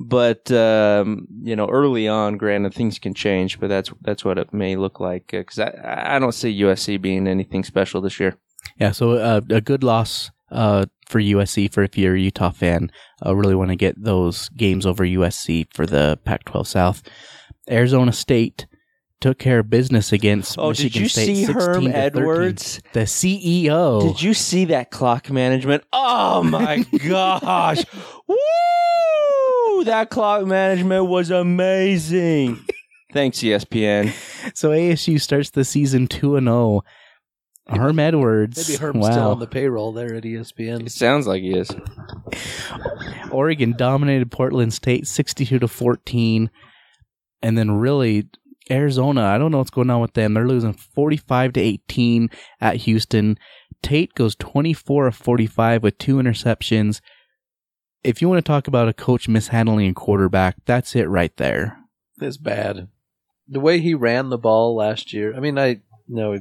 But 0.00 0.50
um, 0.50 1.28
you 1.42 1.54
know, 1.54 1.68
early 1.68 2.08
on, 2.08 2.38
granted, 2.38 2.72
things 2.72 2.98
can 2.98 3.12
change, 3.12 3.60
but 3.60 3.68
that's 3.68 3.92
that's 4.00 4.24
what 4.24 4.38
it 4.38 4.52
may 4.52 4.74
look 4.74 4.98
like 4.98 5.26
because 5.26 5.58
I 5.58 6.14
I 6.16 6.18
don't 6.18 6.32
see 6.32 6.62
USC 6.62 7.00
being 7.00 7.28
anything 7.28 7.62
special 7.64 8.00
this 8.00 8.18
year. 8.18 8.38
Yeah, 8.78 8.92
so 8.92 9.12
uh, 9.12 9.42
a 9.50 9.60
good 9.60 9.84
loss 9.84 10.30
uh, 10.50 10.86
for 11.06 11.20
USC 11.20 11.70
for 11.70 11.82
if 11.82 11.98
you're 11.98 12.14
a 12.14 12.20
Utah 12.20 12.50
fan. 12.50 12.90
I 13.22 13.28
uh, 13.28 13.34
really 13.34 13.54
want 13.54 13.70
to 13.70 13.76
get 13.76 14.02
those 14.02 14.48
games 14.50 14.86
over 14.86 15.04
USC 15.04 15.66
for 15.74 15.84
the 15.84 16.18
Pac-12 16.24 16.66
South. 16.66 17.02
Arizona 17.70 18.12
State 18.12 18.66
took 19.20 19.38
care 19.38 19.60
of 19.60 19.70
business 19.70 20.12
against 20.12 20.58
oh, 20.58 20.70
Michigan 20.70 20.92
did 20.92 21.00
you 21.00 21.08
State. 21.08 21.26
see 21.26 21.44
16 21.44 21.54
Herm 21.54 21.84
to 21.84 21.92
13. 21.92 21.92
Edwards? 21.92 22.80
the 22.92 23.00
CEO? 23.00 24.02
Did 24.02 24.22
you 24.22 24.34
see 24.34 24.66
that 24.66 24.90
clock 24.90 25.30
management? 25.30 25.84
Oh 25.92 26.42
my 26.44 26.84
gosh! 27.06 27.84
Woo! 28.26 29.84
That 29.84 30.10
clock 30.10 30.46
management 30.46 31.06
was 31.06 31.30
amazing. 31.30 32.64
Thanks, 33.12 33.38
ESPN. 33.38 34.12
So 34.56 34.70
ASU 34.70 35.20
starts 35.20 35.50
the 35.50 35.64
season 35.64 36.06
two 36.06 36.36
and 36.36 36.46
zero. 36.46 36.82
Herm 37.68 37.98
Edwards. 37.98 38.68
Maybe 38.68 38.78
Herm's 38.78 39.06
wow. 39.06 39.10
still 39.10 39.30
on 39.30 39.38
the 39.38 39.46
payroll 39.46 39.92
there 39.92 40.14
at 40.14 40.24
ESPN. 40.24 40.86
It 40.86 40.92
sounds 40.92 41.26
like 41.26 41.42
he 41.42 41.56
is. 41.56 41.70
Oregon 43.30 43.74
dominated 43.76 44.30
Portland 44.30 44.72
State 44.72 45.06
62 45.06 45.60
to 45.60 45.68
14. 45.68 46.50
And 47.42 47.56
then 47.56 47.70
really 47.70 48.28
Arizona, 48.70 49.22
I 49.22 49.38
don't 49.38 49.50
know 49.50 49.58
what's 49.58 49.70
going 49.70 49.90
on 49.90 50.00
with 50.00 50.14
them. 50.14 50.34
They're 50.34 50.46
losing 50.46 50.72
45 50.72 51.54
to 51.54 51.60
18 51.60 52.30
at 52.60 52.76
Houston. 52.76 53.38
Tate 53.82 54.14
goes 54.14 54.34
24 54.36 55.08
of 55.08 55.16
45 55.16 55.82
with 55.82 55.98
two 55.98 56.16
interceptions. 56.16 57.00
If 58.02 58.22
you 58.22 58.28
want 58.28 58.44
to 58.44 58.48
talk 58.48 58.68
about 58.68 58.88
a 58.88 58.94
coach 58.94 59.28
mishandling 59.28 59.90
a 59.90 59.94
quarterback, 59.94 60.56
that's 60.64 60.94
it 60.94 61.08
right 61.08 61.36
there. 61.36 61.78
It's 62.20 62.36
bad. 62.36 62.88
The 63.48 63.60
way 63.60 63.80
he 63.80 63.94
ran 63.94 64.30
the 64.30 64.38
ball 64.38 64.76
last 64.76 65.12
year. 65.12 65.34
I 65.36 65.40
mean, 65.40 65.58
I 65.58 65.68
you 65.68 66.16
know 66.16 66.38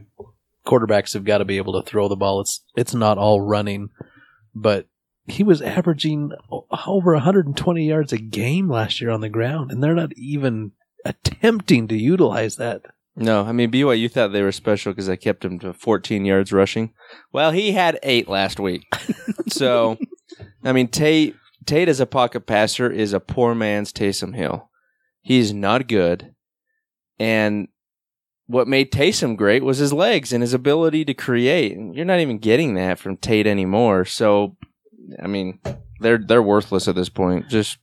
quarterbacks 0.66 1.14
have 1.14 1.26
got 1.26 1.40
to 1.40 1.46
be 1.46 1.58
able 1.58 1.82
to 1.82 1.88
throw 1.88 2.08
the 2.08 2.16
ball. 2.16 2.42
It's 2.42 2.64
it's 2.76 2.94
not 2.94 3.18
all 3.18 3.42
running, 3.42 3.90
but 4.54 4.88
he 5.26 5.44
was 5.44 5.62
averaging 5.62 6.32
over 6.88 7.14
120 7.14 7.88
yards 7.88 8.14
a 8.14 8.18
game 8.18 8.70
last 8.70 9.02
year 9.02 9.10
on 9.10 9.22
the 9.22 9.30
ground, 9.30 9.72
and 9.72 9.84
they're 9.84 9.96
not 9.96 10.14
even 10.16 10.72
attempting 11.06 11.88
to 11.88 11.98
utilize 11.98 12.56
that. 12.58 12.84
No, 13.16 13.44
I 13.44 13.52
mean 13.52 13.72
BYU 13.72 14.12
thought 14.12 14.32
they 14.32 14.42
were 14.42 14.52
special 14.52 14.94
because 14.94 15.10
I 15.10 15.16
kept 15.16 15.44
him 15.44 15.60
to 15.60 15.74
14 15.74 16.26
yards 16.26 16.54
rushing. 16.54 16.94
Well, 17.34 17.52
he 17.52 17.74
had 17.74 18.00
eight 18.04 18.30
last 18.30 18.60
week. 18.60 18.84
so, 19.48 19.98
I 20.64 20.72
mean 20.72 20.88
Tate 20.88 21.36
Tate 21.66 21.90
as 21.90 22.00
a 22.00 22.06
pocket 22.06 22.42
passer 22.42 22.90
is 22.90 23.14
a 23.14 23.20
poor 23.20 23.54
man's 23.54 23.92
Taysom 23.92 24.36
Hill. 24.36 24.70
He's 25.22 25.54
not 25.54 25.88
good, 25.88 26.34
and 27.20 27.68
what 28.50 28.68
made 28.68 28.92
Taysom 28.92 29.38
great 29.38 29.64
was 29.64 29.78
his 29.78 29.94
legs 29.94 30.34
and 30.34 30.42
his 30.42 30.56
ability 30.56 31.06
to 31.06 31.14
create. 31.14 31.78
And 31.78 31.94
you're 31.94 32.04
not 32.04 32.20
even 32.20 32.40
getting 32.40 32.74
that 32.74 32.98
from 32.98 33.16
Tate 33.16 33.46
anymore. 33.46 34.06
So, 34.06 34.58
I 35.22 35.28
mean, 35.28 35.60
they're 36.00 36.18
they're 36.18 36.42
worthless 36.42 36.88
at 36.88 36.96
this 36.96 37.10
point. 37.10 37.48
Just 37.48 37.78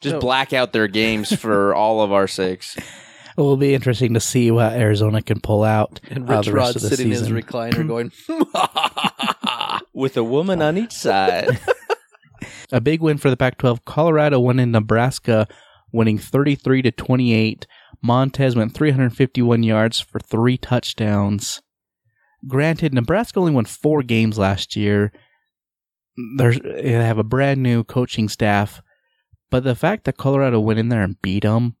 just 0.00 0.14
No. 0.14 0.20
black 0.20 0.52
out 0.52 0.72
their 0.72 0.88
games 0.88 1.34
for 1.34 1.74
all 1.82 2.00
of 2.02 2.12
our 2.12 2.26
sakes. 2.28 2.76
It 2.76 3.42
will 3.42 3.56
be 3.58 3.74
interesting 3.74 4.14
to 4.14 4.20
see 4.20 4.50
what 4.50 4.72
Arizona 4.72 5.20
can 5.20 5.40
pull 5.40 5.62
out 5.62 6.00
And 6.08 6.28
uh, 6.28 6.36
Rich 6.38 6.46
the 6.46 6.52
rest 6.54 6.66
Rod 6.68 6.76
of 6.76 6.82
the 6.82 6.88
sitting 6.88 7.06
in 7.06 7.12
his 7.12 7.28
recliner 7.28 7.86
going, 7.88 8.10
With 9.92 10.16
a 10.16 10.24
woman 10.24 10.62
on 10.62 10.78
each 10.78 10.92
side. 10.92 11.58
A 12.72 12.80
big 12.80 13.00
win 13.00 13.16
for 13.18 13.30
the 13.30 13.36
Pac-12. 13.36 13.84
Colorado 13.84 14.40
won 14.40 14.58
in 14.58 14.72
Nebraska, 14.72 15.46
winning 15.92 16.18
33 16.18 16.82
to 16.82 16.90
28. 16.90 17.66
Montez 18.02 18.56
went 18.56 18.74
351 18.74 19.62
yards 19.62 20.00
for 20.00 20.18
three 20.18 20.58
touchdowns. 20.58 21.62
Granted, 22.48 22.92
Nebraska 22.92 23.38
only 23.38 23.52
won 23.52 23.64
four 23.66 24.02
games 24.02 24.36
last 24.38 24.74
year. 24.76 25.12
There's, 26.38 26.58
they 26.60 26.92
have 26.92 27.18
a 27.18 27.24
brand 27.24 27.62
new 27.62 27.84
coaching 27.84 28.28
staff, 28.28 28.82
but 29.56 29.64
the 29.64 29.74
fact 29.74 30.04
that 30.04 30.18
Colorado 30.18 30.60
went 30.60 30.78
in 30.78 30.90
there 30.90 31.00
and 31.00 31.22
beat 31.22 31.44
them, 31.44 31.76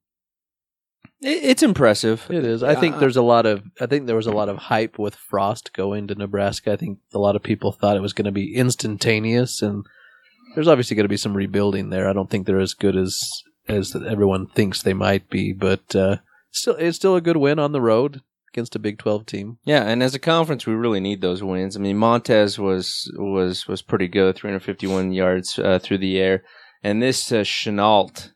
it's 1.20 1.62
impressive. 1.62 2.24
It 2.30 2.42
is. 2.42 2.62
I 2.62 2.74
think 2.74 2.98
there's 2.98 3.18
a 3.18 3.22
lot 3.22 3.44
of. 3.44 3.64
I 3.78 3.84
think 3.84 4.06
there 4.06 4.16
was 4.16 4.26
a 4.26 4.32
lot 4.32 4.48
of 4.48 4.56
hype 4.56 4.98
with 4.98 5.14
Frost 5.14 5.74
going 5.74 6.06
to 6.06 6.14
Nebraska. 6.14 6.72
I 6.72 6.76
think 6.76 7.00
a 7.12 7.18
lot 7.18 7.36
of 7.36 7.42
people 7.42 7.72
thought 7.72 7.98
it 7.98 8.00
was 8.00 8.14
going 8.14 8.24
to 8.24 8.32
be 8.32 8.56
instantaneous, 8.56 9.60
and 9.60 9.84
there's 10.54 10.68
obviously 10.68 10.96
going 10.96 11.04
to 11.04 11.10
be 11.10 11.18
some 11.18 11.36
rebuilding 11.36 11.90
there. 11.90 12.08
I 12.08 12.14
don't 12.14 12.30
think 12.30 12.46
they're 12.46 12.58
as 12.60 12.72
good 12.72 12.96
as 12.96 13.20
as 13.68 13.94
everyone 13.94 14.46
thinks 14.46 14.80
they 14.80 14.94
might 14.94 15.28
be, 15.28 15.52
but 15.52 15.94
uh, 15.94 16.16
still, 16.52 16.76
it's 16.76 16.96
still 16.96 17.14
a 17.14 17.20
good 17.20 17.36
win 17.36 17.58
on 17.58 17.72
the 17.72 17.82
road 17.82 18.22
against 18.54 18.74
a 18.74 18.78
Big 18.78 18.96
Twelve 18.96 19.26
team. 19.26 19.58
Yeah, 19.66 19.82
and 19.82 20.02
as 20.02 20.14
a 20.14 20.18
conference, 20.18 20.64
we 20.66 20.72
really 20.72 21.00
need 21.00 21.20
those 21.20 21.42
wins. 21.42 21.76
I 21.76 21.80
mean, 21.80 21.98
Montez 21.98 22.58
was 22.58 23.12
was 23.18 23.68
was 23.68 23.82
pretty 23.82 24.08
good, 24.08 24.34
351 24.34 25.12
yards 25.12 25.58
uh, 25.58 25.78
through 25.78 25.98
the 25.98 26.18
air, 26.18 26.42
and 26.82 27.02
this 27.02 27.32
uh, 27.32 27.36
Shenault 27.36 28.32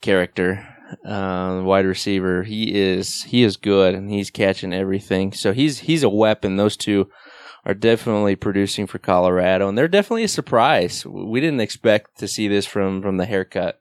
character, 0.00 0.66
uh, 1.04 1.62
wide 1.64 1.86
receiver, 1.86 2.42
he 2.42 2.74
is 2.74 3.22
he 3.24 3.42
is 3.42 3.56
good, 3.56 3.94
and 3.94 4.10
he's 4.10 4.30
catching 4.30 4.72
everything. 4.72 5.32
So 5.32 5.52
he's 5.52 5.80
he's 5.80 6.02
a 6.02 6.08
weapon. 6.08 6.56
Those 6.56 6.76
two 6.76 7.08
are 7.64 7.74
definitely 7.74 8.36
producing 8.36 8.86
for 8.86 8.98
Colorado, 8.98 9.68
and 9.68 9.76
they're 9.76 9.88
definitely 9.88 10.24
a 10.24 10.28
surprise. 10.28 11.04
We 11.04 11.40
didn't 11.40 11.60
expect 11.60 12.18
to 12.18 12.28
see 12.28 12.48
this 12.48 12.66
from 12.66 13.02
from 13.02 13.16
the 13.16 13.26
haircut. 13.26 13.80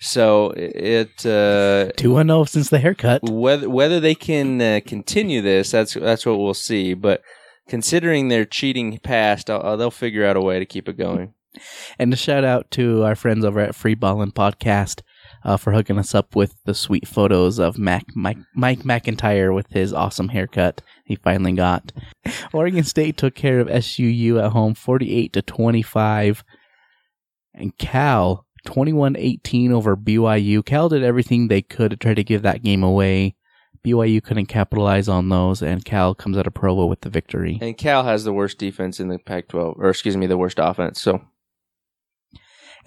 So 0.00 0.52
it 0.56 1.26
uh, 1.26 1.90
2 1.96 2.14
0 2.14 2.44
since 2.44 2.70
the 2.70 2.78
haircut. 2.78 3.22
whether 3.28 3.68
whether 3.68 4.00
they 4.00 4.14
can 4.14 4.60
uh, 4.60 4.80
continue 4.86 5.42
this, 5.42 5.72
that's 5.72 5.94
that's 5.94 6.24
what 6.24 6.38
we'll 6.38 6.54
see. 6.54 6.94
But 6.94 7.22
considering 7.68 8.28
their 8.28 8.44
cheating 8.44 8.98
past, 8.98 9.50
uh, 9.50 9.76
they'll 9.76 9.90
figure 9.90 10.24
out 10.24 10.36
a 10.36 10.40
way 10.40 10.58
to 10.58 10.66
keep 10.66 10.88
it 10.88 10.96
going. 10.96 11.34
And 11.98 12.12
a 12.12 12.16
shout 12.16 12.44
out 12.44 12.70
to 12.72 13.04
our 13.04 13.14
friends 13.14 13.44
over 13.44 13.60
at 13.60 13.74
Free 13.74 13.94
Ballin' 13.94 14.32
Podcast 14.32 15.02
uh, 15.44 15.56
for 15.56 15.72
hooking 15.72 15.98
us 15.98 16.14
up 16.14 16.34
with 16.34 16.54
the 16.64 16.74
sweet 16.74 17.06
photos 17.06 17.58
of 17.58 17.78
Mac, 17.78 18.04
Mike, 18.14 18.38
Mike 18.54 18.84
MacIntyre 18.84 19.52
with 19.52 19.68
his 19.70 19.92
awesome 19.92 20.28
haircut 20.28 20.82
he 21.04 21.16
finally 21.16 21.52
got. 21.52 21.92
Oregon 22.52 22.84
State 22.84 23.16
took 23.16 23.34
care 23.34 23.60
of 23.60 23.68
SUU 23.68 24.42
at 24.42 24.52
home 24.52 24.74
48 24.74 25.32
to 25.32 25.42
25. 25.42 26.44
And 27.54 27.76
Cal 27.78 28.46
21-18 28.66 29.72
over 29.72 29.96
BYU. 29.96 30.64
Cal 30.64 30.88
did 30.88 31.02
everything 31.02 31.48
they 31.48 31.62
could 31.62 31.90
to 31.90 31.96
try 31.96 32.14
to 32.14 32.24
give 32.24 32.42
that 32.42 32.62
game 32.62 32.82
away. 32.82 33.34
BYU 33.84 34.22
couldn't 34.22 34.46
capitalize 34.46 35.08
on 35.08 35.28
those, 35.28 35.62
and 35.62 35.84
Cal 35.84 36.14
comes 36.14 36.36
out 36.36 36.46
of 36.46 36.54
Provo 36.54 36.86
with 36.86 37.00
the 37.02 37.10
victory. 37.10 37.58
And 37.60 37.76
Cal 37.76 38.02
has 38.02 38.24
the 38.24 38.32
worst 38.32 38.58
defense 38.58 39.00
in 39.00 39.08
the 39.08 39.18
Pac-12, 39.18 39.78
or 39.78 39.88
excuse 39.88 40.16
me, 40.16 40.26
the 40.26 40.36
worst 40.36 40.58
offense. 40.58 41.00
So 41.00 41.22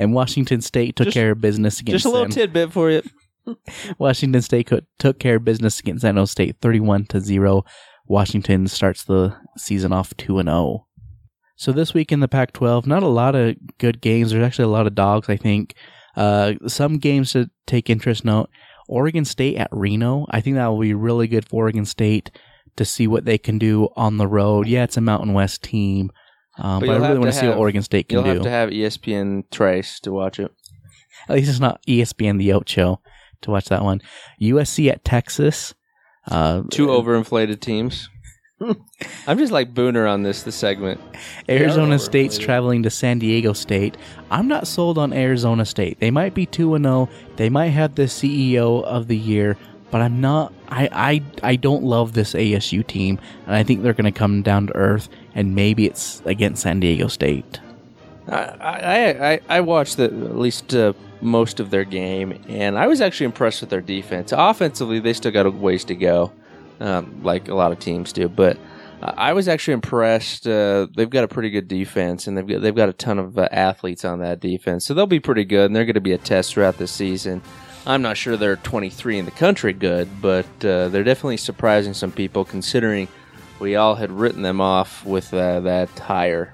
And 0.02 0.14
Washington 0.14 0.62
State 0.62 0.96
took 0.96 1.06
Just- 1.06 1.16
care 1.16 1.32
of 1.32 1.40
business 1.42 1.80
against 1.80 2.04
just 2.04 2.06
a 2.06 2.10
little 2.10 2.26
them. 2.26 2.32
tidbit 2.32 2.72
for 2.74 2.90
you. 2.92 3.04
Washington 3.98 4.42
State 4.42 4.68
co- 4.68 4.82
took 5.00 5.20
care 5.20 5.36
of 5.38 5.46
business 5.46 5.80
against 5.80 6.02
San 6.02 6.16
Jose 6.18 6.32
State 6.32 6.56
31 6.62 7.06
to 7.08 7.20
0. 7.20 7.64
Washington 8.08 8.68
starts 8.68 9.04
the 9.04 9.36
season 9.58 9.94
off 9.94 10.16
2 10.18 10.40
and 10.40 10.48
0. 10.48 10.86
So 11.56 11.72
this 11.72 11.94
week 11.94 12.12
in 12.12 12.20
the 12.20 12.28
Pac 12.28 12.54
12, 12.54 12.88
not 12.88 13.04
a 13.04 13.08
lot 13.08 13.36
of 13.36 13.56
good 13.78 14.02
games. 14.02 14.32
There's 14.32 14.44
actually 14.44 14.66
a 14.66 14.70
lot 14.70 14.88
of 14.88 14.96
dogs, 14.96 15.30
I 15.30 15.38
think. 15.38 15.76
Uh, 16.16 16.54
some 16.68 16.98
games 16.98 17.32
to 17.34 17.50
take 17.68 17.90
interest 17.90 18.26
note. 18.26 18.50
Oregon 18.90 19.24
State 19.26 19.58
at 19.58 19.70
Reno. 19.72 20.26
I 20.32 20.42
think 20.42 20.56
that 20.56 20.68
will 20.68 20.80
be 20.80 20.94
really 20.94 21.28
good 21.28 21.48
for 21.48 21.64
Oregon 21.64 21.86
State 21.86 22.32
to 22.76 22.84
see 22.86 23.08
what 23.08 23.26
they 23.26 23.38
can 23.38 23.58
do 23.58 23.90
on 23.96 24.18
the 24.18 24.28
road. 24.28 24.68
Yeah, 24.68 24.84
it's 24.84 24.98
a 24.98 25.02
Mountain 25.02 25.34
West 25.34 25.64
team. 25.64 26.12
Um, 26.58 26.80
But 26.82 26.88
but, 26.88 26.90
I 26.90 26.96
really 26.96 27.08
have 27.08 27.18
want 27.20 27.32
to 27.32 27.32
to 27.32 27.40
see 27.40 27.48
what 27.48 27.58
Oregon 27.58 27.82
State 27.82 28.10
can 28.10 28.18
You'll 28.18 28.24
do. 28.24 28.30
have 28.34 28.42
to 28.44 28.50
have 28.50 28.70
ESPN 28.70 29.44
Trace 29.52 30.00
to 30.02 30.12
watch 30.12 30.40
it. 30.40 30.52
At 31.30 31.36
least 31.36 31.50
it's 31.50 31.60
not 31.60 31.82
ESPN 31.88 32.38
The 32.40 32.54
Ocho 32.54 33.02
to 33.42 33.52
watch 33.52 33.66
that 33.66 33.84
one. 33.84 34.02
USC 34.42 34.90
at 34.92 35.04
Texas. 35.06 35.74
Uh, 36.30 36.64
Two 36.70 36.88
overinflated 36.88 37.60
teams. 37.60 38.10
I'm 39.28 39.38
just 39.40 39.52
like 39.52 39.74
Booner 39.74 40.08
on 40.12 40.22
this 40.22 40.44
the 40.44 40.52
segment. 40.52 41.02
Arizona 41.50 41.98
State's 41.98 42.38
traveling 42.38 42.84
to 42.84 42.92
San 42.92 43.18
Diego 43.18 43.54
State. 43.54 43.98
I'm 44.30 44.48
not 44.48 44.68
sold 44.68 45.00
on 45.00 45.14
Arizona 45.14 45.66
State. 45.66 46.00
They 46.00 46.12
might 46.12 46.36
be 46.36 46.46
2 46.46 46.76
and 46.76 46.86
0. 46.86 47.10
They 47.38 47.50
might 47.50 47.70
have 47.70 47.96
the 47.96 48.04
CEO 48.04 48.84
of 48.84 49.08
the 49.08 49.18
year, 49.18 49.58
but 49.92 50.02
I'm 50.02 50.22
not 50.22 50.54
I 50.70 50.90
I 50.92 51.52
I 51.52 51.56
don't 51.58 51.84
love 51.84 52.14
this 52.14 52.34
ASU 52.34 52.86
team, 52.86 53.20
and 53.46 53.56
I 53.56 53.64
think 53.64 53.84
they're 53.84 53.94
going 53.94 54.12
to 54.12 54.18
come 54.18 54.42
down 54.42 54.68
to 54.68 54.76
earth 54.76 55.10
and 55.36 55.54
maybe 55.54 55.86
it's 55.86 56.22
against 56.26 56.64
San 56.64 56.80
Diego 56.80 57.08
State. 57.08 57.60
I 58.28 58.36
I 58.36 59.32
I, 59.32 59.40
I 59.50 59.62
watched 59.62 59.98
the, 59.98 60.06
at 60.06 60.38
least 60.38 60.74
uh, 60.74 60.94
most 61.22 61.60
of 61.60 61.70
their 61.70 61.84
game, 61.84 62.44
and 62.48 62.78
I 62.78 62.88
was 62.88 63.02
actually 63.02 63.26
impressed 63.26 63.62
with 63.62 63.70
their 63.70 63.82
defense. 63.82 64.34
Offensively, 64.36 65.00
they 65.00 65.14
still 65.14 65.32
got 65.32 65.46
a 65.46 65.52
ways 65.52 65.84
to 65.86 65.96
go, 65.96 66.32
um, 66.80 67.22
like 67.24 67.48
a 67.48 67.56
lot 67.56 67.72
of 67.72 67.80
teams 67.80 68.14
do. 68.14 68.28
But 68.28 68.58
I 69.02 69.34
was 69.34 69.48
actually 69.48 69.74
impressed. 69.76 70.48
Uh, 70.48 70.88
they've 70.96 71.10
got 71.10 71.24
a 71.24 71.28
pretty 71.28 71.50
good 71.50 71.68
defense, 71.68 72.28
and 72.28 72.38
they've 72.38 72.48
got 72.48 72.62
they've 72.62 72.76
got 72.76 72.90
a 72.90 72.94
ton 72.94 73.20
of 73.20 73.38
uh, 73.38 73.48
athletes 73.52 74.06
on 74.06 74.20
that 74.20 74.40
defense, 74.40 74.86
so 74.86 74.94
they'll 74.94 75.08
be 75.08 75.20
pretty 75.20 75.46
good. 75.46 75.66
And 75.66 75.76
they're 75.76 75.86
going 75.86 75.96
to 75.96 76.02
be 76.02 76.14
a 76.14 76.18
test 76.18 76.54
throughout 76.54 76.78
the 76.78 76.88
season. 76.88 77.42
I'm 77.86 78.02
not 78.02 78.16
sure 78.16 78.38
they're 78.38 78.58
23 78.58 79.20
in 79.20 79.26
the 79.26 79.32
country 79.32 79.74
good, 79.74 80.08
but 80.22 80.46
uh, 80.64 80.90
they're 80.90 81.04
definitely 81.04 81.38
surprising 81.38 81.94
some 81.94 82.12
people 82.12 82.46
considering 82.46 83.08
we 83.60 83.76
all 83.76 83.96
had 83.96 84.12
written 84.12 84.44
them 84.44 84.62
off 84.62 85.04
with 85.06 85.34
uh, 85.34 85.62
that 85.62 85.90
hire. 85.98 86.54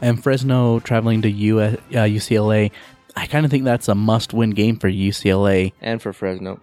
And 0.00 0.22
Fresno 0.22 0.80
traveling 0.80 1.22
to 1.22 1.30
US, 1.30 1.76
uh, 1.90 2.04
UCLA. 2.04 2.70
I 3.16 3.26
kind 3.26 3.44
of 3.44 3.50
think 3.50 3.64
that's 3.64 3.88
a 3.88 3.94
must-win 3.94 4.50
game 4.50 4.78
for 4.78 4.88
UCLA. 4.88 5.72
and 5.80 6.00
for 6.00 6.12
Fresno. 6.12 6.60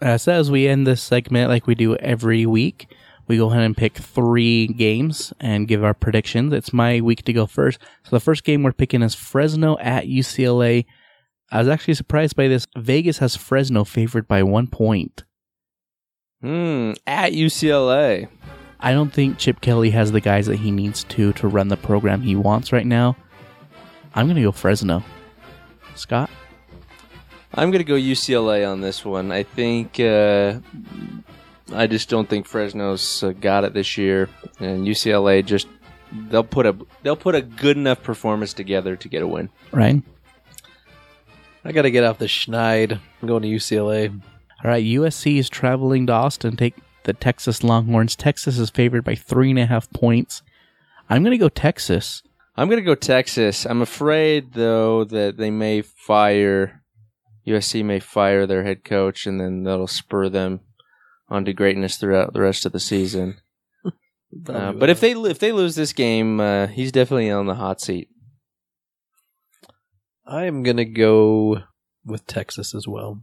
Uh, 0.00 0.18
so 0.18 0.32
as 0.32 0.50
we 0.50 0.68
end 0.68 0.86
this 0.86 1.02
segment, 1.02 1.50
like 1.50 1.66
we 1.66 1.74
do 1.74 1.96
every 1.96 2.46
week, 2.46 2.94
we 3.26 3.36
go 3.36 3.50
ahead 3.50 3.62
and 3.62 3.76
pick 3.76 3.96
three 3.96 4.66
games 4.66 5.32
and 5.40 5.66
give 5.66 5.82
our 5.82 5.94
predictions. 5.94 6.52
It's 6.52 6.72
my 6.72 7.00
week 7.00 7.24
to 7.24 7.32
go 7.32 7.46
first. 7.46 7.80
So 8.04 8.10
the 8.10 8.20
first 8.20 8.44
game 8.44 8.62
we're 8.62 8.72
picking 8.72 9.02
is 9.02 9.14
Fresno 9.14 9.78
at 9.78 10.04
UCLA. 10.04 10.84
I 11.54 11.58
was 11.58 11.68
actually 11.68 11.94
surprised 11.94 12.34
by 12.34 12.48
this. 12.48 12.66
Vegas 12.76 13.18
has 13.18 13.36
Fresno 13.36 13.84
favored 13.84 14.26
by 14.26 14.42
one 14.42 14.66
point. 14.66 15.22
Hmm. 16.40 16.94
At 17.06 17.32
UCLA. 17.32 18.26
I 18.80 18.92
don't 18.92 19.12
think 19.12 19.38
Chip 19.38 19.60
Kelly 19.60 19.90
has 19.90 20.10
the 20.10 20.20
guys 20.20 20.46
that 20.46 20.56
he 20.56 20.72
needs 20.72 21.04
to 21.04 21.32
to 21.34 21.46
run 21.46 21.68
the 21.68 21.76
program 21.76 22.22
he 22.22 22.34
wants 22.34 22.72
right 22.72 22.84
now. 22.84 23.16
I'm 24.16 24.26
going 24.26 24.34
to 24.34 24.42
go 24.42 24.50
Fresno. 24.50 25.04
Scott? 25.94 26.28
I'm 27.54 27.70
going 27.70 27.84
to 27.84 27.88
go 27.88 27.94
UCLA 27.94 28.68
on 28.68 28.80
this 28.80 29.04
one. 29.04 29.30
I 29.30 29.44
think 29.44 30.00
uh, 30.00 30.58
I 31.72 31.86
just 31.86 32.08
don't 32.08 32.28
think 32.28 32.46
Fresno's 32.46 33.22
uh, 33.22 33.30
got 33.30 33.62
it 33.62 33.74
this 33.74 33.96
year, 33.96 34.28
and 34.58 34.84
UCLA 34.84 35.46
just 35.46 35.68
they'll 36.30 36.42
put 36.42 36.66
a 36.66 36.76
they'll 37.04 37.14
put 37.14 37.36
a 37.36 37.42
good 37.42 37.76
enough 37.76 38.02
performance 38.02 38.52
together 38.52 38.96
to 38.96 39.08
get 39.08 39.22
a 39.22 39.26
win. 39.28 39.50
Ryan? 39.70 40.02
I 41.64 41.72
got 41.72 41.82
to 41.82 41.90
get 41.90 42.04
off 42.04 42.18
the 42.18 42.26
schneid. 42.26 43.00
I'm 43.20 43.28
going 43.28 43.42
to 43.42 43.48
UCLA. 43.48 44.10
All 44.62 44.70
right, 44.70 44.84
USC 44.84 45.38
is 45.38 45.48
traveling 45.48 46.06
to 46.06 46.12
Austin. 46.12 46.56
Take 46.56 46.74
the 47.04 47.12
Texas 47.12 47.64
Longhorns. 47.64 48.16
Texas 48.16 48.58
is 48.58 48.70
favored 48.70 49.04
by 49.04 49.14
three 49.14 49.50
and 49.50 49.58
a 49.58 49.66
half 49.66 49.90
points. 49.90 50.42
I'm 51.08 51.22
going 51.22 51.32
to 51.32 51.38
go 51.38 51.48
Texas. 51.48 52.22
I'm 52.56 52.68
going 52.68 52.80
to 52.80 52.84
go 52.84 52.94
Texas. 52.94 53.66
I'm 53.66 53.82
afraid 53.82 54.52
though 54.52 55.04
that 55.04 55.36
they 55.36 55.50
may 55.50 55.82
fire 55.82 56.84
USC 57.46 57.84
may 57.84 58.00
fire 58.00 58.46
their 58.46 58.64
head 58.64 58.84
coach, 58.84 59.26
and 59.26 59.40
then 59.40 59.64
that'll 59.64 59.86
spur 59.86 60.28
them 60.28 60.60
onto 61.28 61.52
greatness 61.52 61.96
throughout 61.96 62.32
the 62.32 62.40
rest 62.40 62.66
of 62.66 62.72
the 62.72 62.80
season. 62.80 63.38
Uh, 64.48 64.72
but 64.72 64.90
if 64.90 64.98
they 64.98 65.12
if 65.12 65.38
they 65.38 65.52
lose 65.52 65.76
this 65.76 65.92
game, 65.92 66.40
uh, 66.40 66.66
he's 66.66 66.90
definitely 66.90 67.30
on 67.30 67.46
the 67.46 67.54
hot 67.54 67.80
seat. 67.80 68.08
I'm 70.26 70.62
going 70.62 70.78
to 70.78 70.84
go 70.84 71.60
with 72.04 72.26
Texas 72.26 72.74
as 72.74 72.86
well. 72.88 73.20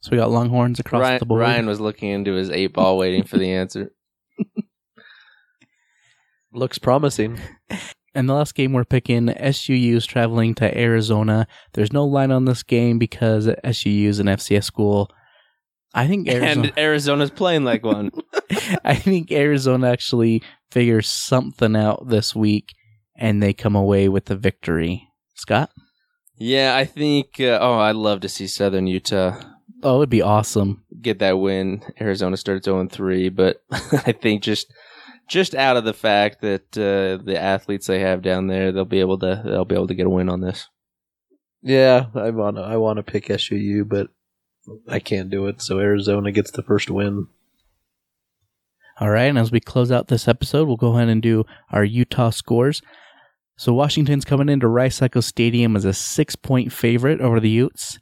So 0.00 0.10
we 0.10 0.18
got 0.18 0.30
Longhorns 0.30 0.78
across 0.80 1.00
Ryan, 1.00 1.18
the 1.18 1.26
board. 1.26 1.40
Ryan 1.40 1.66
was 1.66 1.80
looking 1.80 2.10
into 2.10 2.34
his 2.34 2.50
eight 2.50 2.74
ball, 2.74 2.98
waiting 2.98 3.24
for 3.24 3.38
the 3.38 3.50
answer. 3.52 3.92
Looks 6.52 6.78
promising. 6.78 7.40
And 8.14 8.28
the 8.28 8.34
last 8.34 8.54
game 8.54 8.72
we're 8.72 8.84
picking, 8.84 9.26
SUU 9.26 9.94
is 9.94 10.06
traveling 10.06 10.54
to 10.56 10.78
Arizona. 10.78 11.46
There's 11.72 11.92
no 11.92 12.04
line 12.04 12.30
on 12.30 12.44
this 12.44 12.62
game 12.62 12.98
because 12.98 13.46
SUU 13.46 14.04
is 14.04 14.20
an 14.20 14.26
FCS 14.26 14.64
school. 14.64 15.10
I 15.94 16.06
think 16.06 16.28
Arizona, 16.28 16.68
And 16.68 16.78
Arizona's 16.78 17.30
playing 17.30 17.64
like 17.64 17.84
one. 17.84 18.10
I 18.84 18.94
think 18.94 19.32
Arizona 19.32 19.90
actually 19.90 20.42
figures 20.70 21.08
something 21.08 21.74
out 21.74 22.08
this 22.08 22.34
week, 22.36 22.74
and 23.16 23.42
they 23.42 23.52
come 23.52 23.74
away 23.74 24.08
with 24.08 24.26
the 24.26 24.36
victory. 24.36 25.08
Scott? 25.34 25.70
Yeah, 26.36 26.76
I 26.76 26.84
think. 26.84 27.40
Uh, 27.40 27.58
oh, 27.60 27.78
I'd 27.78 27.96
love 27.96 28.20
to 28.20 28.28
see 28.28 28.46
Southern 28.46 28.86
Utah 28.86 29.40
Oh, 29.84 29.98
it'd 29.98 30.08
be 30.08 30.22
awesome. 30.22 30.82
get 31.02 31.18
that 31.18 31.38
win. 31.38 31.82
Arizona 32.00 32.38
starts 32.38 32.64
0 32.64 32.88
3, 32.88 33.28
but 33.28 33.62
I 33.70 34.12
think 34.12 34.42
just 34.42 34.72
just 35.28 35.54
out 35.54 35.76
of 35.76 35.84
the 35.84 35.92
fact 35.92 36.40
that 36.40 36.76
uh, 36.76 37.22
the 37.22 37.38
athletes 37.38 37.86
they 37.86 38.00
have 38.00 38.22
down 38.22 38.46
there, 38.46 38.72
they'll 38.72 38.86
be 38.86 39.00
able 39.00 39.18
to 39.18 39.42
they'll 39.44 39.66
be 39.66 39.74
able 39.74 39.86
to 39.88 39.94
get 39.94 40.06
a 40.06 40.10
win 40.10 40.30
on 40.30 40.40
this. 40.40 40.68
Yeah, 41.62 42.06
I 42.14 42.30
want 42.30 42.56
to. 42.56 42.62
I 42.62 42.78
want 42.78 42.96
to 42.96 43.02
pick 43.02 43.26
SUU, 43.26 43.86
but 43.86 44.08
I 44.88 45.00
can't 45.00 45.30
do 45.30 45.46
it. 45.46 45.60
So 45.60 45.78
Arizona 45.78 46.32
gets 46.32 46.50
the 46.50 46.62
first 46.62 46.88
win. 46.90 47.26
All 49.00 49.10
right, 49.10 49.24
and 49.24 49.38
as 49.38 49.52
we 49.52 49.60
close 49.60 49.92
out 49.92 50.08
this 50.08 50.28
episode, 50.28 50.66
we'll 50.66 50.76
go 50.76 50.96
ahead 50.96 51.08
and 51.08 51.20
do 51.20 51.44
our 51.70 51.84
Utah 51.84 52.30
scores. 52.30 52.80
So 53.56 53.72
Washington's 53.72 54.24
coming 54.24 54.48
into 54.48 54.66
Rice-Eccles 54.66 55.26
Stadium 55.26 55.76
as 55.76 55.84
a 55.84 55.92
six-point 55.92 56.72
favorite 56.72 57.20
over 57.20 57.38
the 57.38 57.48
Utes. 57.48 57.98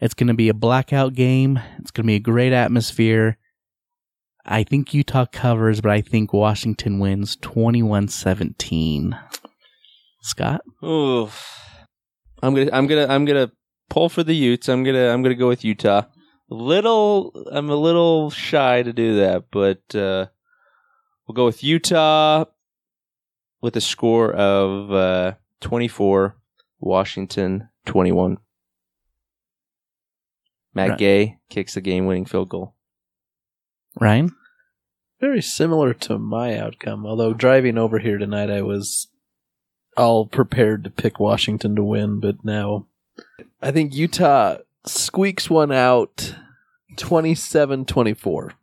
It's 0.00 0.14
going 0.14 0.28
to 0.28 0.34
be 0.34 0.48
a 0.48 0.54
blackout 0.54 1.14
game. 1.14 1.60
It's 1.78 1.90
going 1.90 2.04
to 2.04 2.08
be 2.08 2.16
a 2.16 2.20
great 2.20 2.52
atmosphere. 2.52 3.38
I 4.44 4.64
think 4.64 4.92
Utah 4.92 5.26
covers, 5.32 5.80
but 5.80 5.92
I 5.92 6.00
think 6.00 6.32
Washington 6.32 6.98
wins 6.98 7.36
21-17. 7.36 9.18
Scott? 10.22 10.62
Ooh. 10.84 11.30
I'm 12.42 12.54
gonna 12.54 12.70
I'm 12.72 12.86
gonna 12.88 13.06
I'm 13.08 13.24
gonna 13.24 13.52
pull 13.88 14.08
for 14.08 14.24
the 14.24 14.34
Utes. 14.34 14.68
I'm 14.68 14.82
gonna 14.82 15.10
I'm 15.10 15.22
gonna 15.22 15.36
go 15.36 15.48
with 15.48 15.64
Utah. 15.64 16.02
Little 16.48 17.30
I'm 17.52 17.70
a 17.70 17.76
little 17.76 18.30
shy 18.30 18.82
to 18.82 18.92
do 18.92 19.18
that, 19.18 19.44
but 19.52 19.82
uh, 19.94 20.26
we'll 21.26 21.34
go 21.34 21.44
with 21.44 21.62
Utah 21.62 22.46
with 23.62 23.76
a 23.76 23.80
score 23.80 24.32
of 24.32 24.92
uh, 24.92 25.32
24, 25.60 26.36
Washington 26.80 27.68
21. 27.86 28.38
Matt 30.74 30.90
Right. 30.90 30.98
Gay 30.98 31.38
kicks 31.48 31.74
the 31.74 31.80
game-winning 31.80 32.26
field 32.26 32.48
goal. 32.48 32.74
Ryan? 34.00 34.34
Very 35.20 35.42
similar 35.42 35.94
to 35.94 36.18
my 36.18 36.58
outcome. 36.58 37.06
Although 37.06 37.32
driving 37.32 37.78
over 37.78 37.98
here 37.98 38.18
tonight, 38.18 38.50
I 38.50 38.62
was 38.62 39.08
all 39.96 40.26
prepared 40.26 40.82
to 40.84 40.90
pick 40.90 41.20
Washington 41.20 41.76
to 41.76 41.84
win, 41.84 42.18
but 42.18 42.44
now 42.44 42.86
I 43.60 43.70
think 43.70 43.94
Utah 43.94 44.56
squeaks 44.84 45.48
one 45.48 45.70
out 45.70 46.34
27 46.96 47.84
24. 47.84 48.54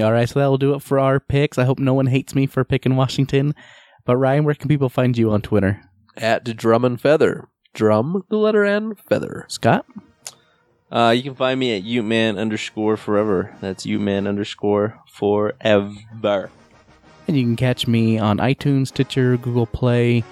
All 0.00 0.12
right, 0.12 0.28
so 0.28 0.38
that'll 0.38 0.58
do 0.58 0.74
it 0.74 0.82
for 0.82 0.98
our 0.98 1.18
picks. 1.20 1.58
I 1.58 1.64
hope 1.64 1.78
no 1.78 1.94
one 1.94 2.06
hates 2.06 2.34
me 2.34 2.46
for 2.46 2.64
picking 2.64 2.96
Washington. 2.96 3.54
But 4.04 4.16
Ryan, 4.16 4.44
where 4.44 4.54
can 4.54 4.68
people 4.68 4.88
find 4.88 5.16
you 5.16 5.30
on 5.30 5.42
Twitter? 5.42 5.80
At 6.16 6.44
Drum 6.56 6.84
and 6.84 7.00
Feather. 7.00 7.48
Drum, 7.74 8.24
the 8.28 8.36
letter 8.36 8.64
N, 8.64 8.94
Feather. 8.94 9.44
Scott? 9.48 9.84
Uh, 10.90 11.12
you 11.16 11.22
can 11.22 11.34
find 11.34 11.58
me 11.58 11.76
at 11.76 11.82
Uteman 11.84 12.38
underscore 12.38 12.96
forever. 12.96 13.56
That's 13.60 13.84
Uteman 13.84 14.28
underscore 14.28 15.00
forever. 15.08 16.50
And 17.28 17.36
you 17.36 17.42
can 17.42 17.56
catch 17.56 17.88
me 17.88 18.18
on 18.18 18.38
iTunes, 18.38 18.88
Stitcher, 18.88 19.36
Google 19.36 19.66
Play, 19.66 20.22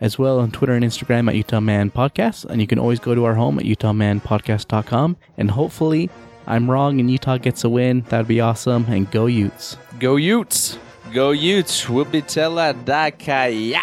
as 0.00 0.18
well 0.18 0.40
on 0.40 0.50
Twitter 0.50 0.74
and 0.74 0.84
Instagram 0.84 1.28
at 1.28 1.36
Utah 1.36 1.60
Man 1.60 1.90
Podcast. 1.90 2.44
And 2.46 2.60
you 2.60 2.66
can 2.66 2.80
always 2.80 2.98
go 2.98 3.14
to 3.14 3.24
our 3.24 3.34
home 3.34 3.58
at 3.60 3.64
UtahManPodcast.com. 3.64 5.16
And 5.38 5.50
hopefully, 5.52 6.10
I'm 6.46 6.70
wrong 6.70 7.00
and 7.00 7.10
Utah 7.10 7.38
gets 7.38 7.64
a 7.64 7.68
win. 7.68 8.02
That'd 8.08 8.28
be 8.28 8.40
awesome. 8.40 8.84
And 8.88 9.10
go 9.10 9.26
Utes. 9.26 9.76
Go 9.98 10.16
Utes! 10.16 10.78
Go 11.12 11.30
Utes, 11.30 11.84
Whoopitella 11.84 12.84
Dakai. 12.84 13.76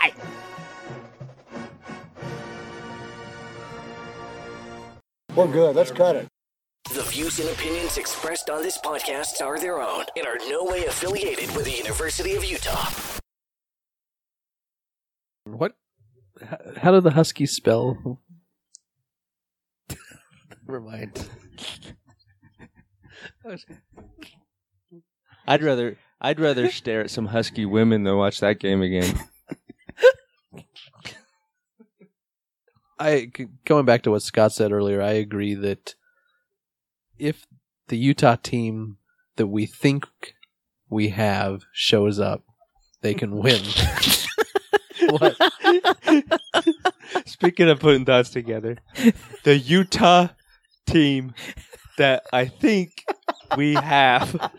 We're 5.36 5.47
good. 5.47 5.76
Let's 5.76 5.91
cut 5.91 6.16
it. 6.16 6.28
The 6.93 7.03
views 7.03 7.39
and 7.39 7.49
opinions 7.49 7.97
expressed 7.97 8.49
on 8.49 8.64
this 8.64 8.80
podcast 8.80 9.41
are 9.45 9.60
their 9.60 9.80
own 9.80 10.05
and 10.18 10.26
are 10.26 10.39
no 10.49 10.66
way 10.66 10.86
affiliated 10.86 11.55
with 11.55 11.66
the 11.66 11.72
University 11.72 12.36
of 12.36 12.43
Utah. 12.43 12.89
What? 15.43 15.74
How 16.78 16.91
do 16.91 16.99
the 16.99 17.12
Huskies 17.12 17.51
spell? 17.51 18.20
Never 20.68 20.82
mind. 20.82 21.30
I'd 25.47 25.63
rather 25.63 25.97
I'd 26.21 26.39
rather 26.39 26.69
stare 26.71 27.01
at 27.01 27.11
some 27.11 27.27
husky 27.27 27.65
women 27.65 28.03
than 28.03 28.17
watch 28.17 28.39
that 28.39 28.59
game 28.59 28.81
again. 28.81 29.19
I 32.99 33.31
going 33.65 33.85
back 33.85 34.03
to 34.03 34.11
what 34.11 34.21
Scott 34.23 34.51
said 34.51 34.71
earlier. 34.73 35.01
I 35.01 35.11
agree 35.11 35.53
that 35.55 35.95
if 37.17 37.47
the 37.87 37.97
Utah 37.97 38.35
team 38.35 38.97
that 39.37 39.47
we 39.47 39.65
think 39.65 40.05
we 40.89 41.09
have 41.09 41.63
shows 41.71 42.19
up, 42.19 42.43
they 43.01 43.13
can 43.13 43.37
win. 43.37 43.63
what? 45.09 45.37
Speaking 47.25 47.69
of 47.69 47.79
putting 47.79 48.03
thoughts 48.03 48.31
together, 48.31 48.79
the 49.43 49.57
Utah 49.57 50.27
team 50.85 51.33
that 52.00 52.24
I 52.34 52.45
think 52.45 53.06
we 53.56 53.76
have, 53.76 54.52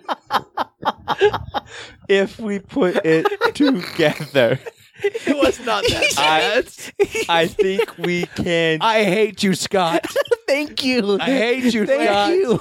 if 2.09 2.39
we 2.39 2.61
put 2.61 3.05
it 3.05 3.27
together, 3.55 4.59
It 5.03 5.37
was 5.37 5.59
not 5.65 5.83
that 5.85 6.85
I, 7.29 7.43
I 7.43 7.47
think 7.47 7.97
we 7.99 8.27
can. 8.27 8.79
I 8.83 9.05
hate 9.05 9.43
you, 9.43 9.55
Scott. 9.55 10.07
Thank 10.47 10.85
you. 10.85 11.19
I 11.19 11.25
hate 11.25 11.73
you, 11.75 11.87
Thank 11.87 12.03
Scott. 12.03 12.31
you. 12.31 12.61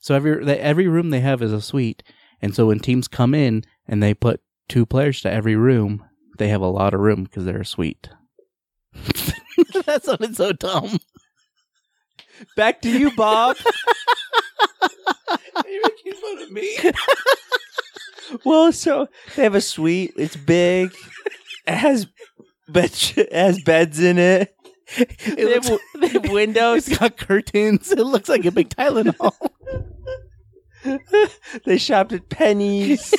so 0.00 0.14
every 0.14 0.44
they, 0.44 0.58
every 0.58 0.88
room 0.88 1.10
they 1.10 1.20
have 1.20 1.40
is 1.40 1.52
a 1.52 1.60
suite, 1.60 2.02
and 2.40 2.54
so 2.54 2.66
when 2.66 2.80
teams 2.80 3.06
come 3.06 3.34
in 3.34 3.62
and 3.86 4.02
they 4.02 4.14
put 4.14 4.40
two 4.68 4.84
players 4.84 5.20
to 5.20 5.30
every 5.30 5.54
room, 5.54 6.04
they 6.38 6.48
have 6.48 6.60
a 6.60 6.66
lot 6.66 6.92
of 6.92 7.00
room 7.00 7.24
because 7.24 7.44
they're 7.44 7.60
a 7.60 7.64
suite. 7.64 8.08
that 9.86 10.00
sounded 10.02 10.36
so 10.36 10.52
dumb. 10.52 10.98
Back 12.56 12.80
to 12.82 12.90
you, 12.90 13.10
Bob. 13.16 13.56
You're 15.66 15.82
making 15.84 16.12
fun 16.14 16.42
of 16.42 16.50
me. 16.50 16.76
Well, 18.46 18.72
so 18.72 19.08
they 19.36 19.42
have 19.42 19.54
a 19.54 19.60
suite. 19.60 20.14
It's 20.16 20.36
big. 20.36 20.90
It 21.66 21.74
has 21.74 22.06
bed. 22.66 22.90
It 23.16 23.30
has 23.30 23.62
beds 23.62 24.00
in 24.00 24.16
it. 24.18 24.56
They 24.96 25.52
have, 25.52 25.68
looks- 25.68 25.84
they 26.00 26.08
have 26.08 26.30
windows. 26.30 26.88
It's 26.88 26.96
got 26.98 27.18
curtains. 27.18 27.92
It 27.92 27.98
looks 27.98 28.30
like 28.30 28.46
a 28.46 28.50
big 28.50 28.70
Tylenol. 28.70 29.34
they 31.66 31.76
shopped 31.76 32.12
at 32.14 32.30
Penney's. 32.30 33.12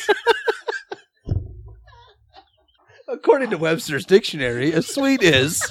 According 3.08 3.52
to 3.52 3.58
Webster's 3.60 4.06
dictionary, 4.06 4.72
a 4.72 4.82
suite 4.82 5.22
is 5.22 5.62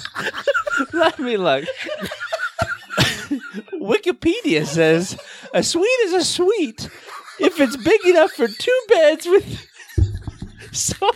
Let 0.93 1.19
me 1.19 1.37
look. 1.37 1.65
Wikipedia 3.83 4.65
says 4.65 5.19
a 5.53 5.63
suite 5.63 6.01
is 6.05 6.13
a 6.13 6.25
suite 6.25 6.89
if 7.41 7.61
it's 7.61 7.77
big 7.77 8.05
enough 8.07 8.33
for 8.33 8.49
two 8.49 8.81
beds 8.89 9.27
with. 9.27 9.69
So, 10.75 11.11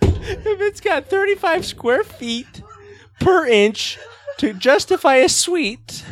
if 0.00 0.60
it's 0.60 0.80
got 0.80 1.10
35 1.10 1.66
square 1.66 2.04
feet 2.04 2.62
per 3.18 3.46
inch 3.46 3.98
to 4.38 4.52
justify 4.52 5.16
a 5.16 5.28
suite, 5.28 6.04